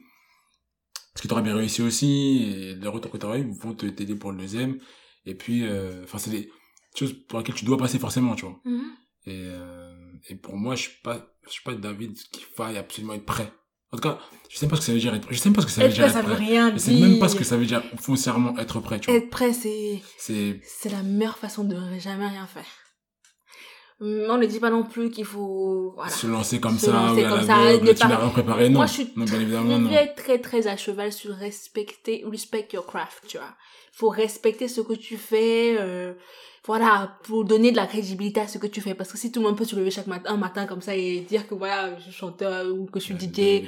ce 1.15 1.21
qui 1.21 1.27
t'aurait 1.27 1.41
bien 1.43 1.55
réussi 1.55 1.81
aussi, 1.81 2.43
et 2.43 2.75
les 2.75 2.87
retours 2.87 3.11
que 3.11 3.17
tu 3.17 3.25
aurais 3.25 3.39
eu 3.41 3.51
vont 3.59 3.73
te 3.73 3.85
t'aider 3.85 4.15
pour 4.15 4.31
le 4.31 4.37
deuxième. 4.37 4.77
Et 5.25 5.35
puis, 5.35 5.63
euh, 5.65 6.03
enfin, 6.03 6.17
c'est 6.17 6.29
des 6.31 6.49
choses 6.97 7.13
pour 7.27 7.39
lesquelles 7.39 7.55
tu 7.55 7.65
dois 7.65 7.77
passer 7.77 7.99
forcément, 7.99 8.35
tu 8.35 8.45
vois. 8.45 8.59
Mhm. 8.65 8.83
Et, 9.27 9.41
euh, 9.45 10.11
et 10.29 10.35
pour 10.35 10.55
moi, 10.57 10.75
je 10.75 10.83
suis 10.83 11.01
pas, 11.03 11.33
je 11.47 11.51
suis 11.51 11.63
pas 11.63 11.73
David 11.73 12.15
qu'il 12.31 12.43
faille 12.43 12.77
absolument 12.77 13.13
être 13.13 13.25
prêt. 13.25 13.51
En 13.91 13.97
tout 13.97 14.03
cas, 14.03 14.19
je 14.49 14.57
sais 14.57 14.67
pas 14.67 14.75
ce 14.75 14.81
que 14.81 14.85
ça 14.87 14.93
veut 14.93 14.99
dire 14.99 15.13
être 15.15 15.25
prêt. 15.25 15.35
Je 15.35 15.39
sais 15.39 15.51
pas 15.51 15.61
ce 15.61 15.67
que 15.67 15.71
ça 15.71 15.81
veut 15.81 15.87
Être 15.87 15.93
dire 15.93 16.03
prêt, 16.05 16.09
être 16.11 16.21
ça 16.23 16.27
veut 16.27 16.35
prêt. 16.35 16.45
rien 16.45 16.69
Je 16.69 16.73
dire. 16.75 16.81
sais 16.81 16.93
même 16.99 17.19
pas 17.19 17.29
ce 17.29 17.35
que 17.35 17.43
ça 17.43 17.55
veut 17.57 17.65
dire 17.65 17.81
foncièrement 17.97 18.57
être 18.59 18.79
prêt, 18.81 18.99
tu 18.99 19.09
vois. 19.09 19.19
Être 19.19 19.29
prêt, 19.29 19.53
c'est, 19.53 20.01
C'est, 20.17 20.59
c'est 20.63 20.89
la 20.89 21.01
meilleure 21.01 21.37
façon 21.37 21.63
de 21.63 21.77
jamais 21.99 22.27
rien 22.27 22.45
faire. 22.45 22.65
On 24.01 24.37
ne 24.37 24.45
dit 24.45 24.59
pas 24.59 24.69
non 24.69 24.83
plus 24.83 25.09
qu'il 25.09 25.23
faut, 25.23 25.93
voilà. 25.95 26.11
se 26.11 26.27
lancer 26.27 26.59
comme 26.59 26.77
Se 26.77 26.87
ça, 26.87 26.91
lancer 26.91 27.21
ou 27.21 27.25
à 27.25 27.29
comme 27.29 27.39
la 27.39 27.45
ça, 27.45 27.55
aveugle, 27.55 27.87
ne 27.87 27.93
tu 27.93 28.07
n'as 28.07 28.17
rien 28.17 28.29
préparé, 28.29 28.69
non. 28.69 28.79
Moi, 28.79 28.85
je 28.87 28.91
suis 28.91 29.09
non, 29.15 29.23
bien 29.23 29.39
évidemment, 29.39 29.79
non. 29.79 29.89
très 30.17 30.39
très 30.39 30.67
à 30.67 30.75
cheval 30.75 31.13
sur 31.13 31.33
respecter, 31.33 32.23
respect 32.29 32.67
your 32.73 32.85
craft, 32.85 33.23
tu 33.27 33.37
vois. 33.37 33.55
Faut 33.93 34.09
respecter 34.09 34.67
ce 34.67 34.81
que 34.81 34.91
tu 34.91 35.15
fais, 35.15 35.77
euh, 35.79 36.13
voilà, 36.65 37.17
pour 37.23 37.45
donner 37.45 37.71
de 37.71 37.77
la 37.77 37.87
crédibilité 37.87 38.41
à 38.41 38.49
ce 38.49 38.57
que 38.57 38.67
tu 38.67 38.81
fais. 38.81 38.95
Parce 38.95 39.09
que 39.13 39.17
si 39.17 39.31
tout 39.31 39.39
le 39.39 39.47
monde 39.47 39.57
peut 39.57 39.63
se 39.63 39.77
lever 39.77 39.91
chaque 39.91 40.07
matin, 40.07 40.33
un 40.33 40.37
matin 40.37 40.65
comme 40.65 40.81
ça 40.81 40.93
et 40.93 41.21
dire 41.21 41.47
que 41.47 41.55
voilà, 41.55 41.97
je 41.97 42.03
suis 42.03 42.11
chanteur 42.11 42.65
ou 42.67 42.87
que 42.87 42.99
je 42.99 43.05
suis 43.05 43.13
Bien 43.13 43.29
DJ, 43.29 43.63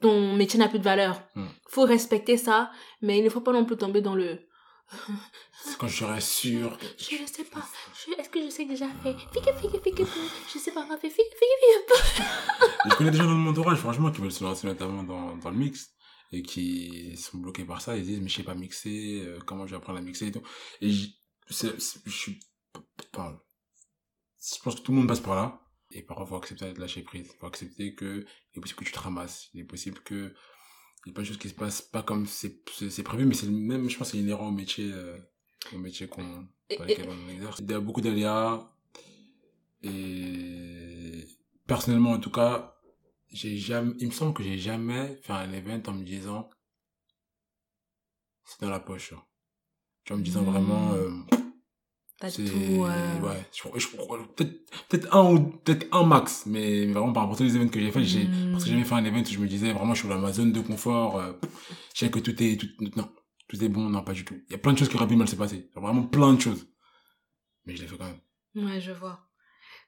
ton 0.00 0.34
métier 0.34 0.58
n'a 0.58 0.68
plus 0.68 0.78
de 0.78 0.84
valeur. 0.84 1.20
Hmm. 1.34 1.44
Faut 1.68 1.84
respecter 1.84 2.38
ça, 2.38 2.70
mais 3.02 3.18
il 3.18 3.24
ne 3.24 3.28
faut 3.28 3.42
pas 3.42 3.52
non 3.52 3.66
plus 3.66 3.76
tomber 3.76 4.00
dans 4.00 4.14
le, 4.14 4.38
C'est 5.64 5.76
quand 5.76 5.88
je 5.88 5.96
que- 6.78 7.16
je 7.16 7.22
ne 7.22 7.26
sais 7.26 7.44
pas, 7.44 7.66
est-ce 8.18 8.28
que 8.30 8.42
je 8.44 8.48
sais 8.50 8.64
déjà 8.64 8.88
fait, 9.02 9.12
fique, 9.32 9.50
fique, 9.60 9.82
fique, 9.82 10.06
je 10.52 10.58
sais 10.58 10.72
pas, 10.72 10.86
fait 10.98 11.10
fique, 11.10 11.24
fique, 11.26 11.58
fique. 12.14 12.24
Je 12.90 12.94
connais 12.96 13.10
des 13.10 13.18
gens 13.18 13.24
dans 13.26 13.34
mon 13.34 13.50
entourage, 13.50 13.78
franchement, 13.78 14.10
qui 14.10 14.20
veulent 14.20 14.32
se 14.32 14.44
lancer 14.44 14.66
notamment 14.66 15.02
dans, 15.02 15.36
dans 15.36 15.50
le 15.50 15.56
mix 15.56 15.90
et 16.32 16.42
qui 16.42 17.16
sont 17.16 17.38
bloqués 17.38 17.64
par 17.64 17.80
ça. 17.80 17.96
Ils 17.96 18.04
disent, 18.04 18.20
mais 18.20 18.28
je 18.28 18.36
sais 18.36 18.42
pas 18.42 18.54
mixer, 18.54 19.22
euh, 19.26 19.38
comment 19.46 19.66
je 19.66 19.72
vais 19.72 19.76
apprendre 19.76 19.98
à 19.98 20.02
mixer 20.02 20.28
et 20.28 20.32
tout. 20.32 20.42
Et 20.80 20.90
je 20.90 21.08
suis, 22.10 22.40
je 24.40 24.58
pense 24.62 24.74
que 24.76 24.80
tout 24.80 24.92
le 24.92 24.98
monde 24.98 25.08
passe 25.08 25.20
par 25.20 25.34
là. 25.34 25.60
Et 25.90 26.02
parfois, 26.02 26.26
faut 26.26 26.36
accepter 26.36 26.72
de 26.72 26.80
lâcher 26.80 27.02
prise. 27.02 27.30
Faut 27.40 27.46
accepter 27.46 27.94
que 27.94 28.26
il 28.54 28.58
est 28.58 28.60
possible 28.60 28.78
que 28.80 28.84
tu 28.84 28.92
te 28.92 28.98
ramasses. 28.98 29.48
Il 29.54 29.60
est 29.60 29.64
possible 29.64 30.00
que 30.00 30.34
il 31.06 31.10
y 31.10 31.12
a 31.12 31.14
pas 31.14 31.22
de 31.22 31.26
choses 31.26 31.38
qui 31.38 31.48
se 31.48 31.54
passent 31.54 31.82
pas 31.82 32.02
comme 32.02 32.26
c'est 32.26 32.62
prévu, 33.02 33.24
mais 33.26 33.34
c'est 33.34 33.46
le 33.46 33.52
même, 33.52 33.88
je 33.88 33.96
pense, 33.96 34.08
que 34.08 34.12
c'est 34.12 34.22
inhérent 34.22 34.48
au 34.48 34.52
métier, 34.52 34.90
euh, 34.92 35.16
au 35.74 35.78
métier 35.78 36.08
qu'on, 36.08 36.22
dans 36.78 36.84
lesquels 36.84 37.08
on 37.08 37.28
exerce. 37.30 37.58
Il 37.60 37.70
y 37.70 37.74
a 37.74 37.80
beaucoup 37.80 38.00
d'aléas. 38.00 38.68
Et 39.82 41.26
personnellement, 41.66 42.12
en 42.12 42.18
tout 42.20 42.30
cas, 42.30 42.76
j'ai 43.32 43.56
jamais, 43.56 43.94
il 43.98 44.08
me 44.08 44.12
semble 44.12 44.34
que 44.34 44.42
j'ai 44.42 44.58
jamais 44.58 45.18
fait 45.22 45.32
un 45.32 45.52
event 45.52 45.82
en 45.86 45.92
me 45.92 46.04
disant, 46.04 46.48
c'est 48.44 48.60
dans 48.60 48.70
la 48.70 48.80
poche. 48.80 49.12
hein. 49.12 49.22
Tu 50.04 50.12
vois, 50.12 50.16
en 50.16 50.20
me 50.20 50.24
disant 50.24 50.42
Hmm. 50.42 50.50
vraiment, 50.50 50.92
euh, 50.94 51.10
C'est, 52.20 52.44
tout, 52.44 52.84
euh, 52.84 53.20
ouais, 53.20 53.46
je, 53.52 53.78
je, 53.78 53.86
peut-être, 54.34 54.70
peut-être 54.88 55.14
un 55.16 55.32
ou 55.34 55.40
peut-être 55.50 55.86
un 55.94 56.04
max, 56.04 56.46
mais 56.46 56.86
vraiment 56.86 57.12
par 57.12 57.22
rapport 57.22 57.36
à 57.36 57.38
tous 57.38 57.44
les 57.44 57.54
events 57.56 57.68
que 57.68 57.78
j'ai 57.78 57.92
fait, 57.92 58.02
j'ai, 58.02 58.24
Hmm. 58.24 58.50
parce 58.52 58.64
que 58.64 58.70
j'ai 58.70 58.74
jamais 58.74 58.84
fait 58.86 58.94
un 58.96 59.04
event 59.04 59.20
où 59.20 59.24
je 59.26 59.38
me 59.38 59.46
disais 59.46 59.72
vraiment, 59.72 59.94
je 59.94 60.00
suis 60.00 60.08
dans 60.08 60.18
ma 60.18 60.32
zone 60.32 60.50
de 60.52 60.60
confort, 60.60 61.18
euh, 61.20 61.32
je 61.94 62.00
sais 62.00 62.10
que 62.10 62.18
tout 62.18 62.42
est, 62.42 62.56
tout, 62.60 62.66
non, 62.96 63.08
tout 63.46 63.62
est 63.64 63.68
bon, 63.68 63.88
non, 63.88 64.02
pas 64.02 64.14
du 64.14 64.24
tout. 64.24 64.34
Il 64.48 64.52
y 64.52 64.54
a 64.56 64.58
plein 64.58 64.72
de 64.72 64.78
choses 64.78 64.88
qui 64.88 64.96
auraient 64.96 65.06
pu 65.06 65.14
mal 65.14 65.28
se 65.28 65.36
passer. 65.36 65.70
Vraiment 65.76 66.02
plein 66.02 66.32
de 66.34 66.40
choses. 66.40 66.66
Mais 67.66 67.76
je 67.76 67.82
l'ai 67.82 67.88
fait 67.88 67.96
quand 67.96 68.04
même. 68.06 68.66
Ouais, 68.68 68.80
je 68.80 68.90
vois. 68.92 69.20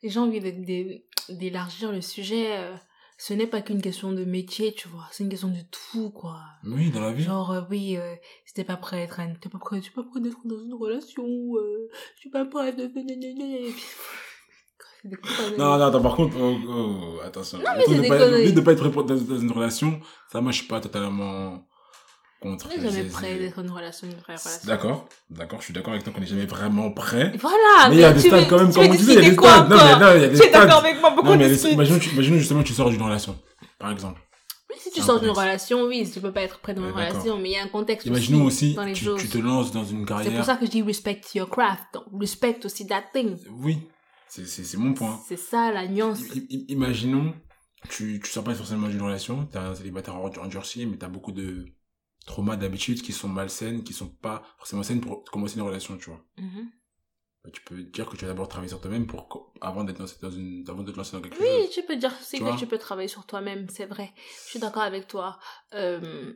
J'ai 0.05 0.19
envie 0.21 0.41
de- 0.41 0.51
de- 0.51 1.03
d'élargir 1.35 1.91
le 1.91 2.01
sujet. 2.01 2.57
euh, 2.59 2.77
ce 3.23 3.35
n'est 3.35 3.47
pas 3.47 3.61
qu'une 3.61 3.83
question 3.83 4.13
de 4.13 4.25
métier, 4.25 4.73
tu 4.73 4.89
vois. 4.89 5.07
C'est 5.13 5.25
une 5.25 5.29
question 5.29 5.49
de 5.49 5.61
tout, 5.71 6.09
quoi. 6.09 6.39
Oui, 6.65 6.91
dans 6.91 7.03
la 7.03 7.13
vie. 7.13 7.23
Genre, 7.23 7.51
euh, 7.51 7.61
oui, 7.69 7.99
euh, 7.99 8.15
si 8.47 8.55
t'es 8.55 8.65
pas 8.65 8.79
prêt 8.79 8.97
à 8.97 9.01
être, 9.03 9.21
un- 9.21 9.35
t'es 9.35 9.51
pas 9.51 9.59
prêt, 9.59 9.79
tu 9.83 9.93
pas 9.93 10.03
prêt 10.03 10.21
d'être 10.21 10.39
dans 10.47 10.59
une 10.59 10.73
relation, 10.73 11.27
euh, 11.27 11.91
je 12.15 12.21
suis 12.21 12.31
pas 12.31 12.47
prêt 12.47 12.73
de... 12.73 12.87
Non, 15.59 15.79
non, 15.79 15.85
attends, 15.87 16.01
par 16.01 16.17
contre, 16.17 16.35
oh, 16.41 16.57
oh, 16.67 17.21
attention. 17.23 17.59
mais 17.59 17.65
Le 17.79 17.85
truc 17.85 17.97
c'est 17.97 18.03
de 18.03 18.09
pas- 18.09 18.53
de 18.53 18.61
pas 18.63 18.73
être 18.73 18.89
prêt 18.89 19.05
dans, 19.05 19.17
une 19.39 19.53
relation, 19.53 20.01
ça, 20.33 20.41
suis 20.53 20.67
pas 20.67 20.81
totalement 20.81 21.67
contre. 22.41 22.67
On 22.67 22.77
n'est 22.77 22.91
jamais 22.91 23.05
prêt 23.05 23.35
d'être 23.39 23.57
dans 23.57 23.63
une 23.63 23.71
relation, 23.71 24.07
une 24.07 24.15
vraie 24.15 24.35
relation. 24.37 24.61
D'accord, 24.67 25.09
d'accord, 25.31 25.61
je 25.61 25.65
suis 25.67 25.75
d'accord 25.75 25.93
avec 25.93 26.05
toi 26.05 26.13
qu'on 26.13 26.21
n'est 26.21 26.27
jamais 26.27 26.47
vraiment 26.47 26.91
prêt. 26.91 27.33
Voilà, 27.39 27.89
mais 27.89 27.95
il 27.97 28.01
y 28.01 28.05
a 28.05 28.13
des 28.13 28.21
stades 28.21 28.49
quand 28.49 28.59
même, 28.59 28.73
comme 28.73 28.87
on 28.87 28.95
disait, 28.95 29.13
il 29.15 29.23
y 29.23 29.27
a 29.27 29.31
des 29.31 29.37
stades. 29.37 29.69
Non, 29.71 29.77
mais 29.77 29.99
non, 30.07 30.15
il 30.17 30.21
y 30.23 30.25
a 30.25 30.29
des 30.29 30.39
Tu 30.39 30.47
es 30.47 30.51
d'accord 30.51 30.79
stades. 30.81 30.85
avec 30.87 31.01
moi 31.01 31.15
Non, 31.23 31.35
les- 31.37 31.49
discute 31.51 31.73
imaginons, 31.73 31.99
tu- 31.99 32.11
imaginons 32.11 32.39
justement 32.39 32.63
que 32.63 32.67
tu 32.69 32.75
sors 32.75 32.91
d'une 32.91 33.03
relation, 33.03 33.39
par 33.79 33.91
exemple. 33.93 34.21
Oui, 34.71 34.77
si 34.81 34.91
tu 34.91 35.01
sors 35.01 35.21
d'une 35.21 35.31
relation, 35.31 35.83
oui, 35.85 36.09
tu 36.13 36.21
peux 36.21 36.33
pas 36.33 36.43
être 36.43 36.59
prêt 36.61 36.75
dans 36.75 36.83
une 36.83 36.95
d'accord. 36.95 37.11
relation, 37.13 37.39
mais 37.39 37.51
il 37.51 37.53
y 37.53 37.57
a 37.57 37.63
un 37.63 37.69
contexte 37.69 38.07
Imaginons 38.07 38.45
aussi, 38.45 38.75
dans 38.75 38.85
les 38.85 38.93
tu, 38.95 39.05
choses. 39.05 39.21
tu 39.21 39.29
te 39.29 39.39
lances 39.39 39.73
dans 39.73 39.85
une 39.85 40.01
C'est 40.01 40.07
pour 40.07 40.07
carrière. 40.25 40.45
ça 40.45 40.57
que 40.57 40.65
je 40.67 40.71
dis 40.71 40.83
respect 40.83 41.21
your 41.35 41.49
craft, 41.51 41.83
donc 41.95 42.05
respect 42.19 42.59
aussi 42.65 42.87
that 42.87 43.05
thing. 43.13 43.37
Oui, 43.63 43.79
c'est 44.29 44.77
mon 44.77 44.95
point. 44.95 45.21
C'est 45.29 45.37
ça 45.39 45.73
la 45.73 45.87
nuance. 45.89 46.21
I- 46.35 46.67
Imaginons, 46.69 47.35
tu, 47.89 48.21
tu 48.23 48.31
sors 48.31 48.45
pas 48.45 48.55
forcément 48.55 48.87
d'une 48.89 49.03
relation, 49.03 49.45
t'es 49.47 49.59
un 49.59 49.75
célibataire 49.75 50.15
endur- 50.17 50.43
endurci, 50.43 50.87
mais 50.87 50.97
t'as 50.97 51.09
beaucoup 51.09 51.33
de 51.33 51.67
traumas 52.27 52.57
d'habitude 52.57 53.03
qui 53.03 53.13
sont 53.13 53.29
malsaines, 53.29 53.83
qui 53.83 53.93
sont 53.93 54.09
pas 54.09 54.43
forcément 54.59 54.83
saines 54.83 55.01
pour 55.01 55.25
commencer 55.25 55.57
une 55.57 55.63
relation, 55.63 55.97
tu 55.97 56.11
vois. 56.11 56.25
Bah, 57.43 57.51
tu 57.51 57.63
peux 57.63 57.83
dire 57.83 58.09
que 58.09 58.17
tu 58.17 58.25
vas 58.25 58.31
d'abord 58.33 58.49
travailler 58.49 58.69
sur 58.69 58.81
toi-même 58.81 59.07
pour, 59.07 59.55
avant 59.63 59.85
d'être 59.85 59.99
dans, 60.21 60.31
une, 60.31 60.65
avant 60.69 60.83
de 60.83 60.93
te 60.93 60.97
lancer 60.97 61.17
dans 61.17 61.23
quelque 61.23 61.37
chose. 61.39 61.47
Oui, 61.49 61.69
tu 61.73 61.83
peux 61.83 61.97
dire 61.97 62.13
aussi 62.21 62.37
Tu 62.37 62.45
que 62.45 62.59
tu 62.59 62.67
peux 62.67 62.77
travailler 62.79 63.09
sur 63.09 63.25
toi-même, 63.27 63.67
c'est 63.71 63.87
vrai. 63.87 64.13
Je 64.45 64.51
suis 64.51 64.59
d'accord 64.59 64.83
avec 64.83 65.07
toi. 65.07 65.39
Euh, 65.75 66.35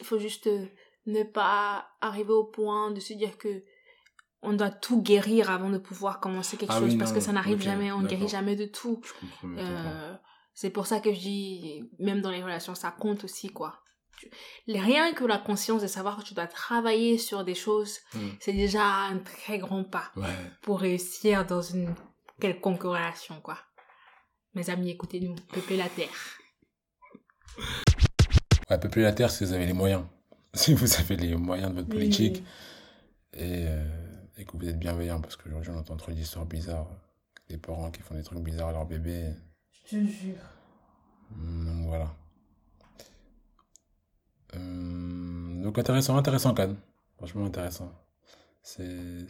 Il 0.00 0.04
faut 0.04 0.18
juste 0.18 0.48
euh, 0.48 0.66
ne 1.06 1.22
pas 1.22 1.86
arriver 2.02 2.32
au 2.32 2.44
point 2.44 2.90
de 2.90 3.00
se 3.00 3.14
dire 3.14 3.38
que 3.38 3.64
on 4.42 4.52
doit 4.54 4.70
tout 4.70 5.00
guérir 5.00 5.50
avant 5.50 5.70
de 5.70 5.78
pouvoir 5.78 6.18
commencer 6.20 6.56
quelque 6.56 6.72
Ah 6.72 6.80
chose 6.80 6.90
oui, 6.92 6.98
parce 6.98 7.12
non, 7.12 7.16
que 7.18 7.22
ça 7.22 7.32
n'arrive 7.32 7.58
ok, 7.58 7.62
jamais, 7.62 7.92
on 7.92 8.00
ne 8.00 8.08
guérit 8.08 8.28
jamais 8.28 8.56
de 8.56 8.66
tout. 8.66 9.00
Euh, 9.44 10.14
c'est 10.52 10.70
pour 10.70 10.86
ça 10.86 11.00
que 11.00 11.14
je 11.14 11.20
dis, 11.20 11.84
même 12.00 12.20
dans 12.20 12.30
les 12.30 12.42
relations, 12.42 12.74
ça 12.74 12.90
compte 12.90 13.22
aussi, 13.24 13.48
quoi. 13.48 13.78
Rien 14.68 15.12
que 15.14 15.24
la 15.24 15.38
conscience 15.38 15.82
de 15.82 15.86
savoir 15.86 16.18
que 16.18 16.22
tu 16.22 16.34
dois 16.34 16.46
travailler 16.46 17.18
sur 17.18 17.44
des 17.44 17.54
choses, 17.54 17.98
Hmm. 18.14 18.28
c'est 18.40 18.52
déjà 18.52 18.84
un 18.84 19.18
très 19.18 19.58
grand 19.58 19.84
pas 19.84 20.10
Ouais. 20.16 20.28
pour 20.62 20.80
réussir 20.80 21.44
dans 21.46 21.62
une 21.62 21.94
quelconque 22.40 22.82
relation, 22.82 23.40
quoi. 23.40 23.58
Mes 24.54 24.68
amis, 24.70 24.90
écoutez-nous, 24.90 25.34
peuplez 25.52 25.76
la 25.76 25.88
terre. 25.88 26.08
Ouais, 28.70 28.78
peupler 28.78 29.02
la 29.02 29.12
terre 29.12 29.30
si 29.30 29.44
vous 29.44 29.52
avez 29.52 29.66
les 29.66 29.72
moyens. 29.72 30.04
Si 30.54 30.74
vous 30.74 30.94
avez 31.00 31.16
les 31.16 31.34
moyens 31.34 31.70
de 31.70 31.76
votre 31.76 31.88
politique 31.88 32.42
et, 33.32 33.64
euh, 33.66 33.88
et 34.36 34.44
que 34.44 34.54
vous 34.54 34.68
êtes 34.68 34.78
bienveillant, 34.78 35.18
parce 35.18 35.34
qu'aujourd'hui 35.36 35.70
on 35.70 35.78
entend 35.78 35.96
trop 35.96 36.12
d'histoires 36.12 36.44
bizarres. 36.44 36.90
Des 37.48 37.56
parents 37.56 37.90
qui 37.90 38.02
font 38.02 38.14
des 38.14 38.22
trucs 38.22 38.40
bizarres 38.40 38.68
à 38.68 38.72
leur 38.72 38.84
bébé. 38.84 39.30
Je 39.90 40.04
jure. 40.04 40.36
Donc 41.30 41.86
voilà. 41.86 42.14
Donc 44.54 45.78
intéressant, 45.78 46.16
intéressant 46.16 46.54
Cannes. 46.54 46.76
Franchement 47.16 47.46
intéressant. 47.46 47.90
C'est 48.62 49.26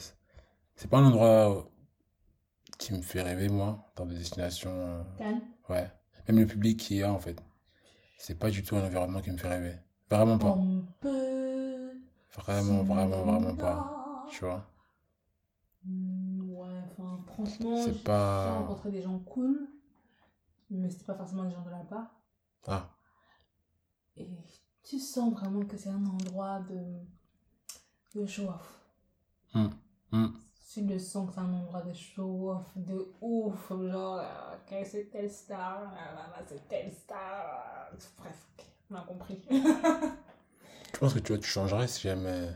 c'est 0.75 0.89
pas 0.89 0.99
un 0.99 1.05
endroit 1.07 1.69
qui 2.79 2.93
me 2.95 3.03
fait 3.03 3.23
rêver 3.23 3.49
moi 3.49 3.67
en 3.69 3.93
termes 3.95 4.09
de 4.11 4.15
destination. 4.17 4.71
euh, 4.71 5.03
Cannes. 5.19 5.43
Ouais. 5.69 5.91
Même 6.29 6.39
le 6.41 6.47
public 6.47 6.79
qui 6.79 6.99
est 7.01 7.03
a 7.03 7.13
en 7.13 7.19
fait. 7.19 7.41
C'est 8.19 8.39
pas 8.39 8.51
du 8.51 8.63
tout 8.63 8.77
un 8.77 8.85
environnement 8.85 9.21
qui 9.21 9.31
me 9.31 9.37
fait 9.37 9.49
rêver. 9.49 9.77
Vraiment 10.11 10.39
pas. 10.39 10.51
On 10.53 10.85
peut. 11.01 11.93
Vraiment, 12.37 12.83
vraiment, 12.83 13.23
vraiment 13.25 13.57
pas. 13.57 14.25
Tu 14.31 14.45
vois? 14.45 14.67
Hmm, 15.85 16.51
Ouais, 16.51 16.69
enfin, 16.85 17.21
franchement, 17.27 17.77
j'ai 17.85 17.93
pas. 17.93 18.53
rencontré 18.61 18.91
des 18.93 19.03
gens 19.03 19.19
cool, 19.21 19.69
mais 20.71 20.89
c'était 20.91 21.05
pas 21.05 21.17
forcément 21.17 21.45
des 21.45 21.51
gens 21.51 21.63
de 21.63 21.71
là-bas. 21.71 22.11
Ah. 22.69 22.89
Et 24.17 24.29
tu 24.83 24.99
sens 24.99 25.33
vraiment 25.33 25.65
que 25.65 25.77
c'est 25.77 25.89
un 25.91 26.05
endroit 26.07 26.61
de, 26.61 26.81
de 28.21 28.27
show-off. 28.27 28.81
Hmm. 29.55 29.69
Hmm. 30.11 30.29
Tu 30.73 30.81
le 30.87 30.99
sens 30.99 31.29
que 31.29 31.35
c'est 31.35 31.41
un 31.41 31.53
endroit 31.53 31.83
de 31.83 31.93
show-off, 31.93 32.67
de 32.77 33.13
ouf. 33.21 33.69
Genre, 33.71 34.19
euh, 34.19 34.55
ok, 34.55 34.87
c'est 34.87 35.11
telle 35.11 35.31
star, 35.31 35.81
là, 35.93 36.13
là, 36.15 36.29
là, 36.37 36.43
c'est 36.47 36.67
telle 36.69 36.93
star. 36.93 37.91
euh, 37.93 37.97
Bref, 38.19 38.47
ok, 38.59 38.65
on 38.91 38.95
a 38.97 39.01
compris. 39.03 39.43
Je 39.51 40.99
pense 40.99 41.15
que 41.15 41.19
tu, 41.19 41.33
vois, 41.33 41.41
tu 41.41 41.49
changerais 41.49 41.89
si 41.89 42.03
jamais 42.03 42.49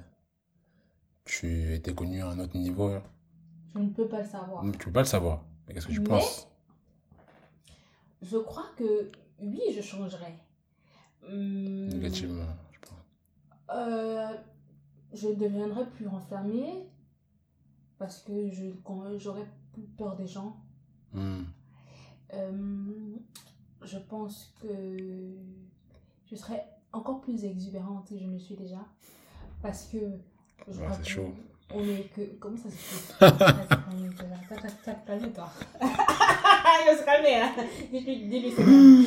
tu 1.25 1.75
étais 1.75 1.95
connu 1.95 2.23
à 2.23 2.29
un 2.29 2.39
autre 2.39 2.57
niveau. 2.57 2.91
Je 3.75 3.79
ne 3.81 3.91
peux 3.91 4.09
pas 4.09 4.23
le 4.23 4.29
savoir. 4.29 4.63
Tu 4.73 4.87
peux 4.87 4.93
pas 4.93 5.01
le 5.01 5.07
savoir. 5.07 5.45
Mais 5.67 5.75
qu'est-ce 5.75 5.87
que 5.89 5.93
tu 5.93 6.01
Mais- 6.01 6.09
penses? 6.09 6.49
Je 8.23 8.39
crois 8.39 8.67
que 8.77 9.11
oui, 9.41 9.61
je 9.75 9.83
changerais. 9.83 10.39
Hum, 11.25 11.89
Négativement, 11.89 12.45
je 12.73 12.79
pense. 12.89 13.77
Euh, 13.77 14.29
je 15.13 15.29
deviendrais 15.29 15.89
plus 15.91 16.07
renfermée 16.07 16.87
parce 17.99 18.21
que 18.21 18.51
je, 18.51 18.67
j'aurais 19.19 19.47
plus 19.73 19.83
peur 19.97 20.17
des 20.17 20.27
gens. 20.27 20.57
Hmm. 21.13 21.43
Euh, 22.35 23.15
je 23.83 23.99
pense 23.99 24.55
que 24.61 25.35
je 26.31 26.37
serais 26.37 26.65
encore 26.93 27.21
plus 27.21 27.45
exubérante 27.45 28.09
que 28.09 28.19
je 28.19 28.25
ne 28.25 28.39
suis 28.39 28.57
déjà. 28.57 28.85
Parce 29.63 29.85
que 29.87 29.99
je 30.69 30.81
Ouais, 30.81 30.87
c'est 30.99 31.09
chaud. 31.09 31.33
On 31.75 31.83
est 31.83 32.09
que. 32.15 32.21
Comment 32.39 32.57
ça 32.57 32.71
se 32.71 32.77
fait 32.77 33.25
ça, 34.85 34.95
calme-toi. 35.07 35.51
Il 35.81 36.87
va 36.87 36.97
se 36.99 37.05
calmer, 37.05 37.37
hein. 37.37 37.53
Dis-lui, 37.91 38.29
dis-lui, 38.29 38.53
c'est 38.55 38.65
bon. 38.65 39.05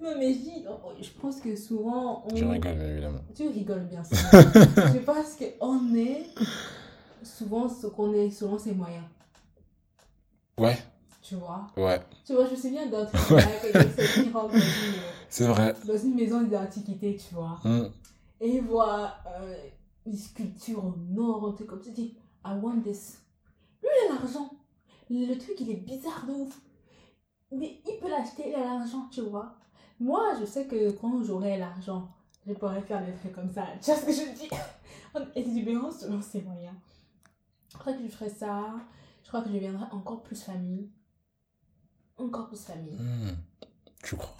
Non, 0.00 0.14
mais 0.16 0.32
je 0.32 0.68
oh, 0.68 0.92
je 1.00 1.10
pense 1.20 1.40
que 1.40 1.56
souvent. 1.56 2.24
On... 2.30 2.36
Je 2.36 2.44
rigole, 2.44 2.80
évidemment. 2.80 3.20
Tu 3.34 3.48
rigoles 3.48 3.86
bien 3.86 4.04
sûr. 4.04 4.16
je 4.32 4.98
pense 5.00 5.36
qu'on 5.36 5.94
est 5.94 6.26
souvent 7.22 7.68
ce 7.68 7.88
qu'on 7.88 8.12
est 8.14 8.30
selon 8.30 8.58
ses 8.58 8.74
moyens. 8.74 9.04
Ouais, 10.56 10.78
Tu 11.22 11.36
vois? 11.36 11.66
Ouais, 11.76 12.00
Tu 12.24 12.32
vois, 12.32 12.46
je 12.46 12.50
me 12.50 12.56
souviens 12.56 12.86
d'un 12.86 13.06
truc 13.06 13.20
rentre 14.32 14.52
dans 14.52 14.60
c'est 15.28 15.46
vrai. 15.46 15.74
dans 15.86 15.96
une 15.96 16.14
maison 16.14 16.42
d'antiquité, 16.42 17.16
tu 17.16 17.34
vois. 17.34 17.60
Hmm. 17.64 17.90
Et 18.40 18.56
il 18.56 18.62
voit 18.62 19.14
euh, 19.26 19.54
une 20.06 20.16
sculpture 20.16 20.84
en 20.84 20.94
or, 21.16 21.48
un 21.48 21.52
truc 21.52 21.68
comme 21.68 21.82
ça. 21.82 21.90
Il 21.90 21.94
dit, 21.94 22.16
I 22.44 22.52
want 22.60 22.80
this. 22.80 23.18
Lui, 23.82 23.88
il 23.88 24.10
a 24.10 24.14
l'argent. 24.14 24.50
Le 25.10 25.34
truc, 25.38 25.54
il 25.60 25.70
est 25.70 25.76
bizarre 25.76 26.24
de 26.26 26.32
ouf. 26.32 26.60
Mais 27.52 27.80
il 27.86 27.98
peut 28.00 28.10
l'acheter, 28.10 28.48
il 28.48 28.54
a 28.54 28.64
l'argent, 28.64 29.08
tu 29.10 29.22
vois. 29.22 29.54
Moi, 30.00 30.34
je 30.40 30.44
sais 30.46 30.66
que 30.66 30.90
quand 30.92 31.22
j'aurai 31.24 31.58
l'argent, 31.58 32.08
je 32.46 32.52
pourrais 32.52 32.80
faire 32.82 33.04
des 33.04 33.12
trucs 33.14 33.32
comme 33.32 33.50
ça. 33.50 33.66
Tu 33.82 33.90
vois 33.90 34.00
ce 34.00 34.06
que 34.06 34.12
je 34.12 34.38
dis 34.38 34.48
En 35.14 35.20
exubérance 35.34 36.00
selon 36.00 36.22
ses 36.22 36.42
moyens. 36.42 36.74
Je 37.72 37.78
crois 37.78 37.92
que 37.92 38.02
je 38.02 38.08
ferai 38.08 38.30
ça. 38.30 38.74
Je 39.22 39.28
crois 39.28 39.42
que 39.42 39.48
je 39.48 39.54
deviendrai 39.54 39.84
encore 39.92 40.22
plus 40.22 40.42
famille. 40.42 40.88
Encore 42.16 42.48
plus 42.48 42.60
famille. 42.64 42.96
Hmm. 42.96 43.36
Tu 44.02 44.16
crois? 44.16 44.34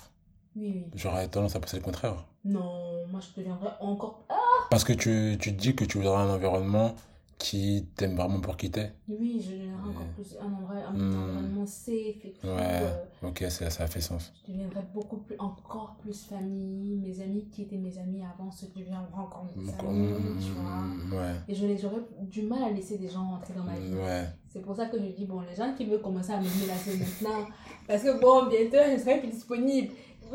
Oui, 0.57 0.73
oui. 0.75 0.91
J'aurais 0.95 1.29
tendance 1.29 1.55
à 1.57 1.61
penser 1.61 1.77
le 1.77 1.83
contraire. 1.83 2.25
Non, 2.45 3.07
moi, 3.09 3.21
je 3.21 3.41
deviendrai 3.41 3.69
encore... 3.81 4.25
Ah, 4.29 4.35
Parce 4.71 4.85
que 4.85 4.93
tu, 4.93 5.37
tu 5.41 5.55
te 5.55 5.61
dis 5.61 5.75
que 5.77 5.85
tu 5.85 5.99
voudrais 5.99 6.17
un 6.17 6.31
environnement 6.31 6.95
qui 7.39 7.87
t'aime 7.95 8.17
vraiment 8.17 8.41
pour 8.41 8.57
qui 8.57 8.69
t'es. 8.71 8.93
Oui, 9.09 9.41
je 9.45 9.53
deviendrai 9.53 9.91
encore 9.91 10.07
plus 10.17 10.37
un 10.41 10.53
endroit, 10.53 10.75
un 10.89 10.93
Hmm. 10.93 11.23
environnement 11.23 11.67
safe 11.67 12.25
et 12.25 12.35
tout. 12.41 12.47
Ouais. 12.49 12.83
euh, 12.83 13.29
Ok, 13.29 13.45
ça, 13.49 13.71
ça 13.71 13.85
a 13.85 13.87
fait 13.87 14.01
sens. 14.01 14.33
je 14.47 14.53
deviendrai 14.53 14.81
beaucoup 14.93 15.19
plus, 15.19 15.37
encore 15.39 15.97
plus 16.03 16.25
famille. 16.25 16.97
Mes 16.97 17.21
amis 17.23 17.49
qui 17.53 17.63
étaient 17.63 17.77
mes 17.77 17.97
amis 17.99 18.23
avant 18.25 18.51
se 18.51 18.67
deviendront 18.67 19.21
encore 19.23 19.47
mes 19.57 19.73
amis, 19.73 20.09
hmm, 20.09 20.39
tu 20.41 20.51
vois. 20.51 21.21
ouais. 21.21 21.35
Et 21.49 21.55
je 21.55 21.67
les- 21.67 21.79
j'aurais 21.79 22.03
du 22.23 22.43
mal 22.43 22.63
à 22.65 22.71
laisser 22.71 22.99
des 22.99 23.09
gens 23.09 23.23
entrer 23.35 23.55
dans 23.55 23.65
ma 23.65 23.79
vie. 23.79 23.95
Ouais. 23.95 24.25
C'est 24.49 24.61
pour 24.63 24.75
ça 24.77 24.87
que 24.87 24.99
je 24.99 25.07
dis, 25.17 25.25
bon, 25.27 25.41
les 25.43 25.55
gens 25.55 25.73
qui 25.77 25.85
veulent 25.87 26.01
commencer 26.03 26.33
à 26.33 26.37
m'aimer 26.39 26.67
là, 26.67 26.75
c'est 26.83 26.97
maintenant. 26.97 27.47
Parce 27.87 28.03
que 28.03 28.21
bon, 28.21 28.47
bientôt, 28.49 28.79
je 28.93 28.99
serai 29.01 29.21
plus 29.21 29.29
disponible. 29.31 29.93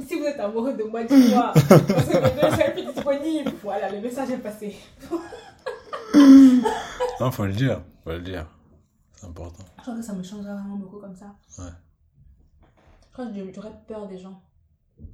Si 0.08 0.16
vous 0.16 0.24
êtes 0.26 0.40
amoureux 0.40 0.74
de 0.74 0.84
moi, 0.84 1.04
dites-moi. 1.04 1.52
Parce 1.54 2.08
que 2.08 2.18
bientôt, 2.18 2.48
je 2.50 2.56
serai 2.56 2.72
plus 2.74 2.86
disponible. 2.94 3.52
Voilà, 3.62 3.92
le 3.92 4.02
message 4.02 4.32
est 4.32 4.38
passé. 4.38 4.74
Non, 7.20 7.32
faut 7.32 7.46
le 7.46 7.54
dire. 7.54 7.84
Faut 8.04 8.12
le 8.12 8.22
dire. 8.22 8.48
C'est 9.14 9.28
important. 9.28 9.64
Je 9.78 9.82
crois 9.82 9.96
que 9.96 10.02
ça 10.02 10.14
me 10.14 10.24
changera 10.24 10.56
vraiment 10.56 10.78
beaucoup 10.78 11.00
comme 11.00 11.16
ça. 11.16 11.36
Ouais. 11.60 11.72
Je 13.08 13.14
crois 13.14 13.28
que 13.28 13.54
j'aurais 13.54 13.80
peur 13.88 14.08
des 14.08 14.18
gens. 14.18 14.42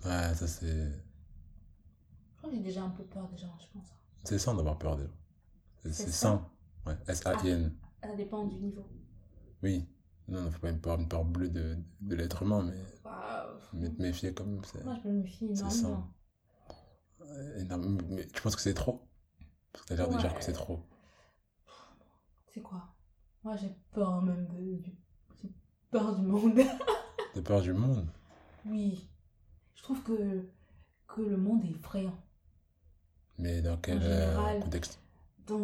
Ouais, 0.06 0.34
ça 0.34 0.48
c'est. 0.48 0.68
Je 0.88 2.38
crois 2.38 2.50
que 2.50 2.56
j'ai 2.56 2.62
déjà 2.64 2.84
un 2.84 2.90
peu 2.90 3.04
peur 3.04 3.28
des 3.30 3.38
gens, 3.38 3.56
je 3.60 3.68
pense. 3.74 3.90
C'est 4.24 4.40
sain 4.40 4.56
d'avoir 4.56 4.78
peur 4.78 4.96
d'eux. 4.98 5.10
C'est 5.80 5.94
C'est 5.94 6.04
c'est 6.06 6.12
sain. 6.12 6.50
Ouais. 6.86 6.96
S-A-I-N. 7.08 7.76
Ça 8.02 8.16
dépend 8.16 8.46
du 8.46 8.56
niveau. 8.56 8.86
Oui. 9.62 9.86
Non, 10.28 10.44
non, 10.44 10.52
faut 10.52 10.60
pas 10.60 10.70
une 10.70 10.80
peur, 10.80 11.00
une 11.00 11.08
peur 11.08 11.26
bleue 11.26 11.50
de, 11.50 11.76
de 12.02 12.16
l'être 12.16 12.44
humain, 12.44 12.64
mais, 12.64 12.78
Bah, 13.04 13.48
mais 13.74 13.90
te 13.90 14.02
méfier 14.02 14.34
quand 14.34 14.46
même. 14.46 14.62
C'est 14.64 14.84
moi, 14.86 14.96
je 15.04 15.08
me 15.10 15.14
méfie 15.16 15.50
c'est 15.56 15.62
énormément. 15.62 16.14
énorme. 17.58 17.98
Mais 18.10 18.28
tu 18.28 18.42
penses 18.42 18.56
que 18.56 18.62
c'est 18.62 18.76
trop? 18.76 19.08
Parce 19.74 19.84
que 19.86 19.90
t'as 19.90 19.96
l'air 19.96 20.10
de 20.10 20.18
dire 20.18 20.34
que 20.34 20.44
c'est 20.44 20.54
trop. 20.54 20.80
Quoi? 22.62 22.82
Moi, 23.44 23.56
j'ai 23.58 23.74
peur 23.92 24.22
même 24.22 24.48
de... 24.48 24.76
du- 24.78 24.98
J'ai 25.42 25.50
peur 25.92 26.16
du 26.16 26.22
monde. 26.24 26.60
T'as 27.34 27.42
peur 27.42 27.62
du 27.62 27.74
monde? 27.74 28.08
Oui. 28.66 29.08
Je 29.76 29.84
trouve 29.84 30.02
que, 30.04 30.46
que 31.08 31.22
le 31.22 31.38
monde 31.38 31.64
est 31.64 31.70
effrayant. 31.72 32.18
Mais 33.38 33.62
dans 33.62 33.78
quel 33.78 34.02
général. 34.02 34.58
euh, 34.58 34.62
contexte? 34.62 35.00
Dans... 35.48 35.58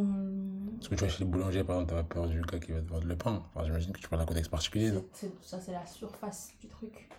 Parce 0.78 0.88
que 0.88 0.96
tu 0.96 1.00
vois, 1.02 1.10
chez 1.10 1.24
les 1.26 1.30
boulangers, 1.30 1.64
par 1.64 1.76
exemple, 1.76 1.94
t'as 1.94 2.04
pas 2.04 2.14
peur 2.16 2.28
du 2.28 2.42
gars 2.42 2.60
qui 2.60 2.72
va 2.72 2.82
te 2.82 2.88
vendre 2.88 3.06
le 3.06 3.18
pain. 3.18 3.44
Enfin, 3.48 3.66
j'imagine 3.66 3.92
que 3.92 4.00
tu 4.00 4.08
parles 4.08 4.22
d'un 4.22 4.26
contexte 4.28 4.50
particulier, 4.50 4.92
non? 4.92 5.06
Ça, 5.42 5.60
c'est 5.60 5.74
la 5.74 5.86
surface 5.86 6.54
du 6.60 6.68
truc. 6.68 7.10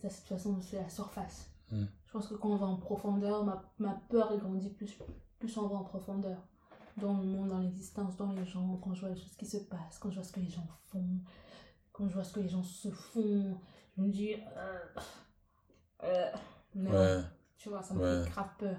Ça, 0.00 0.08
de 0.08 0.14
toute 0.14 0.24
façon, 0.28 0.60
c'est 0.62 0.76
la 0.80 0.88
surface. 0.88 1.50
Hmm. 1.70 1.84
Je 2.06 2.12
pense 2.12 2.26
que 2.28 2.34
quand 2.34 2.50
on 2.50 2.56
va 2.56 2.66
en 2.66 2.76
profondeur, 2.76 3.44
ma, 3.44 3.62
ma 3.78 3.94
peur 4.08 4.30
elle 4.32 4.40
grandit 4.40 4.70
plus, 4.70 4.96
plus 5.38 5.56
on 5.58 5.66
va 5.68 5.76
en 5.76 5.84
profondeur. 5.84 6.38
Dans 6.96 7.18
le 7.18 7.24
monde, 7.24 7.48
dans 7.48 7.58
l'existence, 7.58 8.16
dans 8.16 8.32
les 8.32 8.46
gens, 8.46 8.76
quand 8.82 8.94
je 8.94 9.00
vois 9.00 9.08
les 9.10 9.16
choses 9.20 9.36
qui 9.36 9.46
se 9.46 9.56
passent, 9.58 9.98
quand 9.98 10.10
je 10.10 10.16
vois 10.16 10.24
ce 10.24 10.32
que 10.32 10.40
les 10.40 10.48
gens 10.48 10.66
font, 10.92 11.04
quand 11.92 12.08
je 12.08 12.14
vois 12.14 12.24
ce 12.24 12.32
que 12.32 12.40
les 12.40 12.48
gens 12.48 12.62
se 12.62 12.88
font, 12.90 13.58
je 13.96 14.02
me 14.02 14.08
dis. 14.10 14.34
euh, 14.56 14.78
euh, 16.04 16.30
mais 16.74 16.90
Ouais, 16.90 17.22
Tu 17.58 17.68
vois, 17.68 17.82
ça 17.82 17.94
me 17.94 18.00
Ouais. 18.00 18.24
fait 18.24 18.30
grave 18.30 18.50
peur. 18.58 18.76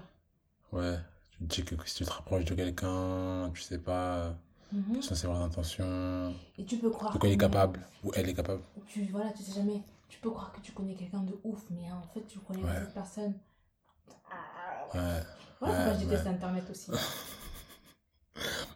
ouais. 0.72 0.98
Tu 1.32 1.40
te 1.40 1.44
dis 1.44 1.66
que 1.66 1.88
si 1.90 1.96
tu 1.96 2.06
te 2.06 2.12
rapproches 2.12 2.46
de 2.46 2.56
quelqu'un, 2.56 3.52
tu 3.54 3.62
sais 3.62 3.80
pas, 3.80 4.36
Mhm. 4.72 5.02
sans 5.02 5.16
savoir 5.16 5.40
d'intention, 5.42 6.34
Et 6.58 6.66
tu 6.66 6.78
peux 6.78 6.90
croire. 6.90 7.14
de 7.14 7.18
quoi 7.18 7.28
il 7.28 7.34
est 7.34 7.38
capable, 7.38 7.82
ou 8.04 8.12
elle 8.16 8.30
est 8.30 8.34
capable. 8.34 8.64
tu 8.88 9.04
voilà 9.06 9.32
tu 9.34 9.44
sais 9.44 9.52
jamais 9.54 9.84
tu 10.08 10.20
peux 10.20 10.30
croire 10.30 10.52
que 10.54 10.62
tu 10.62 10.72
connais 10.72 10.96
quelqu'un 10.96 11.24
de 11.24 11.38
ouf 11.44 11.64
mais 11.72 11.92
en 11.92 12.02
fait 12.14 12.26
tu 12.28 12.40
connais 12.40 12.64
Ouais. 12.64 12.80
cette 12.80 12.94
personne 12.94 13.34
ah, 14.32 14.86
Ouais. 14.94 15.00
ouais, 15.02 15.08
Ouais, 15.62 15.76
pourquoi 15.76 15.94
je 15.94 16.00
déteste 16.06 16.28
internet 16.28 16.70
aussi 16.70 16.92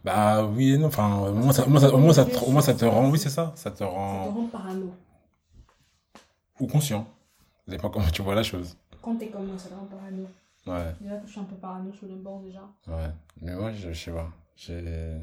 Bah 0.04 0.44
oui 0.44 0.72
et 0.72 0.78
non, 0.78 0.86
enfin, 0.86 1.18
au 1.18 1.32
moins 1.34 1.52
ça, 1.52 1.66
au 1.66 1.70
moins 1.70 1.80
ça, 1.80 1.92
au 1.92 1.98
moins 1.98 2.12
ça, 2.12 2.24
te, 2.24 2.38
au 2.44 2.50
moins 2.50 2.62
ça 2.62 2.74
te 2.74 2.84
rend, 2.86 3.10
oui 3.10 3.18
c'est 3.18 3.28
ça, 3.28 3.52
ça 3.54 3.70
te 3.70 3.78
ça 3.78 3.84
te 3.84 3.90
rend, 3.90 4.30
rend 4.30 4.46
parano 4.46 4.94
ou 6.58 6.66
conscient. 6.66 7.06
Ça 7.66 7.72
dépend 7.72 7.90
comment 7.90 8.08
tu 8.10 8.22
vois 8.22 8.34
la 8.34 8.42
chose. 8.42 8.76
quand 9.02 9.16
t'es 9.16 9.28
comme 9.28 9.46
moi 9.46 9.58
ça 9.58 9.68
te 9.68 9.74
rend 9.74 9.84
parano 9.86 10.26
Ouais, 10.66 10.94
déjà 11.00 11.16
que 11.16 11.26
je 11.26 11.32
suis 11.32 11.40
un 11.40 11.44
peu 11.44 11.56
parano 11.56 11.92
sur 11.92 12.06
le 12.06 12.16
bord 12.16 12.40
déjà 12.40 12.60
ouais. 12.88 13.10
Mais 13.40 13.54
moi, 13.54 13.72
je, 13.72 13.92
je 13.92 13.98
sais 14.04 14.10
pas, 14.10 14.30
j'ai... 14.56 15.16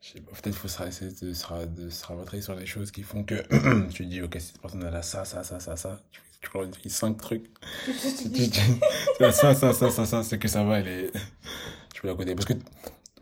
je 0.00 0.08
sais 0.08 0.20
pas, 0.20 0.32
Peut-être 0.32 0.54
faut 0.56 0.68
se, 0.68 0.82
essayer 0.82 1.10
de 1.10 1.32
se, 1.32 1.66
de 1.66 1.90
se 1.90 2.06
rabattre 2.06 2.42
sur 2.42 2.56
des 2.56 2.66
choses 2.66 2.90
qui 2.90 3.02
font 3.02 3.24
que 3.24 3.88
tu 3.92 4.06
dis, 4.06 4.22
ok, 4.22 4.36
cette 4.40 4.60
personne 4.60 4.84
elle 4.86 4.94
a 4.94 5.02
ça, 5.02 5.24
ça, 5.24 5.42
ça, 5.42 5.58
ça, 5.60 5.76
ça. 5.76 6.00
Tu, 6.10 6.20
tu 6.40 6.50
glorifies 6.50 6.90
cinq 6.90 7.16
trucs. 7.16 7.50
tu, 7.84 7.92
tu, 7.92 8.22
tu 8.24 8.28
dis 8.28 8.48
dis, 8.48 8.60
ça, 9.18 9.32
ça, 9.32 9.54
ça, 9.54 9.90
ça, 9.90 10.06
ça, 10.06 10.22
c'est 10.22 10.38
que 10.38 10.48
ça 10.48 10.62
va, 10.64 10.78
elle 10.80 10.88
est... 10.88 11.12
Tu 11.96 12.02
peux 12.02 12.14
côté. 12.14 12.34
Parce 12.34 12.44
que 12.44 12.52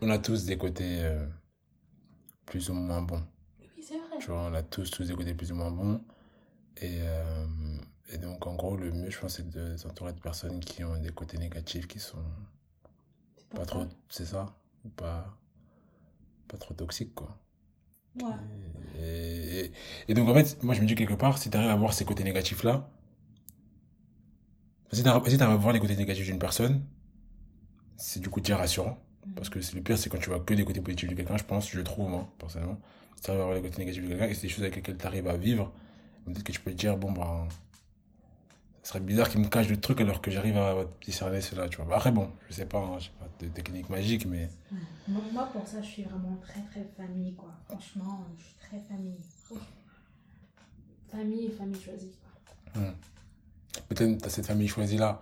on 0.01 0.09
a 0.09 0.17
tous 0.17 0.43
des 0.43 0.57
côtés 0.57 0.97
euh, 0.99 1.25
plus 2.45 2.69
ou 2.69 2.73
moins 2.73 3.01
bons. 3.01 3.23
oui 3.61 3.81
c'est 3.81 3.97
vrai 3.97 4.17
Tu 4.19 4.27
vois, 4.27 4.49
on 4.51 4.53
a 4.53 4.63
tous, 4.63 4.91
tous 4.91 5.07
des 5.07 5.15
côtés 5.15 5.33
plus 5.33 5.53
ou 5.53 5.55
moins 5.55 5.71
bons. 5.71 6.01
Et, 6.81 6.97
euh, 6.99 7.45
et 8.11 8.17
donc, 8.17 8.45
en 8.45 8.55
gros, 8.55 8.75
le 8.75 8.91
mieux, 8.91 9.09
je 9.09 9.17
pense, 9.17 9.37
c'est 9.37 9.49
de 9.49 9.77
s'entourer 9.77 10.11
de 10.11 10.19
personnes 10.19 10.59
qui 10.59 10.83
ont 10.83 10.97
des 10.97 11.11
côtés 11.11 11.37
négatifs 11.37 11.87
qui 11.87 11.99
sont 11.99 12.17
pas 13.51 13.65
trop, 13.65 13.85
c'est 14.09 14.25
ça, 14.25 14.53
ou 14.83 14.89
pas, 14.89 15.37
pas 16.49 16.57
trop 16.57 16.73
toxiques, 16.73 17.15
quoi. 17.15 17.37
Ouais. 18.21 18.33
Et, 18.99 19.59
et, 19.59 19.71
et 20.09 20.13
donc, 20.13 20.27
en 20.27 20.33
fait, 20.33 20.61
moi, 20.63 20.75
je 20.75 20.81
me 20.81 20.85
dis 20.85 20.95
quelque 20.95 21.13
part, 21.13 21.37
si 21.37 21.49
tu 21.49 21.55
arrives 21.55 21.69
à 21.69 21.77
voir 21.77 21.93
ces 21.93 22.03
côtés 22.03 22.25
négatifs-là, 22.25 22.89
si 24.91 25.01
tu 25.01 25.07
arrives 25.07 25.41
à 25.41 25.55
voir 25.55 25.71
les 25.71 25.79
côtés 25.79 25.95
négatifs 25.95 26.25
d'une 26.25 26.39
personne, 26.39 26.83
c'est 27.97 28.19
du 28.19 28.29
coup 28.29 28.41
déjà 28.41 28.57
rassurant. 28.57 28.97
Parce 29.35 29.49
que 29.49 29.57
le 29.57 29.81
pire, 29.81 29.97
c'est 29.97 30.09
quand 30.09 30.19
tu 30.19 30.29
vois 30.29 30.39
que 30.39 30.53
des 30.53 30.63
côtés 30.63 30.81
positifs 30.81 31.09
de 31.09 31.15
quelqu'un, 31.15 31.37
je 31.37 31.43
pense, 31.43 31.69
je 31.69 31.77
le 31.77 31.83
trouve, 31.83 32.09
moi, 32.09 32.27
personnellement. 32.37 32.79
Si 33.15 33.23
tu 33.23 33.31
arrives 33.31 33.41
à 33.41 33.45
voir 33.45 33.55
les 33.55 33.61
côtés 33.61 33.79
négatifs 33.79 34.03
de 34.03 34.09
quelqu'un 34.09 34.27
et 34.27 34.33
c'est 34.35 34.43
des 34.43 34.49
choses 34.49 34.63
avec 34.63 34.75
lesquelles 34.75 34.97
tu 34.97 35.05
arrives 35.07 35.27
à 35.27 35.35
vivre, 35.35 35.71
peut-être 36.25 36.43
que 36.43 36.51
tu 36.51 36.59
peux 36.59 36.71
te 36.71 36.77
dire, 36.77 36.95
bon, 36.95 37.11
ben, 37.11 37.47
ce 38.83 38.89
serait 38.89 38.99
bizarre 38.99 39.29
qu'il 39.29 39.41
me 39.41 39.47
cache 39.47 39.67
des 39.67 39.79
trucs 39.79 39.99
alors 39.99 40.21
que 40.21 40.29
j'arrive 40.29 40.57
à 40.57 40.85
discerner 41.03 41.41
cela, 41.41 41.67
tu 41.67 41.81
vois. 41.81 41.95
Après, 41.95 42.11
bon, 42.11 42.29
je 42.47 42.53
sais 42.53 42.67
pas, 42.67 42.77
hein, 42.77 42.99
j'ai 42.99 43.09
pas 43.19 43.27
de 43.39 43.47
technique 43.47 43.89
magique, 43.89 44.27
mais. 44.27 44.47
Moi, 45.07 45.21
moi, 45.33 45.49
pour 45.51 45.67
ça, 45.67 45.81
je 45.81 45.87
suis 45.87 46.03
vraiment 46.03 46.37
très, 46.43 46.61
très 46.61 46.85
famille, 46.95 47.33
quoi. 47.33 47.49
Franchement, 47.67 48.27
je 48.37 48.43
suis 48.43 48.55
très 48.59 48.79
famille. 48.81 49.17
Famille 51.09 51.45
et 51.47 51.51
famille 51.51 51.81
choisie, 51.81 52.11
quoi. 52.73 52.83
Peut-être 53.89 54.21
t'as 54.21 54.29
cette 54.29 54.45
famille 54.45 54.67
choisie-là. 54.67 55.19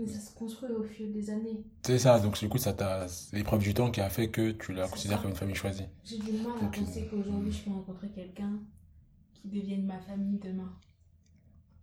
Mais 0.00 0.06
ça 0.06 0.20
se 0.20 0.34
construit 0.34 0.70
au 0.72 0.82
fil 0.82 1.12
des 1.12 1.30
années. 1.30 1.64
C'est 1.82 1.98
ça, 1.98 2.18
donc 2.20 2.38
du 2.38 2.48
coup, 2.48 2.58
ça 2.58 2.72
t'a. 2.72 3.06
c'est 3.08 3.36
l'épreuve 3.36 3.60
du 3.62 3.74
temps 3.74 3.90
qui 3.90 4.00
a 4.00 4.08
fait 4.08 4.30
que 4.30 4.52
tu 4.52 4.72
la 4.72 4.88
considères 4.88 5.18
ça. 5.18 5.22
comme 5.22 5.30
une 5.32 5.36
famille 5.36 5.54
choisie. 5.54 5.84
J'ai 6.04 6.18
du 6.18 6.32
mal 6.32 6.56
à 6.56 6.60
Donc, 6.60 6.78
penser 6.78 7.02
euh, 7.02 7.10
qu'aujourd'hui, 7.10 7.52
je 7.52 7.64
peux 7.64 7.70
rencontrer 7.70 8.08
quelqu'un 8.10 8.60
qui 9.34 9.48
devienne 9.48 9.84
ma 9.86 9.98
famille 10.00 10.38
demain. 10.38 10.72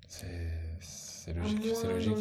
C'est. 0.07 1.33
Logique, 1.35 1.61
c'est 1.75 1.87
logique. 1.87 2.15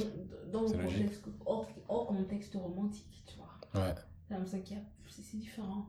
Dans, 0.52 0.58
dans 0.58 0.62
le 0.62 0.68
C'est 0.68 0.76
logique. 0.76 0.98
contexte, 1.04 1.24
hors, 1.46 1.68
hors 1.88 2.06
contexte 2.08 2.54
romantique, 2.54 3.24
tu 3.26 3.36
vois. 3.38 3.82
Ouais. 3.82 3.94
J'ai 4.28 4.34
l'impression 4.34 4.60
qu'il 4.60 4.76
y 4.76 4.80
a- 4.80 4.84
c'est 5.08 5.36
différent. 5.38 5.86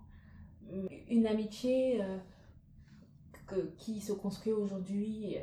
Une 1.10 1.28
amitié 1.28 2.02
euh, 2.02 2.18
que- 3.47 3.74
qui 3.78 4.00
se 4.00 4.14
construit 4.14 4.54
aujourd'hui 4.54 5.36
euh, 5.38 5.41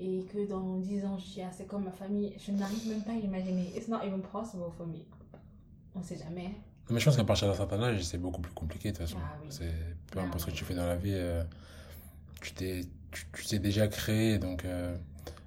et 0.00 0.24
que 0.24 0.48
dans 0.48 0.78
10 0.78 1.04
ans, 1.04 1.18
je 1.18 1.42
ah, 1.42 1.50
c'est 1.52 1.66
comme 1.66 1.84
ma 1.84 1.92
famille, 1.92 2.34
je 2.38 2.52
n'arrive 2.52 2.88
même 2.88 3.02
pas 3.02 3.12
à 3.12 3.16
l'imaginer. 3.16 3.70
It's 3.76 3.88
not 3.88 3.98
even 4.04 4.22
possible 4.22 4.64
for 4.76 4.86
me. 4.86 5.00
On 5.94 6.02
sait 6.02 6.16
jamais. 6.16 6.50
Mais 6.88 6.98
je 6.98 7.04
pense 7.04 7.16
qu'à 7.16 7.24
partir 7.24 7.46
d'un 7.48 7.54
certain 7.54 7.82
âge, 7.82 8.02
c'est 8.02 8.18
beaucoup 8.18 8.40
plus 8.40 8.52
compliqué 8.52 8.90
de 8.90 8.96
toute 8.96 9.06
façon. 9.06 9.18
Ah 9.22 9.36
oui. 9.42 9.48
C'est 9.50 9.72
peu 10.10 10.18
Ah 10.18 10.24
importe 10.24 10.40
ce 10.40 10.46
que 10.46 10.50
tu 10.56 10.64
fais 10.64 10.74
dans 10.74 10.86
la 10.86 10.96
vie, 10.96 11.12
euh, 11.14 11.44
tu 12.40 12.52
t'es 12.54 12.80
tu, 13.12 13.26
tu 13.32 13.46
t'es 13.46 13.58
déjà 13.58 13.88
créé 13.88 14.38
donc 14.38 14.64
euh, 14.64 14.96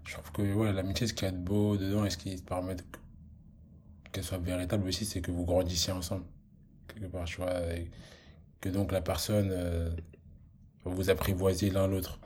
je 0.04 0.14
trouve 0.14 0.32
que 0.34 0.54
ouais, 0.54 0.74
l'amitié 0.74 1.08
ce 1.08 1.14
qu'il 1.14 1.26
y 1.26 1.30
a 1.30 1.32
de 1.32 1.38
beau 1.38 1.78
dedans 1.78 2.06
et 2.06 2.10
ce 2.10 2.18
qui 2.18 2.36
te 2.36 2.44
permet 2.48 2.76
qu'elle 4.12 4.24
soit 4.24 4.38
véritable 4.38 4.88
aussi, 4.88 5.06
c'est 5.06 5.22
que 5.22 5.32
vous 5.32 5.46
grandissiez 5.46 5.92
ensemble 5.94 6.26
quelque 6.88 7.08
part, 7.08 7.26
tu 7.26 7.38
vois, 7.38 7.74
et 7.74 7.90
que 8.62 8.70
donc 8.70 8.92
la 8.92 9.02
personne 9.02 9.50
euh, 9.52 9.90
vous 10.86 11.10
apprivoisiez 11.10 11.70
l'un 11.72 11.88
l'autre. 11.88 12.20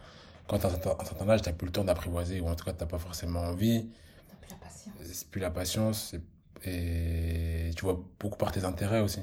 Quand 0.47 0.59
t'as 0.59 0.69
un 0.69 1.03
certain- 1.03 1.29
âge, 1.29 1.41
t'as 1.41 1.51
plus 1.51 1.65
le 1.67 1.71
temps 1.71 1.83
d'apprivoiser 1.83 2.39
ou 2.39 2.47
en 2.47 2.55
tout 2.55 2.63
cas 2.63 2.73
t'as 2.73 2.85
pas 2.85 2.99
forcément 2.99 3.41
envie 3.41 3.89
T'as 4.29 4.35
plus 4.35 4.49
la 4.51 4.55
patience. 4.57 4.93
c'est 5.11 5.27
plus 5.29 5.41
la 5.41 5.51
patience 5.51 6.15
et, 6.63 7.71
tu 7.75 7.83
vois 7.83 8.03
beaucoup 8.19 8.37
par 8.37 8.51
tes 8.51 8.63
intérêts 8.65 9.01
aussi. 9.01 9.19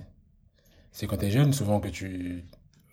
C'est 0.93 1.07
quand 1.07 1.17
t'es 1.17 1.31
jeune 1.31 1.53
souvent 1.53 1.81
que 1.81 1.89
tu... 1.89 2.45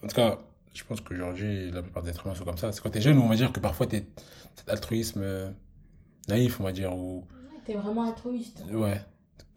En 0.03 0.07
tout 0.07 0.15
cas, 0.15 0.39
je 0.73 0.83
pense 0.83 1.01
qu'aujourd'hui, 1.01 1.69
la 1.71 1.83
plupart 1.83 2.01
des 2.03 2.09
êtres 2.09 2.25
humains 2.25 2.35
sont 2.35 2.45
comme 2.45 2.57
ça. 2.57 2.71
C'est 2.71 2.81
quand 2.81 2.89
t'es 2.89 3.01
jeune 3.01 3.17
où 3.17 3.21
on 3.21 3.27
va 3.27 3.35
dire 3.35 3.51
que 3.53 3.59
parfois 3.59 3.85
t'es 3.85 4.05
cet 4.55 4.69
altruisme 4.69 5.21
euh, 5.21 5.51
naïf, 6.27 6.59
on 6.59 6.63
va 6.63 6.71
dire, 6.71 6.95
ou... 6.95 7.19
Ouais, 7.19 7.59
T'es 7.65 7.75
vraiment 7.75 8.03
altruiste. 8.03 8.63
Ouais, 8.71 8.99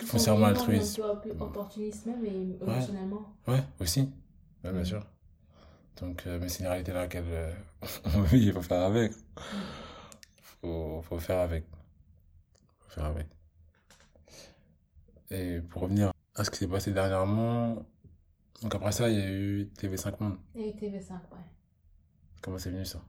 foncièrement 0.04 0.46
altruiste. 0.46 0.96
Tu 0.96 1.30
opportuniste 1.40 2.06
même 2.06 2.24
et 2.24 2.58
émotionnellement. 2.60 3.32
Ouais, 3.46 3.62
aussi. 3.80 4.10
Ouais, 4.62 4.72
bien 4.72 4.84
sûr. 4.84 5.06
Donc, 6.00 6.26
euh, 6.26 6.38
mais 6.40 6.48
c'est 6.48 6.60
une 6.60 6.68
réalité 6.68 6.92
dans 6.92 7.00
laquelle 7.00 7.24
euh, 7.28 7.52
on 8.16 8.22
vit, 8.22 8.46
il 8.46 8.52
faut 8.52 8.62
faire 8.62 8.82
avec. 8.82 9.12
Faut, 10.42 11.02
faut 11.02 11.18
faire 11.18 11.38
avec. 11.38 11.64
Faut 12.80 12.90
faire 12.90 13.04
avec. 13.04 13.28
Et 15.30 15.60
pour 15.60 15.82
revenir 15.82 16.12
à 16.34 16.44
ce 16.44 16.50
qui 16.50 16.58
s'est 16.58 16.68
passé 16.68 16.92
dernièrement, 16.92 17.86
donc 18.62 18.74
après 18.74 18.92
ça, 18.92 19.08
il 19.08 19.18
y 19.18 19.22
a 19.22 19.30
eu 19.30 19.70
TV5 19.78 20.22
Monde. 20.22 20.38
Et 20.54 20.72
TV5, 20.72 21.12
ouais. 21.12 21.44
Comment 22.42 22.58
c'est 22.58 22.70
venu 22.70 22.84
ça? 22.84 23.02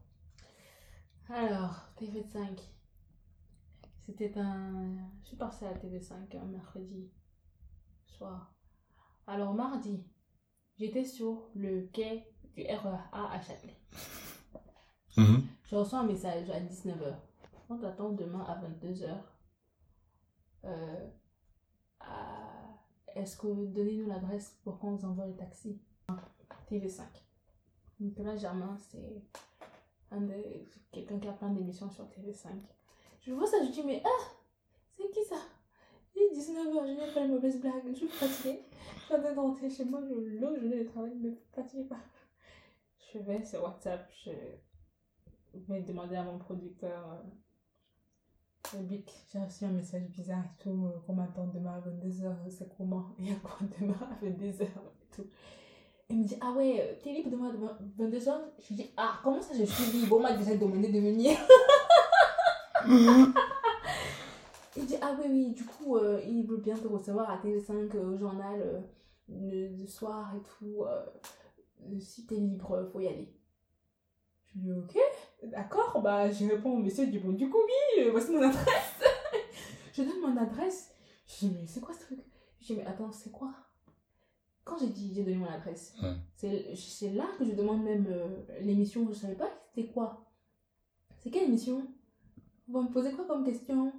Alors, 1.29 1.89
TV5. 1.99 2.59
C'était 4.05 4.37
un. 4.37 4.97
Je 5.23 5.29
suis 5.29 5.37
passée 5.37 5.65
à 5.65 5.73
TV5 5.73 6.37
un 6.37 6.45
mercredi 6.45 7.09
soir. 8.05 8.53
Alors, 9.25 9.55
mardi, 9.55 10.03
j'étais 10.77 11.03
sur 11.03 11.49
le 11.55 11.87
quai 11.91 12.27
du 12.55 12.63
RER 12.63 12.97
A 13.11 13.31
à 13.33 13.41
Châtelet. 13.41 13.75
Je 15.63 15.75
reçois 15.75 15.99
un 15.99 16.05
message 16.05 16.49
à 16.49 16.59
19h. 16.59 17.15
On 17.69 17.77
t'attend 17.77 18.09
demain 18.09 18.43
à 18.47 18.55
22h. 18.55 19.17
Euh, 20.65 21.07
à- 21.99 22.79
Est-ce 23.15 23.37
que 23.37 23.47
donnez-nous 23.67 24.07
l'adresse 24.07 24.57
pour 24.63 24.77
qu'on 24.79 24.95
vous 24.95 25.05
envoie 25.05 25.25
le 25.27 25.35
taxi 25.35 25.79
TV5. 26.69 27.01
Nicolas 27.99 28.35
Germain, 28.35 28.75
c'est 28.77 29.21
un 30.11 30.27
quelqu'un 30.91 31.19
qui 31.19 31.27
a 31.27 31.33
plein 31.33 31.49
d'émissions 31.49 31.89
sur 31.89 32.05
TV5. 32.09 32.49
Je 33.21 33.31
vois 33.33 33.47
ça, 33.47 33.57
je 33.63 33.71
dis, 33.71 33.83
mais 33.83 34.01
ah, 34.05 34.31
c'est 34.91 35.09
qui 35.11 35.23
ça? 35.23 35.37
Il 36.15 36.21
est 36.23 36.35
19h, 36.35 36.87
je 36.87 36.93
viens 36.93 37.07
faire 37.07 37.23
une 37.25 37.31
mauvaise 37.31 37.59
blague, 37.59 37.87
je 37.89 37.93
suis 37.93 38.07
fatiguée. 38.07 38.61
Je 38.97 39.01
suis 39.05 39.13
en 39.15 39.19
train 39.21 39.33
de 39.33 39.39
rentrer 39.39 39.69
chez 39.69 39.85
moi, 39.85 40.01
je 40.07 40.13
loge, 40.39 40.59
je 40.61 40.67
vais 40.67 40.85
travailler, 40.85 41.15
mais 41.15 41.37
fatiguée 41.53 41.83
pas. 41.85 41.99
Je 43.13 43.19
vais 43.19 43.43
sur 43.45 43.63
WhatsApp, 43.63 44.09
je 44.25 44.31
vais 45.67 45.81
demander 45.81 46.15
à 46.15 46.23
mon 46.23 46.37
producteur. 46.37 47.17
Euh, 48.73 48.79
Bic, 48.81 49.11
j'ai 49.31 49.39
reçu 49.39 49.63
un 49.65 49.69
message 49.71 50.03
bizarre 50.09 50.43
et 50.43 50.63
tout, 50.63 50.87
euh, 50.87 50.99
qu'on 51.05 51.13
m'attend 51.13 51.47
demain 51.47 51.75
à 51.75 51.79
22h, 51.81 52.35
c'est 52.49 52.75
comment? 52.75 53.05
Il 53.19 53.29
y 53.29 53.31
a 53.31 53.35
quoi 53.35 53.57
demain 53.79 53.95
à 54.01 54.25
22h 54.25 54.63
et 54.63 55.15
tout. 55.15 55.27
Il 56.09 56.19
me 56.19 56.23
dit, 56.25 56.37
ah 56.41 56.51
ouais, 56.51 56.81
euh, 56.81 56.95
t'es 57.01 57.11
libre 57.13 57.29
demain 57.29 57.49
à 57.49 57.53
22h 58.03 58.33
Je 58.59 58.67
lui 58.69 58.75
dis, 58.75 58.91
ah, 58.97 59.19
comment 59.23 59.41
ça 59.41 59.53
je 59.57 59.63
suis 59.63 59.91
libre? 59.91 60.17
On 60.17 60.21
m'a 60.21 60.33
déjà 60.35 60.55
demandé 60.55 60.91
de 60.91 60.99
venir. 60.99 61.37
Il 64.77 64.85
dit, 64.85 64.97
ah 65.01 65.15
oui, 65.17 65.27
oui, 65.29 65.51
du 65.51 65.63
coup, 65.65 65.95
euh, 65.97 66.19
il 66.27 66.45
veut 66.45 66.57
bien 66.57 66.75
te 66.75 66.87
recevoir 66.87 67.29
à 67.29 67.37
TV5 67.37 67.95
euh, 67.95 68.13
au 68.13 68.17
journal 68.17 68.83
le, 69.29 69.69
le 69.69 69.87
soir 69.87 70.33
et 70.35 70.41
tout. 70.41 70.83
Euh, 71.91 71.99
si 71.99 72.25
t'es 72.25 72.35
libre, 72.35 72.89
faut 72.91 72.99
y 72.99 73.07
aller. 73.07 73.33
Je 74.47 74.59
lui 74.59 74.63
dis, 74.65 74.71
ok, 74.71 74.97
d'accord, 75.51 76.01
bah 76.01 76.31
je 76.31 76.45
réponds 76.45 76.71
au 76.71 76.77
monsieur 76.77 77.07
du 77.07 77.19
bon, 77.19 77.33
du 77.33 77.49
coup, 77.49 77.57
oui, 77.65 78.03
euh, 78.03 78.11
voici 78.11 78.31
mon 78.31 78.41
adresse. 78.41 79.01
je 79.93 80.03
donne 80.03 80.21
mon 80.21 80.37
adresse. 80.37 80.91
Je 81.27 81.45
dis, 81.47 81.53
mais 81.59 81.65
c'est 81.67 81.81
quoi 81.81 81.93
ce 81.93 82.01
truc? 82.05 82.19
Je 82.61 82.67
dis, 82.67 82.75
mais 82.75 82.85
attends, 82.85 83.11
c'est 83.11 83.31
quoi? 83.31 83.53
Quand 84.63 84.77
j'ai 84.79 84.87
dit, 84.87 85.13
j'ai 85.13 85.23
donné 85.23 85.37
mon 85.37 85.47
adresse, 85.49 85.93
Ouais. 86.01 86.15
c'est 86.35 87.11
là 87.11 87.25
que 87.37 87.45
je 87.45 87.51
demande 87.51 87.83
même 87.83 88.07
euh, 88.09 88.27
l'émission, 88.61 89.07
je 89.09 89.13
savais 89.13 89.35
pas 89.35 89.49
c'était 89.75 89.89
quoi. 89.91 90.25
C'est 91.19 91.29
quelle 91.29 91.43
émission? 91.49 91.85
Vous 92.67 92.81
me 92.81 92.87
posez 92.89 93.11
quoi 93.11 93.25
comme 93.25 93.43
question? 93.43 93.91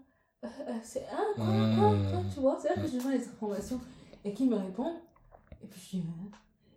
Euh, 0.42 0.48
euh, 0.68 0.78
C'est 0.82 1.06
un 1.08 1.34
quoi, 1.34 1.44
quoi, 1.44 1.96
quoi, 2.10 2.22
tu 2.32 2.40
vois 2.40 2.58
C'est 2.58 2.68
là 2.68 2.74
que 2.82 2.86
je 2.88 2.96
demande 2.96 3.12
les 3.12 3.28
informations. 3.28 3.80
Et 4.24 4.32
qui 4.32 4.46
me 4.48 4.56
répond 4.56 4.96
Et 5.62 5.66
puis 5.66 5.80
je 5.80 5.96
dis, 5.98 6.04
Hein? 6.08 6.30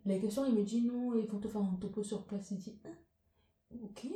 Les 0.06 0.20
questions, 0.20 0.46
il 0.46 0.56
me 0.56 0.64
dit 0.64 0.82
non, 0.82 1.14
il 1.16 1.28
faut 1.28 1.38
te 1.38 1.48
faire 1.48 1.62
un 1.62 1.78
topo 1.80 2.04
sur 2.04 2.26
place. 2.26 2.52
Il 2.52 2.58
dit, 2.60 2.80
Hein? 2.86 2.96
Ok. 3.84 4.08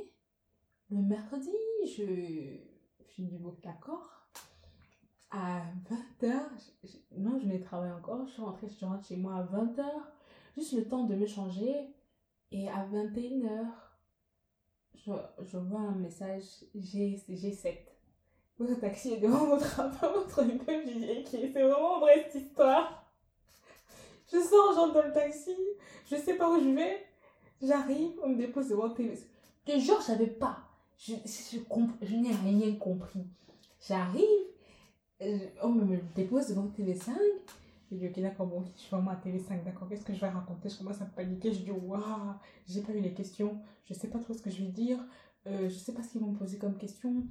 Le 0.90 0.98
mercredi, 1.02 1.50
je, 1.86 2.04
je 2.04 3.22
dis, 3.22 3.38
bon, 3.38 3.56
d'accord. 3.64 4.28
À 5.32 5.64
20h, 6.22 6.32
non, 7.18 7.40
je 7.40 7.48
n'ai 7.48 7.60
travaillé 7.60 7.92
encore. 7.92 8.28
Je 8.28 8.34
suis 8.34 8.42
rentrée, 8.42 8.68
je 8.70 8.86
rentre 8.86 9.08
chez 9.08 9.18
moi 9.18 9.36
à 9.36 9.44
20h. 9.44 9.84
Juste 10.56 10.74
le 10.74 10.88
temps 10.88 11.06
de 11.06 11.16
me 11.16 11.26
changer. 11.26 11.88
Et 12.52 12.70
à 12.70 12.86
21h, 12.88 13.66
je, 14.96 15.12
je 15.42 15.58
vois 15.58 15.80
un 15.80 15.96
message 15.96 16.66
G, 16.76 17.20
G7. 17.28 17.78
Votre 18.60 18.80
taxi 18.80 19.14
est 19.14 19.20
devant 19.20 19.48
votre, 19.48 19.82
votre 20.14 20.44
immeuble. 20.44 21.26
C'est 21.26 21.48
vraiment 21.48 22.00
vrai 22.00 22.30
cette 22.32 22.44
histoire. 22.44 23.03
Je 24.34 24.40
sors, 24.40 24.74
j'entre 24.74 24.94
dans 24.96 25.06
le 25.06 25.14
taxi, 25.14 25.56
je 26.10 26.16
sais 26.16 26.34
pas 26.36 26.50
où 26.50 26.60
je 26.60 26.70
vais. 26.70 27.06
J'arrive, 27.62 28.14
on 28.24 28.30
me 28.30 28.38
dépose 28.38 28.70
devant 28.70 28.90
TV. 28.90 29.18
De 29.68 29.80
jour, 29.80 29.98
je 30.00 30.06
savais 30.08 30.28
pas. 30.28 30.58
Je, 30.98 31.14
je, 31.26 31.60
je 32.02 32.16
n'ai 32.16 32.32
rien 32.32 32.76
compris. 32.76 33.26
J'arrive, 33.88 34.24
euh, 35.22 35.38
on 35.62 35.70
me, 35.70 35.86
me 35.86 35.98
dépose 36.16 36.48
devant 36.48 36.68
TV5. 36.68 37.12
Je 37.92 37.98
dis, 37.98 38.08
ok, 38.08 38.20
d'accord, 38.22 38.48
bon, 38.48 38.64
je 38.76 38.82
suis 38.82 38.90
vraiment 38.90 39.12
à 39.12 39.16
TV5, 39.16 39.64
d'accord, 39.64 39.88
qu'est-ce 39.88 40.04
que 40.04 40.14
je 40.14 40.20
vais 40.20 40.30
raconter? 40.30 40.68
Je 40.68 40.78
commence 40.80 41.00
à 41.02 41.06
paniquer, 41.06 41.54
je 41.54 41.60
dis, 41.60 41.72
waouh, 41.72 42.02
j'ai 42.68 42.82
pas 42.82 42.92
eu 42.92 43.02
les 43.02 43.14
questions, 43.14 43.60
je 43.86 43.94
sais 43.94 44.08
pas 44.08 44.18
trop 44.18 44.34
ce 44.34 44.42
que 44.42 44.50
je 44.50 44.64
vais 44.64 44.72
dire. 44.72 44.98
Euh, 45.46 45.70
je 45.70 45.76
sais 45.76 45.94
pas 45.94 46.02
ce 46.02 46.10
qu'ils 46.10 46.22
vont 46.22 46.32
me 46.32 46.38
poser 46.38 46.58
comme 46.58 46.78
question. 46.78 47.24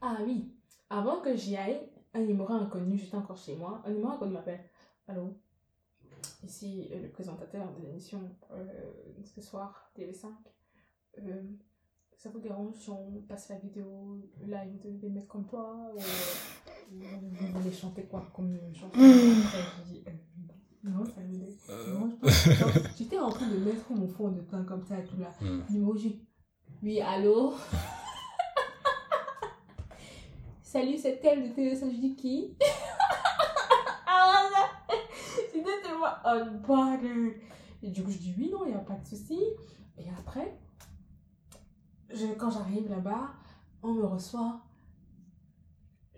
Ah 0.00 0.18
oui, 0.24 0.52
avant 0.88 1.20
que 1.20 1.34
j'y 1.34 1.56
aille, 1.56 1.80
un 2.14 2.20
numéro 2.20 2.52
inconnu, 2.52 2.96
j'étais 2.96 3.16
encore 3.16 3.38
chez 3.38 3.56
moi, 3.56 3.82
un 3.84 3.90
numéro 3.90 4.10
inconnu 4.10 4.34
m'appelle. 4.34 4.60
Allô? 5.08 5.34
Ici, 6.44 6.88
euh, 6.92 7.00
le 7.02 7.08
présentateur 7.08 7.66
de 7.78 7.82
l'émission 7.86 8.20
euh, 8.52 8.64
ce 9.24 9.40
soir, 9.40 9.90
TV5. 9.96 10.26
Euh, 11.18 11.42
ça 12.16 12.28
vous 12.30 12.40
dérange 12.40 12.74
si 12.76 12.90
on 12.90 13.22
passe 13.28 13.48
la 13.48 13.56
vidéo 13.56 14.20
live 14.44 14.78
de 14.80 14.90
des 14.90 15.08
mecs 15.08 15.28
comme 15.28 15.46
toi 15.46 15.76
ou 15.94 15.98
ou 16.94 16.98
vous 17.32 17.46
voulez 17.58 17.72
chanter 17.74 18.04
quoi 18.04 18.30
comme 18.34 18.58
chanson 18.74 18.88
Après, 18.88 19.62
dit, 19.86 20.04
euh, 20.06 20.10
non, 20.84 21.04
ça 21.04 21.20
me 21.20 21.32
genre, 22.54 22.70
J'étais 22.96 23.18
en 23.18 23.30
train 23.30 23.48
de 23.48 23.56
mettre 23.58 23.90
mon 23.90 24.06
fond 24.08 24.30
de 24.30 24.40
teint 24.42 24.64
comme 24.64 24.84
ça 24.84 24.98
et 24.98 25.04
tout 25.04 25.16
là. 25.18 25.32
Hmm. 25.40 25.62
Numéro 25.70 25.96
J. 25.96 26.24
Oui, 26.82 27.00
allô? 27.00 27.54
Salut, 30.62 30.96
c'est 30.96 31.20
elle 31.24 31.48
de 31.48 31.54
télé, 31.54 31.74
ça 31.76 31.86
je 31.88 31.96
dis 31.96 32.14
qui 32.16 32.56
Ah, 34.06 34.42
là, 34.52 34.68
Tellement 36.22 36.42
unbothered. 36.66 37.34
Et 37.82 37.90
du 37.90 38.02
coup, 38.02 38.10
je 38.10 38.18
dis 38.18 38.34
oui, 38.38 38.50
non, 38.52 38.64
il 38.64 38.68
n'y 38.70 38.74
a 38.76 38.80
pas 38.80 38.94
de 38.96 39.06
souci. 39.06 39.38
Et 39.98 40.04
après, 40.18 40.56
je, 42.10 42.26
quand 42.38 42.50
j'arrive 42.50 42.88
là-bas, 42.88 43.30
on 43.82 43.92
me 43.94 44.04
reçoit. 44.04 44.60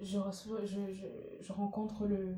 Je, 0.00 0.18
reçois, 0.18 0.64
je, 0.64 0.92
je, 0.92 1.06
je 1.40 1.52
rencontre 1.52 2.06
le, 2.06 2.34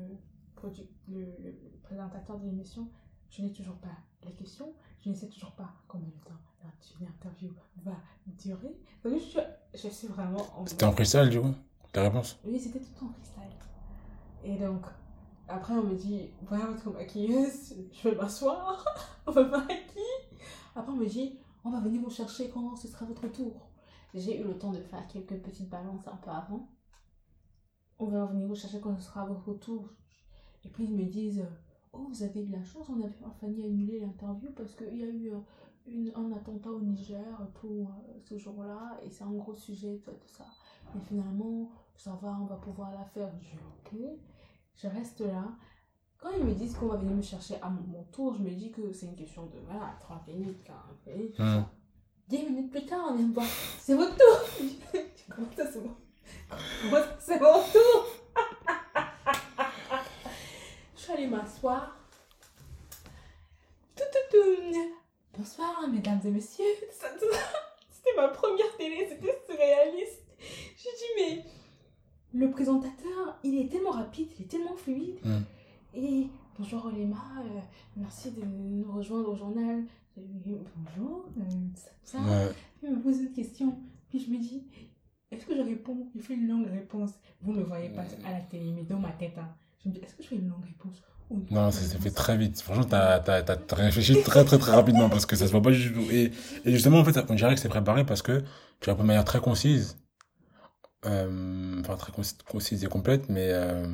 le, 1.09 1.25
le 1.39 1.77
présentateur 1.83 2.37
de 2.39 2.45
l'émission. 2.45 2.87
Je 3.29 3.41
n'ai 3.41 3.51
toujours 3.51 3.75
pas 3.77 3.97
les 4.25 4.31
questions. 4.33 4.73
Je 5.03 5.09
ne 5.09 5.15
sais 5.15 5.27
toujours 5.27 5.51
pas 5.51 5.73
combien 5.87 6.07
de 6.09 6.23
temps 6.23 6.33
l'interview 7.01 7.51
va 7.83 7.93
durer. 8.25 8.75
Donc, 9.03 9.13
je, 9.13 9.19
suis- 9.19 9.39
je 9.73 9.87
suis 9.87 10.07
vraiment 10.07 10.45
en 10.57 10.65
C'était 10.65 10.85
en 10.85 10.91
freestyle, 10.91 11.29
du 11.29 11.39
coup 11.39 11.53
Ta 11.93 12.01
réponse? 12.03 12.39
Oui, 12.45 12.59
c'était 12.59 12.79
tout 12.79 13.05
en 13.05 13.09
freestyle. 13.09 13.55
Et 14.43 14.57
donc, 14.57 14.85
après, 15.47 15.73
on 15.73 15.83
me 15.83 15.95
dit, 15.95 16.29
voilà 16.47 16.65
votre 16.65 16.91
maquilleuse, 16.91 17.75
je 17.91 18.09
vais 18.09 18.15
m'asseoir, 18.15 18.83
on 19.27 19.31
va 19.31 19.43
voir 19.43 19.67
qui. 19.67 20.37
Après, 20.75 20.91
on 20.91 20.95
me 20.97 21.05
dit, 21.05 21.39
on 21.63 21.69
va 21.69 21.79
venir 21.79 22.01
vous 22.01 22.09
chercher 22.09 22.49
quand 22.49 22.75
ce 22.75 22.87
sera 22.87 23.05
votre 23.05 23.27
tour. 23.29 23.69
J'ai 24.13 24.41
eu 24.41 24.43
le 24.43 24.57
temps 24.57 24.71
de 24.71 24.81
faire 24.81 25.07
quelques 25.07 25.37
petites 25.41 25.69
balances 25.69 26.07
un 26.07 26.15
peu 26.17 26.29
avant. 26.31 26.69
On 27.99 28.07
va 28.07 28.25
venir 28.25 28.47
vous 28.47 28.55
chercher 28.55 28.79
quand 28.79 28.95
ce 28.97 29.03
sera 29.03 29.25
votre 29.25 29.53
tour. 29.53 29.89
Et 30.65 30.69
puis, 30.69 30.85
ils 30.85 30.95
me 30.95 31.05
disent, 31.05 31.45
oh, 31.93 32.07
vous 32.09 32.23
avez 32.23 32.41
eu 32.43 32.49
la 32.49 32.63
chance, 32.63 32.89
on 32.89 33.01
a 33.01 33.09
failli 33.39 33.63
annuler 33.63 33.99
l'interview 33.99 34.51
parce 34.51 34.75
qu'il 34.75 34.97
y 34.97 35.03
a 35.03 35.07
eu 35.07 35.31
euh, 35.31 36.11
un 36.15 36.31
attentat 36.33 36.71
au 36.71 36.81
Niger 36.81 37.23
pour 37.55 37.89
euh, 37.89 38.19
ce 38.25 38.37
jour-là, 38.37 38.99
et 39.03 39.09
c'est 39.09 39.23
un 39.23 39.31
gros 39.31 39.55
sujet, 39.55 39.99
tout, 40.03 40.11
tout 40.11 40.27
ça. 40.27 40.45
Mais 40.93 41.01
finalement, 41.01 41.69
ça 41.95 42.17
va, 42.21 42.37
on 42.41 42.45
va 42.45 42.55
pouvoir 42.57 42.91
la 42.93 43.05
faire. 43.05 43.31
Je 43.41 43.95
dis, 43.95 44.03
ok, 44.09 44.19
je 44.77 44.87
reste 44.87 45.21
là. 45.21 45.43
Quand 46.19 46.29
ils 46.37 46.43
me 46.43 46.53
disent 46.53 46.75
qu'on 46.75 46.87
va 46.87 46.97
venir 46.97 47.15
me 47.15 47.21
chercher 47.21 47.55
à 47.61 47.69
mon, 47.69 48.03
tour, 48.11 48.33
je 48.35 48.41
me 48.41 48.49
dis 48.49 48.71
que 48.71 48.91
c'est 48.91 49.05
une 49.05 49.15
question 49.15 49.45
de 49.45 49.59
voilà, 49.69 49.95
30 50.01 50.27
minutes, 50.27 50.63
40 50.63 50.81
minutes. 51.07 51.35
tout 51.35 51.43
Hmm. 51.43 51.55
ça. 51.55 51.69
10 52.29 52.43
minutes 52.43 52.71
plus 52.71 52.85
tard, 52.85 53.05
on 53.09 53.15
vient 53.15 53.27
me 53.27 53.33
voir, 53.33 53.45
c'est 53.79 53.93
votre 53.93 54.15
tour. 54.15 54.39
Comment 55.29 55.47
ça, 55.55 55.63
c'est 55.71 55.81
ça, 56.89 57.17
c'est 57.19 57.39
mon 57.39 57.53
tour? 57.53 58.07
Je 60.95 61.01
suis 61.01 61.11
allée 61.13 61.27
m'asseoir. 61.27 61.95
Tout, 63.95 64.03
tout, 64.11 64.37
tout. 64.37 64.91
Bonsoir, 65.37 65.87
mesdames 65.87 66.19
et 66.25 66.31
messieurs. 66.31 66.65
C'était 66.91 68.15
ma 68.17 68.27
première 68.29 68.75
télé, 68.77 69.07
c'était 69.07 69.39
surréaliste. 69.45 70.23
J'ai 70.39 70.89
dit, 70.89 71.11
mais 71.17 71.45
le 72.33 72.49
présentateur, 72.51 73.39
il 73.43 73.57
est 73.59 73.69
tellement 73.71 73.91
rapide, 73.91 74.27
il 74.39 74.45
est 74.45 74.47
tellement 74.47 74.75
fluide. 74.75 75.17
Mm. 75.23 75.37
Et 75.95 76.27
bonjour 76.57 76.85
Olema, 76.85 77.17
euh, 77.39 77.59
merci 77.95 78.31
de 78.31 78.41
nous 78.45 78.91
rejoindre 78.91 79.29
au 79.29 79.35
journal. 79.35 79.83
Dit, 80.17 80.55
bonjour, 80.75 81.25
euh, 81.39 81.43
ça, 81.75 81.89
ça. 82.03 82.17
Ouais. 82.19 82.51
Il 82.81 82.89
me 82.95 82.99
pose 83.01 83.19
une 83.19 83.31
question, 83.33 83.77
puis 84.09 84.19
je 84.19 84.31
me 84.31 84.39
dis, 84.39 84.63
est-ce 85.31 85.45
que 85.45 85.55
je 85.55 85.61
réponds? 85.61 86.07
Il 86.15 86.21
fait 86.21 86.33
une 86.33 86.47
longue 86.47 86.67
réponse. 86.67 87.11
Vous 87.41 87.53
ne 87.53 87.59
me 87.59 87.63
voyez 87.63 87.89
pas 87.89 88.01
à 88.25 88.31
la 88.31 88.39
télé, 88.41 88.71
mais 88.75 88.81
dans 88.83 88.97
ma 88.99 89.11
tête, 89.11 89.37
hein. 89.37 89.47
je 89.83 89.89
me 89.89 89.93
dis, 89.93 89.99
est-ce 90.01 90.15
que 90.15 90.23
je 90.23 90.29
fais 90.29 90.35
une 90.37 90.49
longue 90.49 90.65
réponse 90.65 91.03
ou 91.29 91.35
une 91.47 91.55
Non, 91.55 91.69
ça 91.69 91.81
s'est 91.81 91.99
fait 91.99 92.09
très 92.09 92.35
vite. 92.35 92.59
Franchement, 92.61 92.85
t'as 92.85 93.19
t'as- 93.19 93.43
t'as- 93.43 93.57
t'as 93.57 93.75
réfléchi 93.75 94.21
très, 94.23 94.43
très, 94.43 94.57
très 94.57 94.71
rapidement 94.71 95.07
parce 95.09 95.27
que 95.27 95.35
ça 95.35 95.45
se 95.45 95.51
voit 95.51 95.61
pas 95.61 95.71
du 95.71 95.93
tout. 95.93 96.01
Et, 96.09 96.31
et 96.65 96.71
justement, 96.71 96.97
en 96.99 97.05
fait, 97.05 97.19
on 97.29 97.35
dirait 97.35 97.53
que 97.53 97.61
c'est 97.61 97.69
préparé 97.69 98.03
parce 98.03 98.23
que 98.23 98.43
tu 98.79 98.89
réponds 98.89 99.03
de 99.03 99.07
manière 99.07 99.25
très 99.25 99.39
concise. 99.39 99.97
Euh, 101.05 101.79
enfin, 101.81 101.95
très 101.95 102.11
concis- 102.11 102.35
concise 102.49 102.83
et 102.83 102.87
complète, 102.87 103.29
mais 103.29 103.49
euh, 103.51 103.85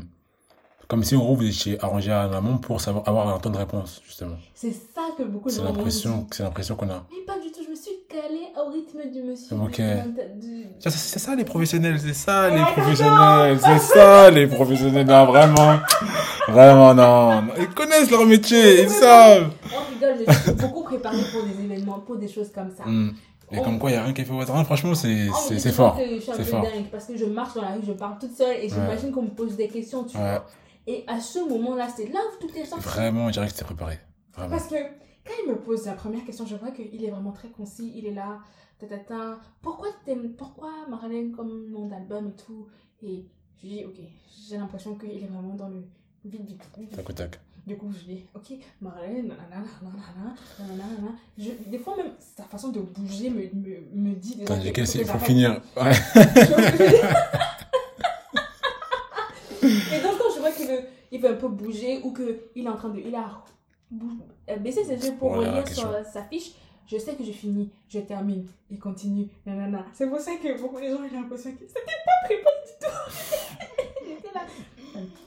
comme 0.88 1.04
si, 1.04 1.16
en 1.16 1.20
gros, 1.20 1.36
vous 1.36 1.46
étiez 1.46 1.84
arrangé 1.84 2.12
à 2.12 2.28
l'amont 2.28 2.58
pour 2.58 2.80
savoir, 2.80 3.08
avoir 3.08 3.28
un 3.28 3.40
temps 3.40 3.50
de 3.50 3.58
réponse, 3.58 4.02
justement. 4.06 4.38
C'est 4.56 4.72
ça 4.72 5.10
que 5.18 5.24
beaucoup 5.24 5.50
de 5.50 5.54
C'est 5.54 5.60
gens 5.62 5.66
l'impression, 5.68 6.28
c'est 6.32 6.44
l'impression 6.44 6.76
qu'on 6.76 6.90
a. 6.90 7.06
Mais 7.12 7.26
pas 7.26 7.40
du 7.40 7.52
tout, 7.52 7.60
je 7.64 7.70
me 7.70 7.76
suis 7.76 7.92
calée 8.10 8.48
au 8.58 8.72
rythme 8.72 9.12
du 9.12 9.22
monsieur. 9.22 9.56
Ok. 9.58 9.82
du- 10.40 10.68
C'est 10.80 11.20
ça 11.20 11.36
les 11.36 11.44
professionnels, 11.44 12.00
c'est 12.00 12.14
ça 12.14 12.50
les 12.50 12.62
Ouais, 12.62 12.72
professionnels, 12.72 13.60
c'est 13.60 13.80
ça 13.80 14.32
les 14.32 14.48
professionnels. 14.48 15.06
Non, 15.06 15.26
vraiment, 15.26 15.80
vraiment, 16.48 16.94
non. 16.94 17.54
Ils 17.60 17.70
connaissent 17.74 18.10
leur 18.10 18.26
métier, 18.26 18.84
ils 18.84 18.90
savent. 18.90 19.52
On 19.76 19.94
rigole, 19.94 20.34
suis 20.44 20.54
beaucoup 20.54 20.84
préparée 20.84 21.24
pour 21.32 21.44
des 21.44 21.64
événements, 21.64 22.00
pour 22.00 22.16
des 22.18 22.28
choses 22.30 22.52
comme 22.54 22.70
ça. 22.76 22.84
Hmm. 22.86 23.10
Et 23.54 23.62
comme 23.62 23.80
quoi, 23.80 23.90
il 23.90 23.94
n'y 23.94 24.00
a 24.00 24.04
rien 24.04 24.14
qui 24.14 24.26
fait 24.26 24.34
au 24.34 24.40
hasard. 24.40 24.64
Franchement, 24.66 24.96
c'est 24.96 25.08
mais 25.08 25.60
c'est- 25.60 25.72
fort. 25.72 25.98
C'est 25.98 26.36
peu 26.38 26.44
fort. 26.44 26.64
dingue 26.64 26.88
parce 26.92 27.06
que 27.06 27.18
je 27.18 27.26
marche 27.26 27.54
dans 27.54 27.62
la 27.62 27.74
rue, 27.74 27.82
je 27.86 27.94
parle 27.94 28.18
toute 28.20 28.36
seule 28.36 28.58
et 28.58 28.70
j'imagine 28.70 29.12
qu'on 29.12 29.24
me 29.24 29.30
pose 29.30 29.56
des 29.56 29.68
questions, 29.68 30.04
tu 30.04 30.18
vois. 30.18 30.46
Et 30.86 31.06
à 31.08 31.20
ce 31.20 31.40
moment-là, 31.48 31.88
c'est 31.96 32.08
là 32.08 32.20
où 32.20 32.46
tout 32.46 32.54
est 32.58 32.66
sorti. 32.66 32.84
Vraiment, 32.84 33.28
je 33.28 33.34
dirais 33.34 33.46
que 33.48 33.54
c'était 33.54 33.64
préparé. 33.66 34.00
Vraiment. 34.34 34.50
Parce 34.50 34.68
que 34.68 34.76
quand 34.76 35.34
il 35.46 35.52
me 35.52 35.58
pose 35.58 35.86
la 35.86 35.94
première 35.94 36.26
question, 36.26 36.46
je 36.46 36.56
vois 36.56 36.72
qu'il 36.72 37.04
est 37.06 37.10
vraiment 37.10 37.32
très 37.32 37.50
concis, 37.50 37.94
il 37.96 38.06
est 38.06 38.14
là, 38.14 38.40
tatata. 38.80 39.38
Pourquoi 39.62 39.88
t'aimes, 40.06 40.34
pourquoi 40.34 40.72
Marlène 40.90 41.32
comme 41.32 41.70
nom 41.70 41.88
d'album 41.88 42.30
et 42.30 42.44
tout? 42.44 42.68
Et 43.02 43.26
je 43.58 43.68
lui 43.68 43.76
dis, 43.76 43.86
ok, 43.86 43.96
j'ai 44.50 44.58
l'impression 44.58 44.96
qu'il 44.96 45.24
est 45.24 45.28
vraiment 45.28 45.54
dans 45.56 45.70
le 45.70 45.88
Tac 46.96 47.10
au 47.10 47.14
tac. 47.14 47.40
Du 47.66 47.78
coup, 47.78 47.90
je 47.94 48.00
dis, 48.12 48.26
ok, 48.34 48.54
Marlène, 48.82 49.28
nanana, 49.30 49.64
nanana, 49.82 50.36
nanana. 50.60 51.12
Je- 51.38 51.52
Des 51.70 51.78
fois, 51.80 51.96
même 51.96 52.12
sa 52.20 52.44
façon 52.44 52.70
de 52.70 52.82
bouger 52.82 53.30
me, 53.30 53.44
me, 53.54 53.80
me 53.94 54.16
dit 54.16 54.36
déjà 54.36 54.58
que 54.60 54.82
il 54.82 54.86
faut 54.86 55.06
j'arrête. 55.06 55.24
finir. 55.26 55.62
Ouais. 55.78 55.92
Et 59.64 60.02
donc, 60.02 60.18
quand 60.18 60.34
je 60.36 60.40
vois 60.40 60.52
qu'il 60.52 60.68
veut, 60.68 60.82
il 61.12 61.22
veut 61.22 61.30
un 61.30 61.36
peu 61.36 61.48
bouger 61.48 62.02
ou 62.04 62.14
qu'il 62.14 62.66
est 62.66 62.70
en 62.70 62.76
train 62.76 62.90
de. 62.90 63.00
Il 63.00 63.16
a 63.16 63.44
euh, 64.50 64.58
baissé 64.58 64.84
ses 64.84 65.06
yeux 65.06 65.14
pour 65.18 65.30
Voilà 65.34 65.52
relire 65.52 65.68
sur 65.68 65.90
sa 66.12 66.24
fiche, 66.24 66.52
je 66.88 66.98
sais 66.98 67.16
que 67.16 67.24
je 67.24 67.32
finis, 67.32 67.72
je 67.88 68.00
termine, 68.00 68.46
il 68.70 68.80
continue, 68.80 69.28
nanana. 69.46 69.86
C'est 69.94 70.08
pour 70.10 70.20
ça 70.20 70.32
que 70.36 70.60
beaucoup 70.60 70.82
de 70.82 70.88
gens 70.88 70.96
ont 70.98 71.10
l'impression 71.14 71.52
que 71.54 71.60
c'était 71.66 71.80
pas 72.06 72.26
préparé 72.26 72.56
du 72.66 72.74
tout. 72.86 74.06
J'étais 74.06 74.34
là. 74.34 74.42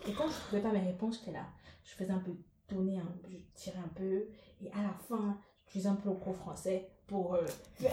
Et 0.08 0.12
quand 0.12 0.28
je 0.28 0.34
trouvais 0.48 0.60
pas 0.62 0.72
mes 0.72 0.80
réponses, 0.80 1.18
j'étais 1.20 1.32
là. 1.38 1.46
Je 1.86 1.94
faisais 1.94 2.12
un 2.12 2.18
peu 2.18 2.32
tourner, 2.68 2.98
un, 2.98 3.08
je 3.30 3.36
tirais 3.54 3.78
un 3.78 3.88
peu, 3.94 4.26
et 4.62 4.70
à 4.72 4.82
la 4.82 4.92
fin, 5.08 5.38
j'utilisais 5.64 5.88
un 5.88 5.94
peu 5.94 6.08
le 6.10 6.16
gros 6.16 6.34
français 6.34 6.88
pour. 7.06 7.34
Euh, 7.34 7.46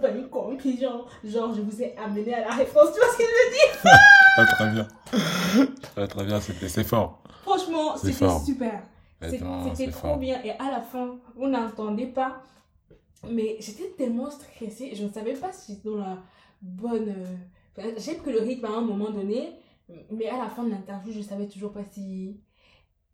faire 0.00 0.16
une 0.16 0.28
conclusion. 0.28 1.04
Genre, 1.24 1.54
je 1.54 1.60
vous 1.62 1.82
ai 1.82 1.96
amené 1.96 2.34
à 2.34 2.40
la 2.48 2.54
réponse. 2.54 2.92
Tu 2.92 2.98
vois 3.00 3.12
ce 3.12 3.18
que 3.18 3.24
je 3.24 3.28
veux 3.28 3.50
dire? 3.54 3.72
Très 4.56 4.70
bien. 4.72 4.88
Ouais, 5.96 6.08
très 6.08 6.24
bien, 6.24 6.40
c'était 6.40 6.68
c'est 6.68 6.82
fort. 6.84 7.22
Franchement, 7.42 7.96
c'était 7.96 8.28
super. 8.44 8.82
C'était 9.22 9.90
trop 9.90 10.08
fort. 10.08 10.18
bien. 10.18 10.42
Et 10.42 10.50
à 10.50 10.70
la 10.72 10.80
fin, 10.80 11.16
vous 11.36 11.46
n'entendez 11.46 12.06
pas. 12.06 12.42
Mais 13.30 13.56
j'étais 13.60 13.90
tellement 13.96 14.30
stressée. 14.30 14.94
Je 14.94 15.04
ne 15.04 15.08
savais 15.12 15.34
pas 15.34 15.52
si 15.52 15.80
dans 15.84 15.96
la 15.96 16.18
bonne. 16.60 17.08
euh, 17.08 17.36
enfin, 17.78 17.88
J'ai 17.96 18.14
pris 18.14 18.32
le 18.32 18.40
rythme 18.40 18.64
à 18.66 18.70
un 18.70 18.80
moment 18.80 19.10
donné. 19.10 19.52
Mais 20.10 20.28
à 20.28 20.38
la 20.38 20.48
fin 20.48 20.64
de 20.64 20.70
l'interview, 20.70 21.12
je 21.12 21.20
savais 21.20 21.46
toujours 21.46 21.72
pas 21.72 21.84
si. 21.90 22.40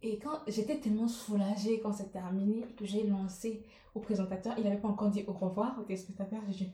Et 0.03 0.19
quand 0.19 0.39
j'étais 0.47 0.77
tellement 0.79 1.09
soulagée 1.09 1.81
quand 1.81 1.93
c'est 1.93 2.11
terminé 2.11 2.67
que 2.79 2.87
j'ai 2.87 3.03
lancé 3.07 3.63
au 3.95 4.01
présentateur, 4.01 4.55
il 4.57 4.65
n'avait 4.65 4.79
pas 4.79 4.89
encore 4.89 5.11
dit 5.11 5.25
au 5.27 5.33
revoir 5.33 5.77
au 5.79 5.83
téléspectateur. 5.83 6.41
J'ai 6.49 6.65
dit 6.67 6.73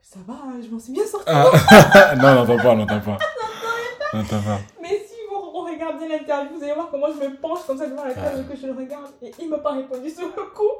Ça 0.00 0.20
va, 0.26 0.34
hein, 0.34 0.60
je 0.62 0.68
m'en 0.68 0.78
suis 0.78 0.92
bien 0.92 1.04
sortie. 1.04 1.26
Ah. 1.28 2.14
non, 2.16 2.34
n'entends 2.34 2.56
pas, 2.56 2.74
n'entends 2.74 3.00
pas. 3.00 3.18
N'entends 4.14 4.42
pas. 4.42 4.58
Mais 4.80 4.98
si 5.06 5.16
vous 5.30 5.40
regardez 5.62 6.06
l'interview, 6.06 6.56
vous 6.58 6.62
allez 6.62 6.74
voir 6.74 6.90
comment 6.90 7.06
je 7.08 7.26
me 7.26 7.36
penche 7.40 7.64
comme 7.66 7.78
ça 7.78 7.88
devant 7.88 8.04
la 8.04 8.14
table 8.14 8.44
Ah. 8.46 8.52
que 8.52 8.58
je 8.60 8.66
le 8.66 8.72
regarde. 8.74 9.10
Et 9.22 9.30
il 9.40 9.48
m'a 9.48 9.58
pas 9.58 9.72
répondu 9.72 10.10
sur 10.10 10.26
le 10.26 10.54
coup. 10.54 10.70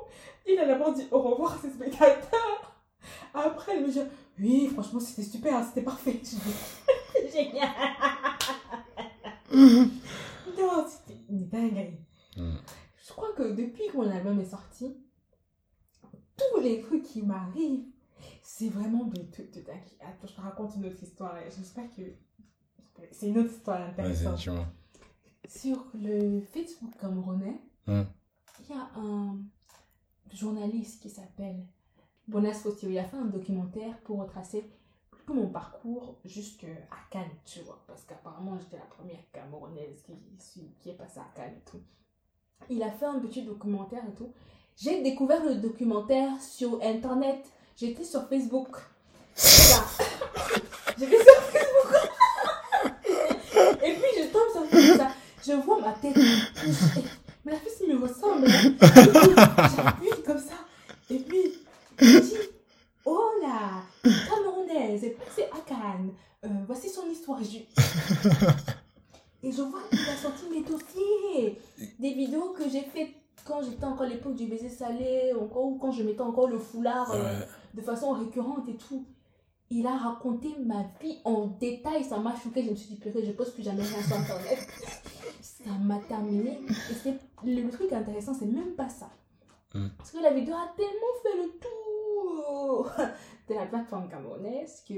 Il 0.47 0.59
a 0.59 0.66
d'abord 0.66 0.93
dit 0.93 1.07
au 1.11 1.18
revoir 1.20 1.55
à 1.55 1.59
ses 1.59 1.70
spectateurs. 1.70 2.73
Après, 3.35 3.77
il 3.79 3.83
me 3.87 3.91
dit 3.91 4.01
Oui, 4.39 4.68
franchement, 4.72 5.01
c'était 5.01 5.22
super, 5.22 5.57
hein, 5.57 5.64
c'était 5.68 5.83
parfait. 5.83 6.20
Génial. 7.33 7.68
non, 9.53 10.87
c'était 10.89 11.18
une 11.28 11.49
dinguerie. 11.49 11.99
Hmm. 12.37 12.57
Je 13.05 13.12
crois 13.12 13.33
que 13.37 13.53
depuis 13.55 13.89
que 13.89 13.97
mon 13.97 14.11
album 14.11 14.41
est 14.41 14.45
sorti, 14.51 14.97
tous 16.37 16.61
les 16.61 16.83
qui 17.03 17.22
m'arrive, 17.22 17.85
c'est 18.43 18.68
vraiment 18.68 19.05
de, 19.05 19.18
de, 19.20 19.43
de- 19.53 19.70
Attends, 20.01 20.26
je 20.26 20.33
te 20.35 20.41
raconte 20.41 20.76
une 20.76 20.87
autre 20.87 21.03
histoire. 21.03 21.35
J'espère 21.57 21.91
que. 21.95 22.03
C'est 23.11 23.28
une 23.28 23.39
autre 23.39 23.51
histoire 23.53 23.80
intéressante. 23.80 24.39
Sur 25.49 25.87
le 25.95 26.41
Facebook 26.53 26.97
camerounais, 26.99 27.61
Hum. 27.89 28.07
il 28.61 28.74
y 28.74 28.78
a 28.78 28.89
un 28.97 29.39
journaliste 30.33 31.03
qui 31.03 31.11
s'appelle 31.11 31.66
Bonas 32.29 32.55
Fosio. 32.62 32.89
Il 32.91 32.99
a 32.99 33.05
fait 33.05 33.16
un 33.16 33.25
documentaire 33.27 33.97
pour 34.05 34.18
retracer 34.20 34.68
tout 35.27 35.35
mon 35.35 35.49
parcours 35.49 36.16
jusqu'à 36.25 36.66
Cannes, 37.11 37.31
tu 37.45 37.61
vois? 37.61 37.83
Parce 37.87 38.03
qu'apparemment, 38.05 38.59
j'étais 38.59 38.77
la 38.77 38.83
première 38.85 39.20
camerounaise 39.33 40.03
qui, 40.03 40.91
est 40.91 40.95
passée 40.95 41.20
à 41.20 41.29
Cannes 41.35 41.55
et 41.57 41.70
tout. 41.70 41.81
Il 42.70 42.83
a 42.83 42.91
fait 42.91 43.07
un 43.07 43.18
petit 43.20 43.43
documentaire 43.43 44.03
et 44.09 44.14
tout. 44.14 44.33
J'ai 44.77 45.03
découvert 45.03 45.45
le 45.45 45.57
documentaire 45.57 46.41
sur 46.41 46.81
Internet. 46.83 47.45
J'étais 47.77 48.05
sur 48.05 48.29
Facebook. 48.29 48.77
J'étais 50.99 51.18
sur 51.23 51.43
Facebook. 51.43 52.11
Et 53.85 53.95
puis 53.95 54.11
je 54.16 54.25
tombe 54.33 54.51
sur 54.53 54.64
Facebook, 54.66 54.97
ça. 54.97 55.11
Je 55.45 55.53
vois 55.55 55.81
ma 55.81 55.93
tête. 55.93 56.16
Mais 57.45 57.53
la 57.53 57.59
fille 57.59 57.89
me 57.89 58.01
ressemble. 58.01 58.47
hein. 58.47 58.75
J'appuie 59.77 60.23
comme 60.25 60.39
ça. 60.39 60.55
Et 61.11 61.18
puis, 61.18 61.59
je 62.03 62.19
dis 62.19 62.35
Oh 63.05 63.31
là, 63.41 63.83
camerounaise, 64.03 65.05
est 65.05 65.11
passée 65.11 65.45
à 65.53 65.61
Cannes. 65.67 66.13
Euh, 66.45 66.49
voici 66.67 66.89
son 66.89 67.09
histoire. 67.09 67.41
Et 67.41 67.45
je, 67.45 67.59
et 69.49 69.53
je 69.53 69.63
vois 69.63 69.81
qu'il 69.91 70.01
a 70.01 70.17
sorti 70.17 70.45
mes 70.51 70.63
dossiers. 70.63 71.59
Des 71.99 72.15
vidéos 72.15 72.51
que 72.51 72.69
j'ai 72.69 72.83
faites 72.83 73.11
quand 73.45 73.63
j'étais 73.63 73.85
encore 73.85 74.03
à 74.03 74.09
l'époque 74.09 74.37
du 74.37 74.47
baiser 74.47 74.69
salé, 74.69 75.33
encore, 75.41 75.65
ou 75.65 75.79
quand 75.79 75.91
je 75.91 76.03
mettais 76.03 76.21
encore 76.21 76.49
le 76.49 76.59
foulard 76.59 77.11
euh, 77.13 77.41
de 77.75 77.81
façon 77.81 78.13
récurrente 78.13 78.69
et 78.69 78.77
tout. 78.77 79.05
Il 79.71 79.87
a 79.87 79.97
raconté 79.97 80.49
ma 80.65 80.85
vie 81.01 81.19
en 81.25 81.47
détail, 81.47 82.05
ça 82.05 82.19
m'a 82.19 82.37
choqué. 82.37 82.63
Je 82.63 82.71
me 82.71 82.77
suis 82.77 82.89
dit, 82.89 82.97
purée, 82.97 83.25
je 83.25 83.33
poste 83.33 83.55
plus 83.55 83.63
jamais 83.63 83.83
rien 83.83 84.03
sur 84.03 84.17
Internet. 84.17 84.59
ça 85.41 85.71
m'a 85.81 85.99
terminé. 86.01 86.61
Et 86.69 86.95
c'est, 87.03 87.19
le, 87.45 87.63
le 87.63 87.71
truc 87.71 87.91
intéressant, 87.93 88.35
c'est 88.35 88.47
même 88.47 88.75
pas 88.75 88.91
ça. 88.91 89.11
Mm. 89.75 89.89
Parce 89.97 90.11
que 90.11 90.19
la 90.19 90.33
vidéo 90.33 90.55
a 90.55 90.73
tellement 90.77 91.15
fait 91.23 91.37
le 91.37 91.49
tour 91.59 91.91
de 93.49 93.55
la 93.55 93.66
plateforme 93.66 94.09
camerounaise 94.09 94.83
que 94.89 94.95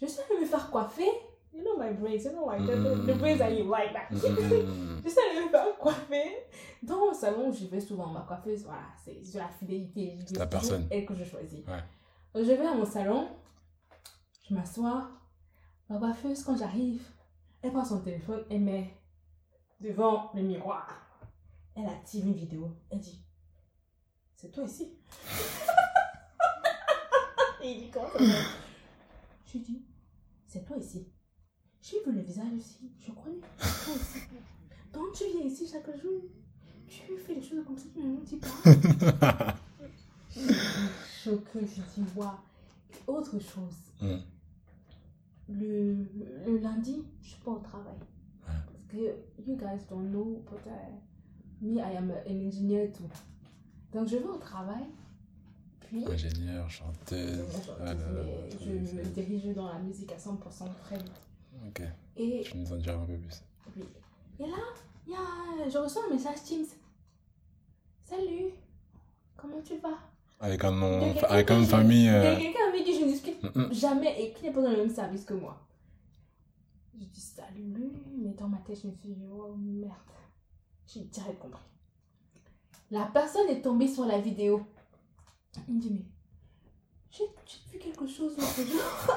je 0.00 0.06
suis 0.06 0.20
allée 0.20 0.40
me 0.40 0.46
faire 0.46 0.70
coiffer? 0.70 1.10
You 1.52 1.62
know 1.64 1.76
my 1.76 1.92
braids, 1.92 2.24
you 2.24 2.30
know 2.30 2.46
like 2.46 2.64
the, 2.64 2.76
the, 2.76 3.06
the 3.06 3.18
braids 3.18 3.38
that 3.38 3.50
you 3.50 3.64
like 3.64 3.92
that. 3.92 4.06
Hum, 4.12 5.00
Je 5.04 5.08
suis 5.08 5.18
allée 5.18 5.44
me 5.44 5.50
faire 5.50 5.76
coiffer 5.78 6.46
dans 6.82 6.98
mon 6.98 7.12
salon 7.12 7.48
où 7.48 7.52
je 7.52 7.66
vais 7.66 7.80
souvent. 7.80 8.06
Ma 8.06 8.20
coiffeuse, 8.20 8.64
voilà, 8.64 8.86
c'est 9.04 9.20
de 9.32 9.38
la 9.38 9.48
fidélité. 9.48 10.16
C'est 10.26 10.38
la 10.38 10.46
personne. 10.46 10.86
Elle 10.90 11.04
que 11.04 11.14
je 11.14 11.24
choisis. 11.24 11.66
Ouais. 11.66 11.82
Donc, 12.34 12.44
je 12.44 12.52
vais 12.52 12.66
à 12.66 12.74
mon 12.74 12.84
salon, 12.84 13.28
je 14.48 14.54
m'assois. 14.54 15.10
Ma 15.88 15.98
coiffeuse, 15.98 16.44
quand 16.44 16.56
j'arrive, 16.56 17.02
elle 17.62 17.72
prend 17.72 17.84
son 17.84 18.00
téléphone 18.00 18.44
et 18.48 18.58
met 18.58 18.94
devant 19.80 20.30
le 20.34 20.42
miroir. 20.42 20.88
Elle 21.74 21.86
active 21.86 22.26
une 22.26 22.34
vidéo. 22.34 22.70
Elle 22.90 23.00
dit 23.00 23.24
C'est 24.36 24.52
toi 24.52 24.64
ici 24.64 24.96
Et 27.62 27.72
il 27.72 27.78
dit 27.80 27.90
Comment 27.92 28.08
ça 28.12 28.18
va 28.18 28.24
Je 29.46 29.52
lui 29.58 29.60
dis 29.60 29.82
C'est 30.46 30.64
toi 30.64 30.76
ici. 30.76 31.06
J'ai 31.82 32.02
vu 32.04 32.12
le 32.12 32.20
visage 32.22 32.52
ici. 32.56 32.90
Je 33.00 33.10
connais. 33.12 33.40
C'est 33.58 33.84
toi 33.84 33.94
ici. 33.94 34.18
Donc 34.92 35.12
tu 35.12 35.24
viens 35.32 35.46
ici 35.46 35.66
chaque 35.70 35.90
jour. 36.00 36.22
Tu 36.88 37.16
fais 37.18 37.34
des 37.36 37.42
choses 37.42 37.64
comme 37.64 37.78
ça, 37.78 37.84
tu 37.92 38.00
ne 38.00 38.16
me 38.16 38.24
dis 38.24 38.36
pas. 38.36 39.54
Choquée, 41.22 41.60
je 41.66 42.02
dis 42.02 42.08
Waouh. 42.16 42.30
Autre 43.06 43.38
chose. 43.38 43.76
Hum. 44.00 44.20
Le, 45.48 45.94
le 46.46 46.58
lundi, 46.58 47.02
je 47.22 47.28
suis 47.30 47.40
pas 47.42 47.50
au 47.52 47.58
travail. 47.58 47.94
Ouais. 48.46 48.54
Parce 48.66 48.84
que 48.88 48.96
you 49.44 49.56
guys 49.56 49.84
don't 49.88 50.10
know, 50.10 50.42
but 50.48 50.60
uh, 50.66 51.64
me, 51.64 51.78
I 51.80 51.96
am 51.96 52.10
an 52.10 52.22
engineer 52.46 52.90
too. 52.92 53.08
Donc 53.92 54.06
je 54.08 54.16
vais 54.16 54.24
au 54.28 54.38
travail, 54.38 54.84
Ingénieur, 55.92 56.70
chanteuse. 56.70 57.44
Tout 58.50 58.58
je 58.64 58.70
me 58.96 59.04
dirige 59.04 59.54
dans 59.54 59.66
la 59.72 59.78
musique 59.80 60.12
à 60.12 60.16
100% 60.16 60.38
très 60.84 60.96
vite. 60.98 61.12
Ok, 61.66 61.82
Et, 62.16 62.42
tu 62.44 62.56
nous 62.56 62.72
en 62.72 62.76
diras 62.76 62.96
un 62.96 63.06
peu 63.06 63.16
plus. 63.18 63.42
oui. 63.76 63.84
Et 64.38 64.46
là, 64.46 64.56
y 65.06 65.12
a, 65.14 65.68
je 65.68 65.78
reçois 65.78 66.02
un 66.08 66.14
message 66.14 66.42
Teams. 66.44 66.64
Salut, 68.04 68.52
comment 69.36 69.60
tu 69.62 69.76
vas? 69.78 69.98
Avec 70.38 70.64
un 70.64 70.72
nom, 70.72 71.14
avec 71.28 71.50
un 71.50 71.54
nom 71.56 71.60
de 71.60 71.66
que 71.66 71.70
je- 71.70 71.76
famille. 71.76 72.04
Il 72.04 72.04
y 72.04 72.08
a 72.08 72.22
euh, 72.32 72.36
quelqu'un 72.38 72.68
avec 72.68 72.84
qui 72.84 72.98
je 72.98 73.04
ne 73.04 73.10
discute 73.10 73.72
jamais 73.72 74.22
et 74.22 74.32
qui 74.32 74.44
n'est 74.44 74.52
pas 74.52 74.62
dans 74.62 74.70
le 74.70 74.76
même 74.78 74.94
service 74.94 75.24
que 75.24 75.34
moi. 75.34 75.58
Je 76.98 77.04
dis 77.04 77.20
salut 77.20 77.92
mais 78.16 78.32
dans 78.34 78.48
ma 78.48 78.58
tête, 78.58 78.80
je 78.82 78.86
me 78.88 78.92
suis 78.94 79.08
dit, 79.10 79.24
oh 79.30 79.54
merde. 79.58 79.92
J'ai 80.86 81.00
direct 81.00 81.38
compris. 81.38 81.60
La 82.90 83.04
personne 83.12 83.48
est 83.48 83.60
tombée 83.62 83.86
sur 83.88 84.06
la 84.06 84.18
vidéo. 84.18 84.64
Il 85.68 85.74
me 85.74 85.80
dit, 85.80 85.90
mais 85.92 86.04
j'ai 87.10 87.24
vu 87.72 87.78
quelque 87.78 88.06
chose 88.06 88.32
l'autre 88.36 88.56
jour. 88.70 89.16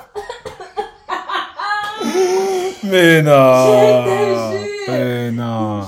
Mais 2.86 3.22
non. 3.22 4.52
Mais 4.88 5.32
non 5.32 5.82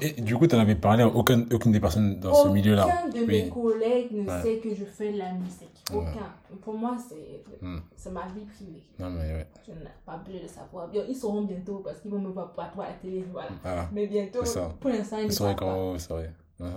et, 0.00 0.18
et 0.18 0.20
du 0.22 0.34
coup, 0.36 0.46
tu 0.46 0.54
avais 0.56 0.76
parlé 0.76 1.02
à 1.02 1.08
aucun, 1.08 1.44
aucune 1.52 1.70
des 1.72 1.80
personnes 1.80 2.18
dans 2.18 2.32
ce 2.34 2.48
milieu-là 2.48 2.86
Aucun 2.86 3.08
de 3.20 3.26
mes 3.26 3.50
collègues 3.50 4.12
ne 4.12 4.22
Ouais. 4.30 4.42
sait 4.42 4.56
que 4.58 4.74
je 4.74 4.84
fais 4.86 5.12
de 5.12 5.18
la 5.18 5.32
musique. 5.32 5.84
Ouais. 5.92 5.98
Aucun. 5.98 6.56
Pour 6.62 6.72
moi, 6.74 6.96
c'est 7.06 7.42
Hmm. 7.60 7.78
c'est 7.96 8.10
ma 8.10 8.26
vie 8.28 8.46
privée. 8.46 8.82
Non, 8.98 9.10
mais 9.10 9.20
ouais. 9.20 9.46
Je 9.66 9.72
n'ai 9.72 9.78
pas 10.06 10.16
besoin 10.16 10.40
de 10.42 10.46
savoir. 10.48 10.88
Ils 11.06 11.14
sauront 11.14 11.42
bientôt 11.42 11.82
parce 11.84 12.00
qu'ils 12.00 12.10
vont 12.10 12.18
me 12.18 12.30
voir 12.30 12.52
partout 12.54 12.80
à 12.80 12.86
la 12.86 12.92
télé. 12.94 13.24
Voilà. 13.30 13.50
Voilà. 13.62 13.88
Mais 13.92 14.06
bientôt, 14.06 14.40
pour 14.80 14.90
l'instant, 14.90 15.18
ils 15.18 15.26
ne 15.26 15.30
savent 15.32 15.54
pas. 15.54 15.94
C'est 15.98 16.12
vrai. 16.14 16.30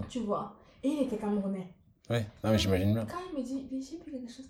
Tu 0.10 0.20
vois. 0.20 0.54
Et 0.84 0.90
il 0.90 1.04
était 1.04 1.18
camerounais. 1.18 1.74
Ouais, 2.10 2.26
non, 2.44 2.52
mais 2.52 2.58
j'imagine 2.58 2.94
bien. 2.94 3.06
Quand 3.06 3.18
il 3.32 3.38
me 3.38 3.44
dit, 3.44 3.68
mais 3.72 3.82
j'ai 3.82 3.98
vu 3.98 4.12
quelque 4.12 4.32
chose, 4.32 4.48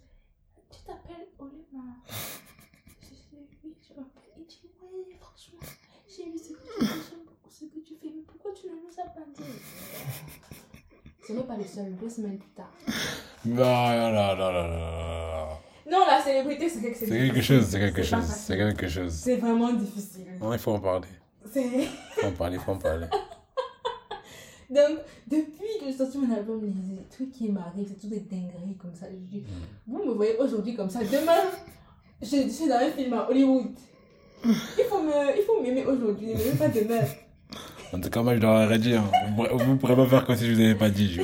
tu 0.70 0.80
t'appelles 0.86 1.28
Olima. 1.40 1.84
Je 3.02 3.08
dis, 3.08 3.48
oui, 3.64 3.76
je 3.82 3.94
m'appelle. 3.96 4.24
Il 4.38 4.46
dit, 4.46 4.60
ouais, 4.82 5.18
franchement, 5.20 5.60
j'ai 6.08 6.26
vu 6.32 6.38
ce 6.38 6.50
que 6.50 6.54
tu 6.54 6.86
fais, 6.86 6.86
j'aime 6.86 7.26
beaucoup 7.26 7.50
ce 7.50 7.66
que 7.66 7.80
tu 7.80 7.96
fais, 7.96 8.14
mais 8.16 8.22
pourquoi 8.28 8.52
tu 8.54 8.68
ne 8.68 8.74
nous 8.74 9.00
as 9.00 9.10
pas 9.10 9.26
dit? 9.36 9.44
Ce 11.28 11.34
n'est 11.34 11.44
pas 11.44 11.58
le 11.58 11.66
seul, 11.66 11.96
deux 11.96 12.10
semaines 12.10 12.38
plus 12.38 12.50
tard. 12.52 12.72
Ah 12.88 13.50
là 13.50 14.12
là 14.12 14.36
là 14.36 14.52
là. 14.52 15.60
Non, 15.90 16.06
la 16.06 16.22
célébrité, 16.22 16.70
c'est 16.70 16.82
quelque, 16.82 16.98
C'est 16.98 17.08
quelque 17.08 17.42
chose, 17.42 17.66
c'est 17.66 17.80
quelque 17.80 18.04
chose, 18.04 18.24
c'est 18.26 18.58
quelque 18.58 18.88
chose. 18.88 19.14
C'est 19.14 19.38
vraiment 19.38 19.74
difficile. 19.74 20.28
Non, 20.40 20.54
il 20.54 20.60
faut 20.60 20.74
en 20.74 20.80
parler. 20.80 21.08
C'est... 21.52 21.66
Il 21.66 21.88
faut 21.88 22.28
en 22.28 22.32
parler, 22.34 22.56
il 22.58 22.62
faut 22.62 22.72
en 22.74 22.78
parler. 22.78 23.08
Donc, 24.70 24.98
depuis 25.30 25.80
que 25.80 25.86
j'ai 25.86 25.94
sorti 25.94 26.18
mon 26.18 26.34
album, 26.36 26.62
les, 26.64 26.98
trucs 27.10 27.32
qui 27.32 27.50
m'arrivent, 27.50 27.88
c'est 27.88 28.00
tout 28.02 28.08
des 28.08 28.20
dingueries 28.20 28.76
comme 28.82 28.94
ça. 28.94 29.06
Je 29.10 29.16
dis, 29.16 29.44
vous 29.88 30.04
me 30.04 30.12
voyez 30.14 30.36
aujourd'hui 30.38 30.76
comme 30.76 30.90
ça, 30.90 31.00
demain, 31.00 31.50
je, 32.22 32.28
je 32.28 32.50
suis 32.50 32.68
dans 32.68 32.76
un 32.76 32.92
film 32.92 33.14
à 33.14 33.30
Hollywood. 33.30 33.68
Il 34.44 34.54
faut 34.90 35.02
me, 35.02 35.38
il 35.38 35.44
faut 35.46 35.62
m'aimer 35.62 35.86
aujourd'hui, 35.86 36.30
mais 36.36 36.52
pas 36.58 36.68
demain. 36.68 37.02
En 37.94 38.00
tout 38.00 38.10
cas, 38.10 38.22
moi, 38.22 38.36
je 38.36 38.40
dois 38.42 38.66
rien 38.66 38.78
dire. 38.78 39.04
Vous 39.36 39.72
ne 39.72 39.78
pourrez 39.78 39.96
pas 39.96 40.06
faire 40.06 40.26
comme 40.26 40.36
si 40.36 40.46
je 40.48 40.54
vous 40.54 40.60
avais 40.60 40.76
pas 40.76 40.90
dit. 40.90 41.14
Je- 41.14 41.22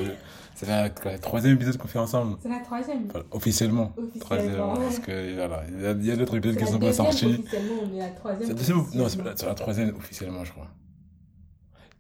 C'est 0.55 0.67
la, 0.67 0.83
la 1.05 1.17
troisième 1.19 1.55
épisode 1.55 1.77
qu'on 1.77 1.87
fait 1.87 1.99
ensemble. 1.99 2.37
C'est 2.41 2.47
la 2.49 2.59
troisième. 2.59 3.07
Officiellement. 3.31 3.91
Officiellement. 3.97 4.73
Troisième, 4.73 4.83
parce 4.83 4.99
que 4.99 5.35
voilà, 5.35 5.63
il 5.99 6.05
y 6.05 6.11
a, 6.11 6.15
d'autres 6.15 6.37
épisodes 6.37 6.55
qui 6.57 6.63
la 6.63 6.71
sont 6.71 6.79
pas 6.79 6.93
sortis. 6.93 7.25
officiellement, 7.25 7.81
mais 7.91 7.99
la 7.99 8.09
troisième. 8.09 8.57
C'est 8.57 8.73
non, 8.73 9.09
c'est 9.09 9.23
la, 9.23 9.35
c'est 9.35 9.45
la 9.45 9.55
troisième 9.55 9.95
officiellement, 9.97 10.45
je 10.45 10.51
crois. 10.51 10.67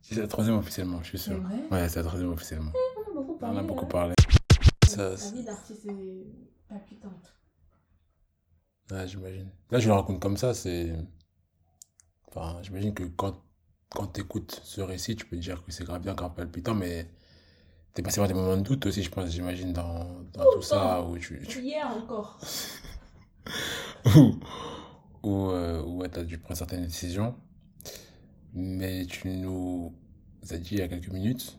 C'est 0.05 0.15
la 0.19 0.27
troisième 0.27 0.57
officiellement, 0.57 1.01
je 1.01 1.07
suis 1.09 1.17
C'est 1.17 1.31
sûr. 1.31 1.41
vrai 1.41 1.55
Ouais, 1.71 1.89
c'est 1.89 1.99
la 2.01 2.05
troisième 2.05 2.31
officiellement. 2.31 2.71
On 2.75 3.11
a 3.11 3.13
beaucoup 3.15 3.33
On 3.33 3.37
parlé. 3.37 3.59
a 3.59 3.63
beaucoup 3.63 3.85
hein. 3.85 3.89
parlé. 3.89 4.13
Ça, 4.87 5.09
La 5.09 5.17
c'est- 5.17 5.33
vie 5.33 5.43
d'artiste 5.43 5.85
est 5.85 6.27
palpitante. 6.67 7.33
Ouais, 8.91 9.07
j'imagine. 9.07 9.49
Là, 9.71 9.79
je 9.79 9.87
le 9.87 9.93
raconte 9.93 10.19
comme 10.21 10.37
ça, 10.37 10.53
c'est. 10.53 10.93
Enfin, 12.27 12.59
j'imagine 12.63 12.93
que 12.93 13.03
quand, 13.05 13.41
quand 13.89 14.07
tu 14.07 14.21
écoutes 14.21 14.59
ce 14.63 14.81
récit, 14.81 15.15
tu 15.15 15.25
peux 15.25 15.37
te 15.37 15.41
dire 15.41 15.63
que 15.63 15.71
c'est 15.71 15.85
grave 15.85 16.01
bien, 16.01 16.13
grave 16.13 16.33
palpitant, 16.35 16.75
mais 16.75 17.07
t'es 17.93 18.01
passé 18.03 18.17
par 18.19 18.27
des 18.27 18.33
moments 18.33 18.57
de 18.57 18.61
doute 18.61 18.85
aussi, 18.85 19.03
je 19.03 19.09
pense, 19.09 19.29
j'imagine, 19.31 19.71
dans, 19.71 20.21
dans 20.33 20.43
tout 20.53 20.61
ça, 20.61 21.01
où 21.01 21.17
tu. 21.17 21.41
tu- 21.47 21.61
Hier 21.61 21.87
encore. 21.89 22.39
où, 24.15 24.39
où, 25.23 25.49
euh, 25.51 25.81
où 25.83 26.01
ouais, 26.01 26.09
t'as 26.09 26.23
dû 26.23 26.37
prendre 26.39 26.57
certaines 26.57 26.83
décisions. 26.85 27.35
Mais 28.53 29.05
tu 29.05 29.29
nous 29.29 29.93
as 30.51 30.57
dit 30.57 30.69
il 30.75 30.79
y 30.79 30.81
a 30.81 30.87
quelques 30.87 31.09
minutes 31.11 31.57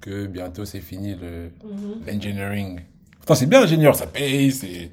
que 0.00 0.26
bientôt 0.26 0.64
c'est 0.64 0.80
fini 0.80 1.14
le, 1.14 1.50
Mhm. 1.64 2.00
l'engineering. 2.06 2.80
Pourtant, 3.18 3.34
c'est 3.36 3.46
bien 3.46 3.60
l'ingénieur, 3.60 3.94
ça 3.94 4.06
paye, 4.06 4.50
c'est. 4.50 4.90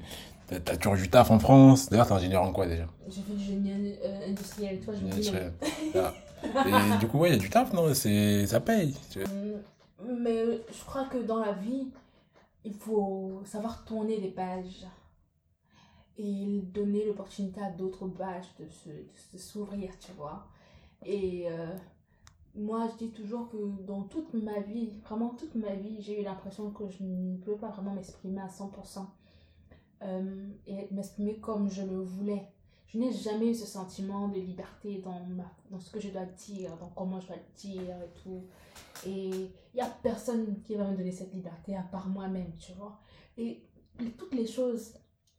T'as 0.48 0.76
toujours 0.76 0.96
du 0.96 1.08
taf 1.08 1.30
en 1.30 1.38
France. 1.38 1.88
D'ailleurs, 1.90 2.06
t'es 2.08 2.12
ingénieur 2.14 2.42
en 2.42 2.52
quoi 2.52 2.66
déjà? 2.66 2.86
J'ai 3.08 3.20
fait 3.22 3.32
du 3.34 3.44
génie 3.44 3.94
euh, 4.04 4.28
industriel, 4.28 4.80
toi, 4.80 4.94
je. 4.94 5.38
Ah. 5.98 6.14
Et 6.66 6.98
du 6.98 7.06
coup, 7.06 7.18
ouais, 7.18 7.28
il 7.30 7.32
y 7.32 7.36
a 7.36 7.38
du 7.38 7.50
taf, 7.50 7.72
non? 7.72 7.92
Ça 7.94 8.60
paye. 8.60 8.94
Mm, 9.16 10.12
Mais 10.22 10.44
je 10.72 10.84
crois 10.86 11.04
que 11.04 11.18
dans 11.18 11.38
la 11.38 11.52
vie, 11.52 11.88
il 12.64 12.72
faut 12.74 13.42
savoir 13.44 13.84
tourner 13.84 14.18
les 14.18 14.30
pages 14.30 14.86
et 16.18 16.60
donner 16.74 17.04
l'opportunité 17.06 17.60
à 17.60 17.70
d'autres 17.70 18.06
pages 18.08 18.46
de 18.58 18.66
se, 18.68 18.88
de 19.32 19.38
s'ouvrir, 19.38 19.90
tu 19.98 20.12
vois. 20.16 20.46
Et 21.04 21.46
euh, 21.48 21.74
moi, 22.54 22.88
je 22.88 23.04
dis 23.04 23.10
toujours 23.10 23.48
que 23.48 23.56
dans 23.86 24.02
toute 24.02 24.34
ma 24.34 24.60
vie, 24.60 24.90
vraiment 25.04 25.30
toute 25.30 25.54
ma 25.54 25.74
vie, 25.74 26.00
j'ai 26.00 26.20
eu 26.20 26.24
l'impression 26.24 26.70
que 26.70 26.88
je 26.88 27.02
ne 27.02 27.36
pouvais 27.38 27.56
pas 27.56 27.68
vraiment 27.68 27.94
m'exprimer 27.94 28.40
à 28.40 28.48
100% 28.48 29.06
euh, 30.02 30.48
et 30.66 30.88
m'exprimer 30.90 31.36
comme 31.38 31.70
je 31.70 31.82
le 31.82 32.00
voulais. 32.00 32.48
Je 32.86 32.98
n'ai 32.98 33.12
jamais 33.12 33.50
eu 33.50 33.54
ce 33.54 33.66
sentiment 33.66 34.28
de 34.28 34.40
liberté 34.40 35.00
dans, 35.04 35.22
dans 35.70 35.78
ce 35.78 35.92
que 35.92 36.00
je 36.00 36.08
dois 36.08 36.24
dire, 36.24 36.76
dans 36.78 36.88
comment 36.88 37.20
je 37.20 37.28
dois 37.28 37.36
le 37.36 37.56
dire 37.56 37.96
et 38.02 38.20
tout. 38.20 38.42
Et 39.06 39.28
il 39.28 39.76
n'y 39.76 39.80
a 39.80 39.86
personne 40.02 40.60
qui 40.62 40.74
va 40.74 40.90
me 40.90 40.96
donner 40.96 41.12
cette 41.12 41.32
liberté 41.32 41.76
à 41.76 41.82
part 41.82 42.08
moi-même, 42.08 42.52
tu 42.58 42.72
vois. 42.72 42.98
Et 43.38 43.62
toutes 44.18 44.34
les 44.34 44.46
choses 44.46 44.94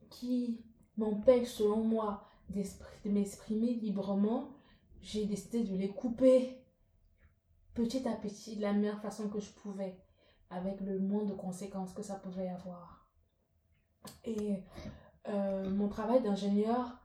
qui 0.10 0.62
m'empêchent, 0.98 1.50
selon 1.50 1.84
moi, 1.84 2.24
de 2.50 3.10
m'exprimer 3.10 3.74
librement, 3.74 4.50
j'ai 5.02 5.26
décidé 5.26 5.64
de 5.64 5.76
les 5.76 5.90
couper 5.90 6.58
petit 7.74 8.08
à 8.08 8.14
petit 8.14 8.58
de 8.58 8.62
la 8.62 8.74
meilleure 8.74 9.02
façon 9.02 9.30
que 9.30 9.40
je 9.40 9.52
pouvais, 9.52 9.98
avec 10.50 10.82
le 10.82 11.00
moins 11.00 11.24
de 11.24 11.34
conséquences 11.34 11.94
que 11.94 12.04
ça 12.04 12.16
pouvait 12.16 12.50
avoir. 12.50 13.10
Et 14.26 14.64
euh, 15.28 15.70
mon 15.70 15.88
travail 15.88 16.22
d'ingénieur, 16.22 17.00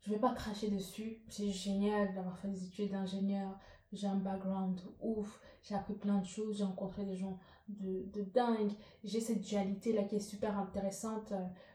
je 0.00 0.10
vais 0.10 0.18
pas 0.18 0.34
cracher 0.34 0.70
dessus. 0.70 1.22
C'est 1.28 1.50
génial 1.50 2.14
d'avoir 2.14 2.38
fait 2.38 2.48
des 2.48 2.64
études 2.64 2.90
d'ingénieur. 2.90 3.58
J'ai 3.92 4.06
un 4.06 4.16
background 4.16 4.80
ouf. 5.00 5.40
J'ai 5.62 5.74
appris 5.74 5.94
plein 5.94 6.18
de 6.18 6.26
choses. 6.26 6.58
J'ai 6.58 6.64
rencontré 6.64 7.04
des 7.04 7.16
gens 7.16 7.38
de, 7.68 8.10
de 8.12 8.22
dingue. 8.22 8.72
J'ai 9.04 9.20
cette 9.20 9.42
dualité 9.42 9.92
là 9.92 10.02
qui 10.04 10.16
est 10.16 10.20
super 10.20 10.58
intéressante 10.58 11.32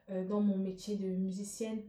euh, 0.10 0.28
dans 0.28 0.42
mon 0.42 0.58
métier 0.58 0.98
de 0.98 1.08
musicienne. 1.08 1.82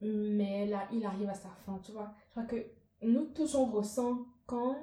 Mais 0.00 0.66
là, 0.66 0.86
il 0.92 1.04
arrive 1.04 1.28
à 1.28 1.34
sa 1.34 1.48
fin, 1.64 1.78
tu 1.78 1.92
vois. 1.92 2.14
Je 2.26 2.30
crois 2.30 2.44
que 2.44 2.64
nous 3.06 3.26
tous, 3.26 3.54
on 3.54 3.66
ressent 3.66 4.26
quand 4.46 4.76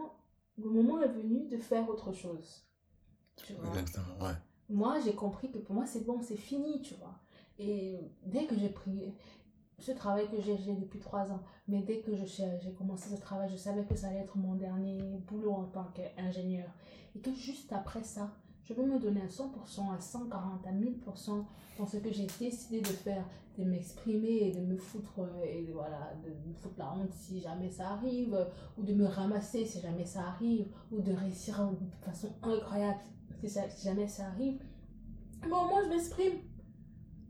le 0.57 0.69
moment 0.69 1.01
est 1.01 1.07
venu 1.07 1.47
de 1.47 1.57
faire 1.57 1.87
autre 1.89 2.13
chose. 2.13 2.63
Tu 3.35 3.53
vois. 3.53 3.67
Exactement, 3.69 4.25
ouais. 4.27 4.35
Moi, 4.69 4.99
j'ai 5.03 5.13
compris 5.13 5.51
que 5.51 5.57
pour 5.57 5.75
moi, 5.75 5.85
c'est 5.85 6.05
bon, 6.05 6.21
c'est 6.21 6.37
fini, 6.37 6.81
tu 6.81 6.95
vois. 6.95 7.19
Et 7.59 7.99
dès 8.25 8.45
que 8.45 8.57
j'ai 8.57 8.69
pris 8.69 9.13
ce 9.83 9.91
travail 9.91 10.29
que 10.29 10.41
j'ai 10.41 10.55
depuis 10.75 10.99
trois 10.99 11.31
ans. 11.31 11.41
Mais 11.67 11.81
dès 11.81 11.99
que 11.99 12.11
j'ai 12.25 12.73
commencé 12.77 13.13
ce 13.15 13.19
travail, 13.19 13.49
je 13.51 13.57
savais 13.57 13.85
que 13.85 13.95
ça 13.95 14.07
allait 14.07 14.19
être 14.19 14.37
mon 14.37 14.55
dernier 14.55 15.01
boulot 15.27 15.51
en 15.51 15.65
tant 15.65 15.85
qu'ingénieur. 15.93 16.69
Et 17.15 17.19
que 17.19 17.33
juste 17.33 17.73
après 17.73 18.03
ça, 18.03 18.31
je 18.63 18.73
veux 18.73 18.85
me 18.85 18.97
donner 18.97 19.21
à 19.21 19.27
100%, 19.27 19.93
à 19.93 19.99
140, 19.99 20.65
à 20.65 20.71
1000% 20.71 21.45
dans 21.77 21.85
ce 21.85 21.97
que 21.97 22.11
j'ai 22.11 22.27
décidé 22.39 22.81
de 22.81 22.87
faire, 22.87 23.25
de 23.57 23.63
m'exprimer 23.63 24.47
et 24.47 24.51
de 24.51 24.61
me 24.61 24.77
foutre, 24.77 25.19
et 25.45 25.71
voilà, 25.71 26.13
de 26.23 26.29
me 26.49 26.53
foutre 26.55 26.79
la 26.79 26.93
honte 26.93 27.13
si 27.13 27.39
jamais 27.39 27.69
ça 27.69 27.89
arrive, 27.89 28.35
ou 28.77 28.83
de 28.83 28.93
me 28.93 29.05
ramasser 29.05 29.65
si 29.65 29.79
jamais 29.79 30.05
ça 30.05 30.27
arrive, 30.27 30.67
ou 30.91 31.01
de 31.01 31.13
réussir 31.13 31.59
de 31.71 32.05
façon 32.05 32.29
incroyable 32.41 32.99
si, 33.47 33.59
jamais 33.83 34.07
ça 34.07 34.27
arrive. 34.27 34.59
Mais 35.41 35.51
au 35.51 35.67
moins, 35.67 35.83
je 35.83 35.89
m'exprime. 35.89 36.39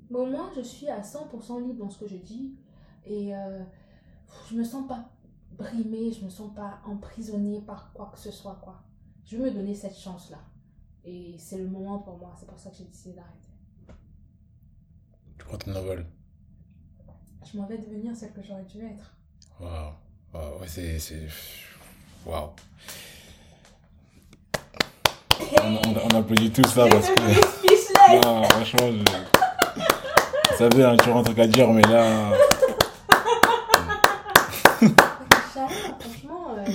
Mais 0.10 0.20
au 0.20 0.26
moins, 0.28 0.52
je 0.56 0.62
suis 0.62 0.88
à 0.88 1.02
100% 1.02 1.66
libre 1.66 1.80
dans 1.80 1.90
ce 1.90 2.00
que 2.00 2.08
je 2.08 2.18
dis. 2.18 2.56
Et 3.06 3.36
euh, 3.36 3.64
je 4.50 4.56
me 4.56 4.64
sens 4.64 4.88
pas 4.88 5.10
brimée, 5.58 6.12
je 6.12 6.24
me 6.24 6.30
sens 6.30 6.54
pas 6.54 6.80
emprisonnée 6.86 7.62
par 7.62 7.92
quoi 7.94 8.12
que 8.14 8.20
ce 8.20 8.32
soit. 8.32 8.60
quoi. 8.64 8.84
Je 9.26 9.38
veux 9.38 9.46
me 9.46 9.52
donner 9.52 9.76
cette 9.76 9.98
chance-là. 9.98 10.40
Et 11.04 11.36
c'est 11.38 11.58
le 11.58 11.68
moment 11.68 12.00
pour 12.00 12.18
moi. 12.18 12.34
C'est 12.40 12.48
pour 12.48 12.60
ça 12.60 12.70
que 12.70 12.78
j'ai 12.78 12.86
décidé 12.86 13.16
d'arrêter. 13.16 13.53
Tu 15.38 15.46
prends 15.46 15.58
ton 15.58 15.76
envol 15.76 16.06
Je 17.52 17.58
m'en 17.58 17.66
vais 17.68 17.78
devenir 17.78 18.16
celle 18.16 18.32
que 18.34 18.42
j'aurais 18.44 18.64
dû 18.64 18.80
être. 18.86 19.14
Waouh. 19.60 19.94
Wow. 20.34 20.60
Ouais, 20.60 20.68
c'est. 20.68 21.28
Waouh. 22.26 22.50
On, 25.62 25.76
on, 25.76 25.96
on, 26.06 26.20
applaudit 26.20 26.52
tout 26.52 26.68
ça 26.68 26.88
parce 26.88 27.10
que. 27.10 28.26
non, 28.26 28.44
franchement, 28.44 28.92
je. 28.92 29.04
Vous 30.52 30.58
savez, 30.58 30.84
hein, 30.84 30.98
tu 31.02 31.10
auras 31.10 31.20
un 31.20 31.24
truc 31.24 31.40
à 31.40 31.48
dire, 31.48 31.70
mais 31.72 31.82
là. 31.82 32.32
Franchement, 36.00 36.56
euh, 36.58 36.66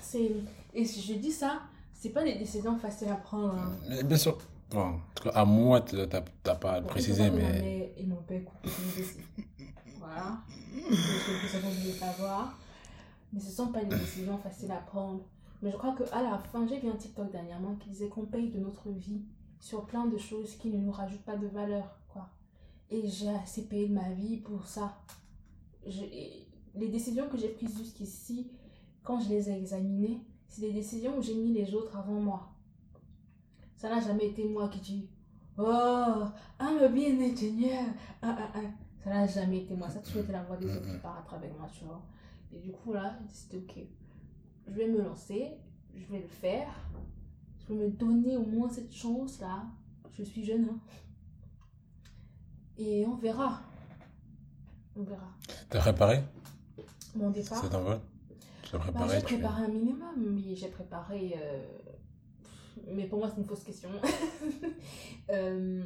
c'est. 0.00 0.32
Et 0.74 0.84
si 0.84 1.02
je 1.02 1.14
dis 1.18 1.32
ça, 1.32 1.60
c'est 1.94 2.10
pas 2.10 2.22
des 2.24 2.36
décisions 2.36 2.78
faciles 2.78 3.08
à 3.08 3.16
prendre. 3.16 3.54
Hein. 3.54 4.02
Bien 4.04 4.16
sûr. 4.16 4.38
Bon, 4.70 4.80
en 4.80 5.00
tout 5.14 5.24
cas, 5.24 5.30
à 5.30 5.44
moi, 5.44 5.80
tu 5.80 5.96
n'as 5.96 6.54
pas 6.54 6.72
à 6.72 6.82
préciser, 6.82 7.30
mais. 7.30 7.94
Ils 7.98 8.08
m'ont 8.08 8.16
pas 8.16 8.34
écouté. 8.34 8.68
Voilà. 9.98 10.38
C'est 10.72 11.42
que 11.42 11.48
ça 11.48 11.58
vous 11.60 11.90
savoir. 11.92 12.58
Mais 13.32 13.40
ce 13.40 13.46
ne 13.46 13.52
sont 13.52 13.68
pas 13.68 13.84
des 13.84 13.96
décisions 13.96 14.38
faciles 14.38 14.72
à 14.72 14.76
prendre. 14.76 15.20
Mais 15.60 15.70
je 15.70 15.76
crois 15.76 15.94
qu'à 15.94 16.22
la 16.22 16.38
fin, 16.38 16.66
j'ai 16.66 16.78
vu 16.78 16.88
un 16.88 16.96
TikTok 16.96 17.30
dernièrement 17.30 17.74
qui 17.76 17.90
disait 17.90 18.08
qu'on 18.08 18.24
paye 18.24 18.50
de 18.50 18.58
notre 18.58 18.90
vie 18.90 19.22
sur 19.60 19.86
plein 19.86 20.06
de 20.06 20.16
choses 20.16 20.56
qui 20.56 20.70
ne 20.70 20.78
nous 20.78 20.92
rajoutent 20.92 21.24
pas 21.24 21.36
de 21.36 21.46
valeur. 21.46 21.98
Et 22.90 23.06
j'ai 23.06 23.28
assez 23.28 23.66
payé 23.66 23.88
de 23.88 23.92
ma 23.92 24.10
vie 24.10 24.38
pour 24.38 24.66
ça. 24.66 24.96
les 25.84 26.88
décisions 26.88 27.28
que 27.28 27.36
j'ai 27.36 27.48
prises 27.48 27.76
jusqu'ici, 27.76 28.50
quand 29.02 29.20
je 29.20 29.28
les 29.28 29.50
ai 29.50 29.58
examinées, 29.58 30.20
c'est 30.48 30.62
des 30.62 30.72
décisions 30.72 31.18
où 31.18 31.22
j'ai 31.22 31.34
mis 31.34 31.52
les 31.52 31.74
autres 31.74 31.96
avant 31.96 32.20
moi. 32.20 32.48
Ça 33.78 33.88
n'a 33.88 34.00
jamais 34.00 34.26
été 34.26 34.44
moi 34.44 34.68
qui 34.68 34.80
dis 34.80 35.08
Oh, 35.56 36.24
I'm 36.60 36.92
bien 36.92 37.20
ingénieur. 37.20 37.84
Ah, 38.20 38.36
ah, 38.36 38.50
ah. 38.56 38.60
Ça 39.04 39.10
n'a 39.10 39.26
jamais 39.28 39.58
été 39.58 39.74
moi. 39.74 39.88
Ça 39.88 40.00
a 40.00 40.02
toujours 40.02 40.22
été 40.22 40.32
la 40.32 40.42
voix 40.42 40.56
des 40.56 40.76
autres 40.76 40.90
qui 40.90 40.98
part 40.98 41.18
à 41.18 41.22
travers 41.22 41.54
moi, 41.54 41.68
tu 41.72 41.84
vois. 41.84 42.02
Et 42.52 42.58
du 42.58 42.72
coup, 42.72 42.92
là, 42.92 43.16
j'ai 43.50 43.58
Ok, 43.58 43.78
je 44.66 44.72
vais 44.72 44.88
me 44.88 45.00
lancer. 45.00 45.52
Je 45.94 46.04
vais 46.12 46.18
le 46.18 46.26
faire. 46.26 46.68
Je 47.60 47.72
vais 47.72 47.84
me 47.84 47.90
donner 47.90 48.36
au 48.36 48.44
moins 48.44 48.68
cette 48.68 48.92
chance-là. 48.92 49.66
Je 50.12 50.24
suis 50.24 50.44
jeune, 50.44 50.64
hein. 50.64 50.78
Et 52.76 53.06
on 53.06 53.14
verra. 53.14 53.60
On 54.96 55.04
verra. 55.04 55.28
T'as 55.70 55.78
préparé? 55.78 56.24
Mon 57.14 57.30
départ 57.30 57.58
C'est 57.62 57.74
en 57.76 58.00
Tu 58.62 58.74
as 58.74 58.78
préparé 58.80 59.06
bah, 59.06 59.14
J'ai 59.14 59.36
préparé 59.36 59.64
un 59.64 59.68
minimum, 59.68 60.34
mais 60.34 60.56
j'ai 60.56 60.68
préparé. 60.68 61.36
Euh, 61.40 61.64
mais 62.92 63.04
pour 63.06 63.18
moi, 63.18 63.28
c'est 63.28 63.40
une 63.40 63.46
fausse 63.46 63.64
question. 63.64 63.90
Euh, 65.30 65.82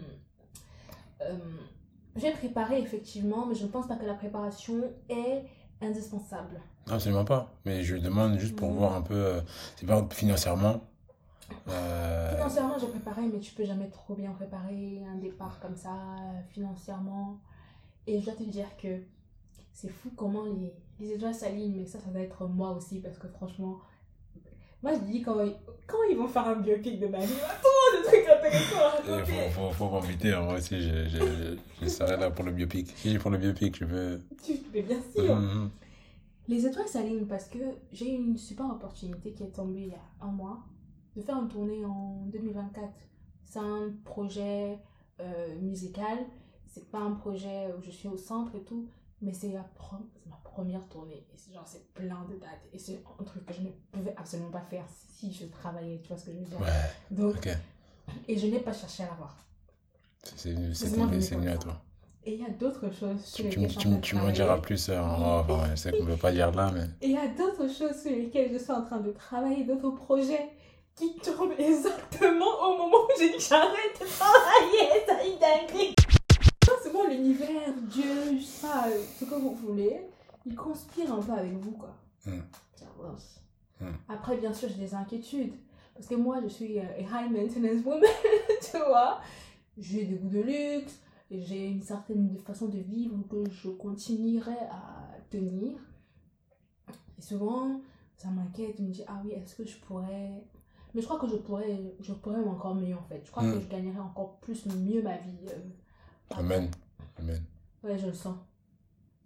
euh, 1.20 1.36
j'ai 2.14 2.30
préparé 2.30 2.78
effectivement, 2.80 3.44
mais 3.44 3.56
je 3.56 3.64
ne 3.64 3.68
pense 3.70 3.88
pas 3.88 3.96
que 3.96 4.04
la 4.04 4.14
préparation 4.14 4.84
est 5.08 5.42
indispensable. 5.80 6.60
Absolument 6.88 7.24
pas. 7.24 7.52
Mais 7.64 7.82
je 7.82 7.96
demande 7.96 8.38
juste 8.38 8.54
pour 8.54 8.70
voir 8.70 8.94
un 8.94 9.02
peu, 9.02 9.40
c'est 9.74 9.86
pas 9.86 10.06
financièrement, 10.12 10.80
euh... 11.68 12.36
Financièrement, 12.36 12.78
j'ai 12.78 12.88
préparé, 12.88 13.22
mais 13.22 13.40
tu 13.40 13.54
peux 13.54 13.64
jamais 13.64 13.88
trop 13.88 14.14
bien 14.14 14.32
préparer 14.32 15.02
un 15.04 15.16
départ 15.16 15.58
comme 15.60 15.76
ça, 15.76 15.94
financièrement. 16.50 17.38
Et 18.06 18.20
je 18.20 18.24
dois 18.24 18.34
te 18.34 18.42
dire 18.42 18.68
que 18.76 19.02
c'est 19.72 19.88
fou 19.88 20.10
comment 20.16 20.44
les, 20.44 20.74
les 21.00 21.12
étoiles 21.14 21.34
s'alignent, 21.34 21.76
mais 21.76 21.86
ça, 21.86 22.00
ça 22.00 22.10
va 22.10 22.20
être 22.20 22.46
moi 22.46 22.72
aussi, 22.72 23.00
parce 23.00 23.18
que 23.18 23.28
franchement, 23.28 23.80
moi 24.82 24.94
je 24.94 25.00
dis 25.00 25.22
quand, 25.22 25.36
quand 25.92 26.02
ils 26.10 26.16
vont 26.16 26.26
faire 26.26 26.48
un 26.48 26.56
biopic 26.56 26.98
de 26.98 27.06
ma 27.06 27.18
vie, 27.18 27.34
tout 27.62 27.98
de 27.98 28.04
trucs 28.04 28.26
intéressants 28.26 29.26
Il 29.46 29.52
faut, 29.52 29.70
faut, 29.70 29.90
m'inviter, 29.90 30.32
hein. 30.32 30.42
moi 30.42 30.54
aussi 30.54 30.80
je, 30.80 31.06
je, 31.06 31.56
je, 31.82 31.88
serai 31.88 32.16
là 32.16 32.30
pour 32.30 32.44
le 32.44 32.52
biopic. 32.52 32.90
Si 32.96 33.18
pour 33.18 33.30
le 33.30 33.38
biopic, 33.38 33.78
je 33.78 33.84
veux. 33.84 34.20
Tu 34.42 34.54
peux 34.54 34.80
bien 34.80 35.00
sûr. 35.14 35.36
Mm-hmm. 35.36 35.68
Les 36.48 36.66
étoiles 36.66 36.88
s'alignent 36.88 37.26
parce 37.26 37.48
que 37.48 37.58
j'ai 37.92 38.10
une 38.10 38.36
super 38.36 38.66
opportunité 38.66 39.32
qui 39.32 39.44
est 39.44 39.54
tombée 39.54 39.82
il 39.82 39.88
y 39.88 39.94
a 39.94 40.26
un 40.26 40.32
mois 40.32 40.60
de 41.14 41.20
faire 41.20 41.38
une 41.38 41.48
tournée 41.48 41.84
en 41.84 42.24
2024. 42.32 42.88
C'est 43.44 43.58
un 43.58 43.92
projet 44.04 44.78
euh, 45.20 45.54
musical, 45.60 46.18
c'est 46.66 46.90
pas 46.90 46.98
un 46.98 47.12
projet 47.12 47.68
où 47.78 47.82
je 47.82 47.90
suis 47.90 48.08
au 48.08 48.16
centre 48.16 48.54
et 48.56 48.62
tout, 48.62 48.88
mais 49.22 49.32
c'est 49.32 49.48
ma 49.48 50.36
première 50.44 50.86
tournée. 50.88 51.24
Et 51.32 51.36
c'est 51.36 51.52
genre, 51.54 51.66
c'est 51.66 51.92
plein 51.94 52.26
de 52.28 52.36
dates. 52.38 52.66
Et 52.72 52.78
c'est 52.78 53.02
un 53.18 53.24
truc 53.24 53.46
que 53.46 53.54
je 53.54 53.62
ne 53.62 53.70
pouvais 53.90 54.14
absolument 54.16 54.50
pas 54.50 54.62
faire 54.68 54.84
si 55.16 55.32
je 55.32 55.46
travaillais, 55.46 56.00
tu 56.02 56.08
vois 56.08 56.18
ce 56.18 56.26
que 56.26 56.32
je 56.32 56.38
veux 56.38 56.44
dire? 56.44 56.58
Donc, 57.10 57.48
Et 58.28 58.36
je 58.36 58.46
n'ai 58.46 58.60
pas 58.60 58.72
cherché 58.72 59.04
à 59.04 59.06
l'avoir. 59.06 59.36
C'est 60.36 60.52
venu 60.52 61.48
à 61.48 61.56
toi. 61.56 61.80
Et 62.24 62.34
il 62.34 62.40
y 62.40 62.44
a 62.44 62.50
d'autres 62.50 62.88
choses 62.94 63.32
tu, 63.34 63.48
tu, 63.48 63.66
tu, 63.66 64.00
tu 64.00 64.14
m'en 64.14 64.30
diras 64.30 64.58
plus, 64.58 64.88
euh, 64.90 65.00
enfin, 65.00 65.68
je 65.70 65.74
sais 65.74 65.90
qu'on 65.90 66.04
ne 66.04 66.10
peut 66.12 66.16
pas 66.16 66.30
dire 66.30 66.52
là, 66.52 66.70
mais... 66.72 66.84
Et 67.00 67.08
il 67.08 67.12
y 67.14 67.16
a 67.16 67.26
d'autres 67.26 67.66
choses 67.68 68.00
sur 68.00 68.12
lesquelles 68.12 68.52
je 68.52 68.58
suis 68.58 68.70
en 68.70 68.84
train 68.84 69.00
de 69.00 69.10
travailler, 69.10 69.64
d'autres 69.64 69.90
projets 69.90 70.50
qui 70.94 71.16
tombe 71.16 71.50
exactement 71.58 72.62
au 72.62 72.76
moment 72.78 72.98
où 72.98 73.18
j'ai 73.18 73.30
dit 73.30 73.40
j'arrête 73.40 74.00
de 74.00 74.06
travailler, 74.06 75.04
ça 75.04 75.24
y 75.24 75.36
dingue. 75.40 75.94
C'est 77.02 77.16
l'univers, 77.16 77.74
Dieu, 77.90 78.40
ça, 78.40 78.86
ce 79.18 79.24
que 79.24 79.34
vous 79.34 79.54
voulez, 79.54 80.00
il 80.46 80.54
conspire 80.54 81.12
un 81.14 81.20
peu 81.22 81.32
avec 81.32 81.52
vous, 81.54 81.72
quoi. 81.72 81.94
Après, 84.08 84.36
bien 84.36 84.52
sûr, 84.52 84.68
j'ai 84.68 84.76
des 84.76 84.94
inquiétudes. 84.94 85.54
Parce 85.94 86.06
que 86.06 86.14
moi, 86.14 86.40
je 86.42 86.48
suis 86.48 86.78
euh, 86.78 86.82
a 86.82 87.00
high 87.24 87.30
maintenance 87.30 87.84
woman, 87.84 88.02
tu 88.60 88.78
vois. 88.78 89.20
J'ai 89.76 90.04
des 90.04 90.14
goûts 90.16 90.28
de 90.30 90.40
luxe, 90.40 91.00
j'ai 91.30 91.68
une 91.68 91.82
certaine 91.82 92.36
façon 92.38 92.66
de 92.68 92.78
vivre 92.78 93.16
que 93.28 93.48
je 93.50 93.68
continuerai 93.70 94.56
à 94.70 95.16
tenir. 95.30 95.78
Et 97.18 97.22
souvent, 97.22 97.80
ça 98.16 98.28
m'inquiète, 98.28 98.76
je 98.78 98.82
me 98.82 98.90
dis, 98.90 99.02
ah 99.06 99.20
oui, 99.24 99.32
est-ce 99.32 99.54
que 99.56 99.64
je 99.64 99.76
pourrais... 99.78 100.44
Mais 100.94 101.00
je 101.00 101.06
crois 101.06 101.18
que 101.18 101.26
je 101.26 101.36
pourrais, 101.36 101.80
je 102.00 102.12
pourrais 102.12 102.42
encore 102.44 102.74
mieux 102.74 102.94
en 102.94 103.02
fait. 103.02 103.22
Je 103.24 103.30
crois 103.30 103.42
Mm. 103.44 103.54
que 103.54 103.60
je 103.60 103.66
gagnerais 103.68 103.98
encore 104.00 104.36
plus 104.40 104.66
mieux 104.66 105.02
ma 105.02 105.16
vie. 105.16 105.38
euh, 105.48 106.36
Amen. 106.38 106.70
Amen. 107.22 107.42
Ouais, 107.84 107.98
je 107.98 108.06
le 108.06 108.12
sens. 108.12 108.34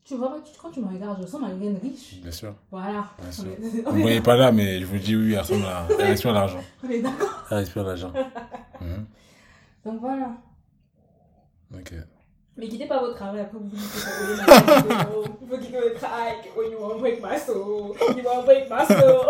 Tu 0.04 0.16
vois, 0.16 0.30
pas, 0.30 0.40
tu- 0.40 0.52
quand 0.60 0.70
tu 0.70 0.80
me 0.80 0.86
regardes, 0.92 1.20
je 1.20 1.26
sens 1.26 1.40
ma 1.40 1.48
graine 1.50 1.78
riche. 1.82 2.20
Bien 2.22 2.30
sûr. 2.30 2.54
Voilà. 2.70 3.06
Bien 3.18 3.28
On 3.28 3.32
sûr. 3.32 3.46
est- 3.52 3.82
Vous 3.90 3.96
ne 3.96 4.02
voyez 4.02 4.20
pas 4.20 4.36
là, 4.36 4.52
mais 4.52 4.78
je 4.80 4.86
vous 4.86 4.98
dis 4.98 5.16
oui, 5.16 5.32
elle 5.32 5.40
ressemble 5.40 5.66
à... 5.66 5.86
Elle 5.98 6.06
respire 6.06 6.32
l'argent. 6.32 6.60
on 6.84 6.88
est 6.90 7.02
d'accord. 7.02 7.44
Elle 7.50 7.56
respire 7.58 7.82
l'argent. 7.84 8.12
Mhm. 8.78 9.06
Donc 9.86 10.00
voilà. 10.00 10.32
Ok. 11.74 11.94
Mais 12.58 12.68
quittez 12.68 12.86
pas 12.86 13.00
votre 13.00 13.14
travail, 13.16 13.40
après 13.40 13.56
vous 13.58 13.64
dites 13.68 13.78
que 13.80 15.46
votre 15.48 15.98
travail, 15.98 16.34
que 16.42 16.48
oh, 16.56 16.62
you 16.62 16.78
wanna 16.78 16.98
break 16.98 17.22
my 17.22 17.38
soul, 17.38 17.94
you 18.16 18.22
wanna 18.24 18.42
break 18.42 18.68
my 18.70 18.86
soul. 18.86 19.26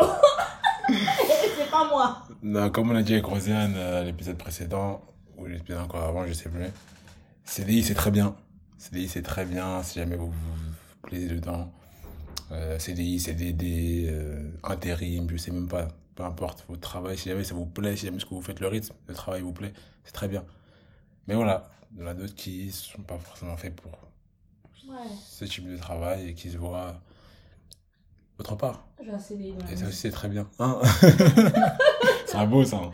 c'est 1.56 1.70
pas 1.70 1.88
moi. 1.88 2.22
Non, 2.42 2.70
comme 2.70 2.90
on 2.90 2.96
a 2.96 3.02
dit 3.02 3.12
avec 3.14 3.24
Rosiane 3.26 3.74
euh, 3.76 4.00
à 4.00 4.04
l'épisode 4.04 4.36
précédent, 4.36 5.00
ou 5.38 5.46
l'épisode 5.46 5.82
encore 5.82 6.02
avant, 6.02 6.26
je 6.26 6.32
sais 6.32 6.48
plus. 6.48 6.66
CDI, 7.44 7.82
c'est 7.84 7.94
très 7.94 8.10
bien. 8.10 8.34
CDI, 8.78 9.08
c'est 9.08 9.22
très 9.22 9.44
bien 9.44 9.82
si 9.82 9.98
jamais 9.98 10.16
vous 10.16 10.26
vous, 10.30 10.32
vous 10.32 11.00
plaisez 11.02 11.28
dedans. 11.28 11.72
Euh, 12.52 12.78
CDI, 12.78 13.18
CDD, 13.18 14.06
euh, 14.08 14.50
intérim, 14.62 15.28
je 15.30 15.36
sais 15.36 15.50
même 15.50 15.68
pas. 15.68 15.88
Peu 16.14 16.22
importe 16.24 16.64
votre 16.68 16.80
travail, 16.80 17.18
si 17.18 17.28
jamais 17.28 17.44
ça 17.44 17.54
vous 17.54 17.66
plaît, 17.66 17.94
si 17.96 18.06
jamais 18.06 18.18
ce 18.20 18.24
que 18.24 18.30
vous 18.34 18.40
faites, 18.40 18.60
le 18.60 18.68
rythme, 18.68 18.94
le 19.06 19.14
travail 19.14 19.42
vous 19.42 19.52
plaît, 19.52 19.72
c'est 20.04 20.12
très 20.12 20.28
bien. 20.28 20.44
Mais 21.26 21.34
voilà, 21.34 21.70
il 21.94 22.00
y 22.00 22.04
en 22.04 22.06
a 22.06 22.14
d'autres 22.14 22.34
qui 22.34 22.70
sont 22.72 23.02
pas 23.02 23.18
forcément 23.18 23.56
faits 23.56 23.74
pour 23.76 23.92
Ouais, 24.88 24.94
ce 25.28 25.44
type 25.44 25.68
de 25.68 25.76
travail 25.76 26.28
et 26.28 26.34
qui 26.34 26.48
se 26.48 26.56
voient 26.56 27.00
autre 28.38 28.54
part. 28.54 28.86
j'ai 29.04 29.10
un 29.10 29.18
CDI 29.18 29.54
Et 29.70 29.76
ça 29.76 29.88
aussi, 29.88 29.96
c'est 29.96 30.10
très 30.10 30.28
bien. 30.28 30.48
Hein 30.60 30.80
Ce 32.26 32.32
serait 32.32 32.46
beau, 32.46 32.64
ça. 32.64 32.76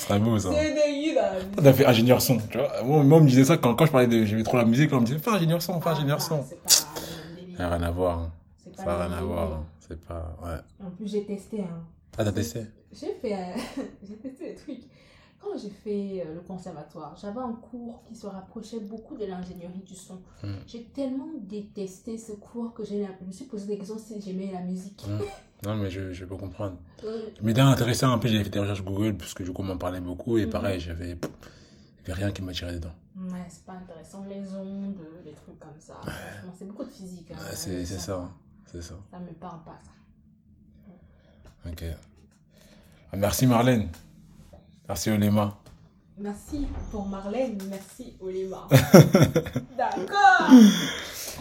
Ce 0.00 0.06
serait 0.06 0.18
beau, 0.18 0.38
ça. 0.38 0.50
La 0.50 0.62
musique. 0.62 1.16
On 1.60 1.64
a 1.66 1.72
fait 1.72 1.86
ingénieur 1.86 2.22
son, 2.22 2.38
tu 2.38 2.58
vois. 2.58 2.82
Moi, 2.82 3.02
moi, 3.04 3.18
on 3.18 3.22
me 3.22 3.28
disait 3.28 3.44
ça 3.44 3.56
quand, 3.58 3.74
quand 3.74 3.86
je 3.86 3.92
parlais 3.92 4.06
de. 4.06 4.24
J'aimais 4.24 4.42
trop 4.42 4.56
la 4.56 4.64
musique, 4.64 4.90
là, 4.90 4.96
on 4.96 5.00
me 5.00 5.06
disait 5.06 5.18
fais 5.18 5.30
ingénieur 5.30 5.60
son, 5.60 5.80
fais 5.80 5.90
ingénieur 5.90 6.18
Ah, 6.20 6.24
son. 6.24 6.44
C'est 6.44 6.56
même 6.86 7.36
délire. 7.36 7.56
Ça 7.58 7.62
n'a 7.68 7.76
rien 7.76 7.82
à 7.86 7.90
voir. 7.90 8.18
hein. 8.18 8.32
C'est 8.64 8.76
Ça 8.76 8.84
pas 8.84 8.98
n'a 8.98 9.06
rien 9.08 9.16
à 9.18 9.22
voir. 9.22 9.52
hein. 9.52 9.64
C'est 9.86 10.00
pas. 10.06 10.36
Ouais. 10.42 10.86
En 10.86 10.90
plus, 10.90 11.06
j'ai 11.10 11.24
testé. 11.24 11.60
Hein. 11.60 11.82
Ah, 12.18 12.24
t'as 12.24 12.32
testé? 12.32 12.62
J'ai 12.92 13.14
fait, 13.20 13.34
euh, 13.34 13.82
j'ai 14.08 14.16
testé 14.16 14.50
des 14.50 14.54
trucs. 14.54 14.82
Quand 15.42 15.56
j'ai 15.56 15.70
fait 15.70 16.22
euh, 16.26 16.34
le 16.34 16.40
conservatoire, 16.40 17.16
j'avais 17.20 17.40
un 17.40 17.52
cours 17.54 18.02
qui 18.06 18.14
se 18.14 18.26
rapprochait 18.26 18.80
beaucoup 18.80 19.16
de 19.16 19.24
l'ingénierie 19.24 19.82
du 19.86 19.94
son. 19.94 20.16
Mm. 20.42 20.48
J'ai 20.66 20.84
tellement 20.84 21.28
détesté 21.40 22.18
ce 22.18 22.32
cours 22.32 22.74
que 22.74 22.84
j'ai, 22.84 23.06
je 23.20 23.26
me 23.26 23.32
suis 23.32 23.46
posé 23.46 23.66
des 23.66 23.78
questions 23.78 23.96
si 23.98 24.20
j'aimais 24.20 24.50
la 24.52 24.60
musique. 24.60 25.02
Mm. 25.08 25.22
Non, 25.64 25.74
mais 25.76 25.90
je, 25.90 26.12
je 26.12 26.24
peux 26.24 26.36
comprendre. 26.36 26.76
Euh, 27.04 27.28
Mais 27.42 27.52
d'un 27.52 27.68
intéressant, 27.68 28.12
un 28.12 28.18
peu, 28.18 28.28
j'avais 28.28 28.44
fait 28.44 28.50
des 28.50 28.58
recherches 28.60 28.82
Google, 28.82 29.16
parce 29.16 29.34
que 29.34 29.42
du 29.42 29.52
coup, 29.52 29.60
on 29.62 29.66
m'en 29.66 29.76
parlait 29.76 30.00
beaucoup, 30.00 30.38
et 30.38 30.44
Mhm. 30.46 30.50
pareil, 30.50 30.80
j'avais. 30.80 31.14
pff, 31.16 31.30
Il 32.02 32.06
n'y 32.06 32.12
avait 32.12 32.24
rien 32.24 32.32
qui 32.32 32.40
m'attirait 32.42 32.72
dedans. 32.74 32.92
ouais, 33.16 33.44
c'est 33.48 33.64
pas 33.66 33.74
intéressant. 33.74 34.24
Les 34.28 34.40
ondes, 34.54 34.96
les 35.24 35.32
trucs 35.32 35.58
comme 35.60 35.78
ça. 35.78 36.00
C'est 36.58 36.64
beaucoup 36.66 36.84
de 36.84 36.90
physique. 36.90 37.30
hein. 37.30 37.36
Ouais, 37.38 37.54
c'est 37.54 37.84
c'est 37.84 37.98
ça. 37.98 38.14
hein. 38.16 38.30
C'est 38.72 38.80
ça. 38.82 38.94
Ça 39.10 39.18
me 39.18 39.32
parle 39.32 39.62
pas, 39.64 39.78
ça. 39.84 41.70
Ok. 41.70 41.84
Ah, 43.12 43.16
merci, 43.16 43.46
Marlène. 43.46 43.88
Merci, 44.88 45.10
Olema. 45.10 45.58
Merci 46.16 46.66
pour 46.90 47.06
Marlène, 47.06 47.58
merci 47.68 48.14
Olima. 48.20 48.66
D'accord. 49.76 50.50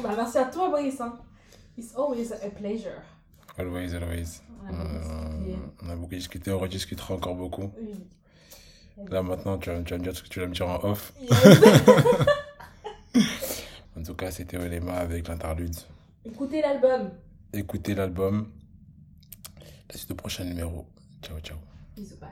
Bah, 0.03 0.13
merci 0.15 0.37
à 0.37 0.45
toi, 0.45 0.69
Brice. 0.69 0.99
hein. 1.01 1.17
It's 1.77 1.93
always 1.95 2.31
a 2.31 2.49
pleasure. 2.49 3.01
Always, 3.57 3.93
always. 3.95 4.41
On 4.69 4.69
a 4.69 4.75
beaucoup 4.75 4.85
discuté. 4.95 5.51
Euh, 5.51 5.85
on 5.85 5.89
a 5.89 5.95
beaucoup 5.95 6.15
discuté, 6.15 6.51
on 6.51 6.59
rediscutera 6.59 7.13
encore 7.15 7.35
beaucoup. 7.35 7.71
Oui. 7.79 7.95
Là, 9.09 9.23
maintenant, 9.23 9.57
tu 9.57 9.69
vas, 9.69 9.81
tu 9.81 9.93
vas 9.93 9.97
me 9.97 10.03
dire 10.03 10.15
ce 10.15 10.23
que 10.23 10.27
tu 10.27 10.39
vas 10.39 10.47
me 10.47 10.53
dire 10.53 10.67
en 10.67 10.83
off. 10.83 11.13
Yes. 11.21 11.33
En 13.97 14.03
tout 14.03 14.13
cas, 14.13 14.31
c'était 14.31 14.55
Olema 14.57 14.93
avec 14.93 15.27
l'interlude. 15.27 15.75
Écoutez 16.23 16.61
l'album. 16.61 17.11
Écoutez 17.51 17.93
l'album. 17.95 18.49
La 19.89 19.97
suite 19.97 20.11
au 20.11 20.15
prochain 20.15 20.45
numéro. 20.45 20.85
Ciao, 21.21 21.37
ciao. 21.41 21.57
Bisous, 21.97 22.15
bye. 22.17 22.29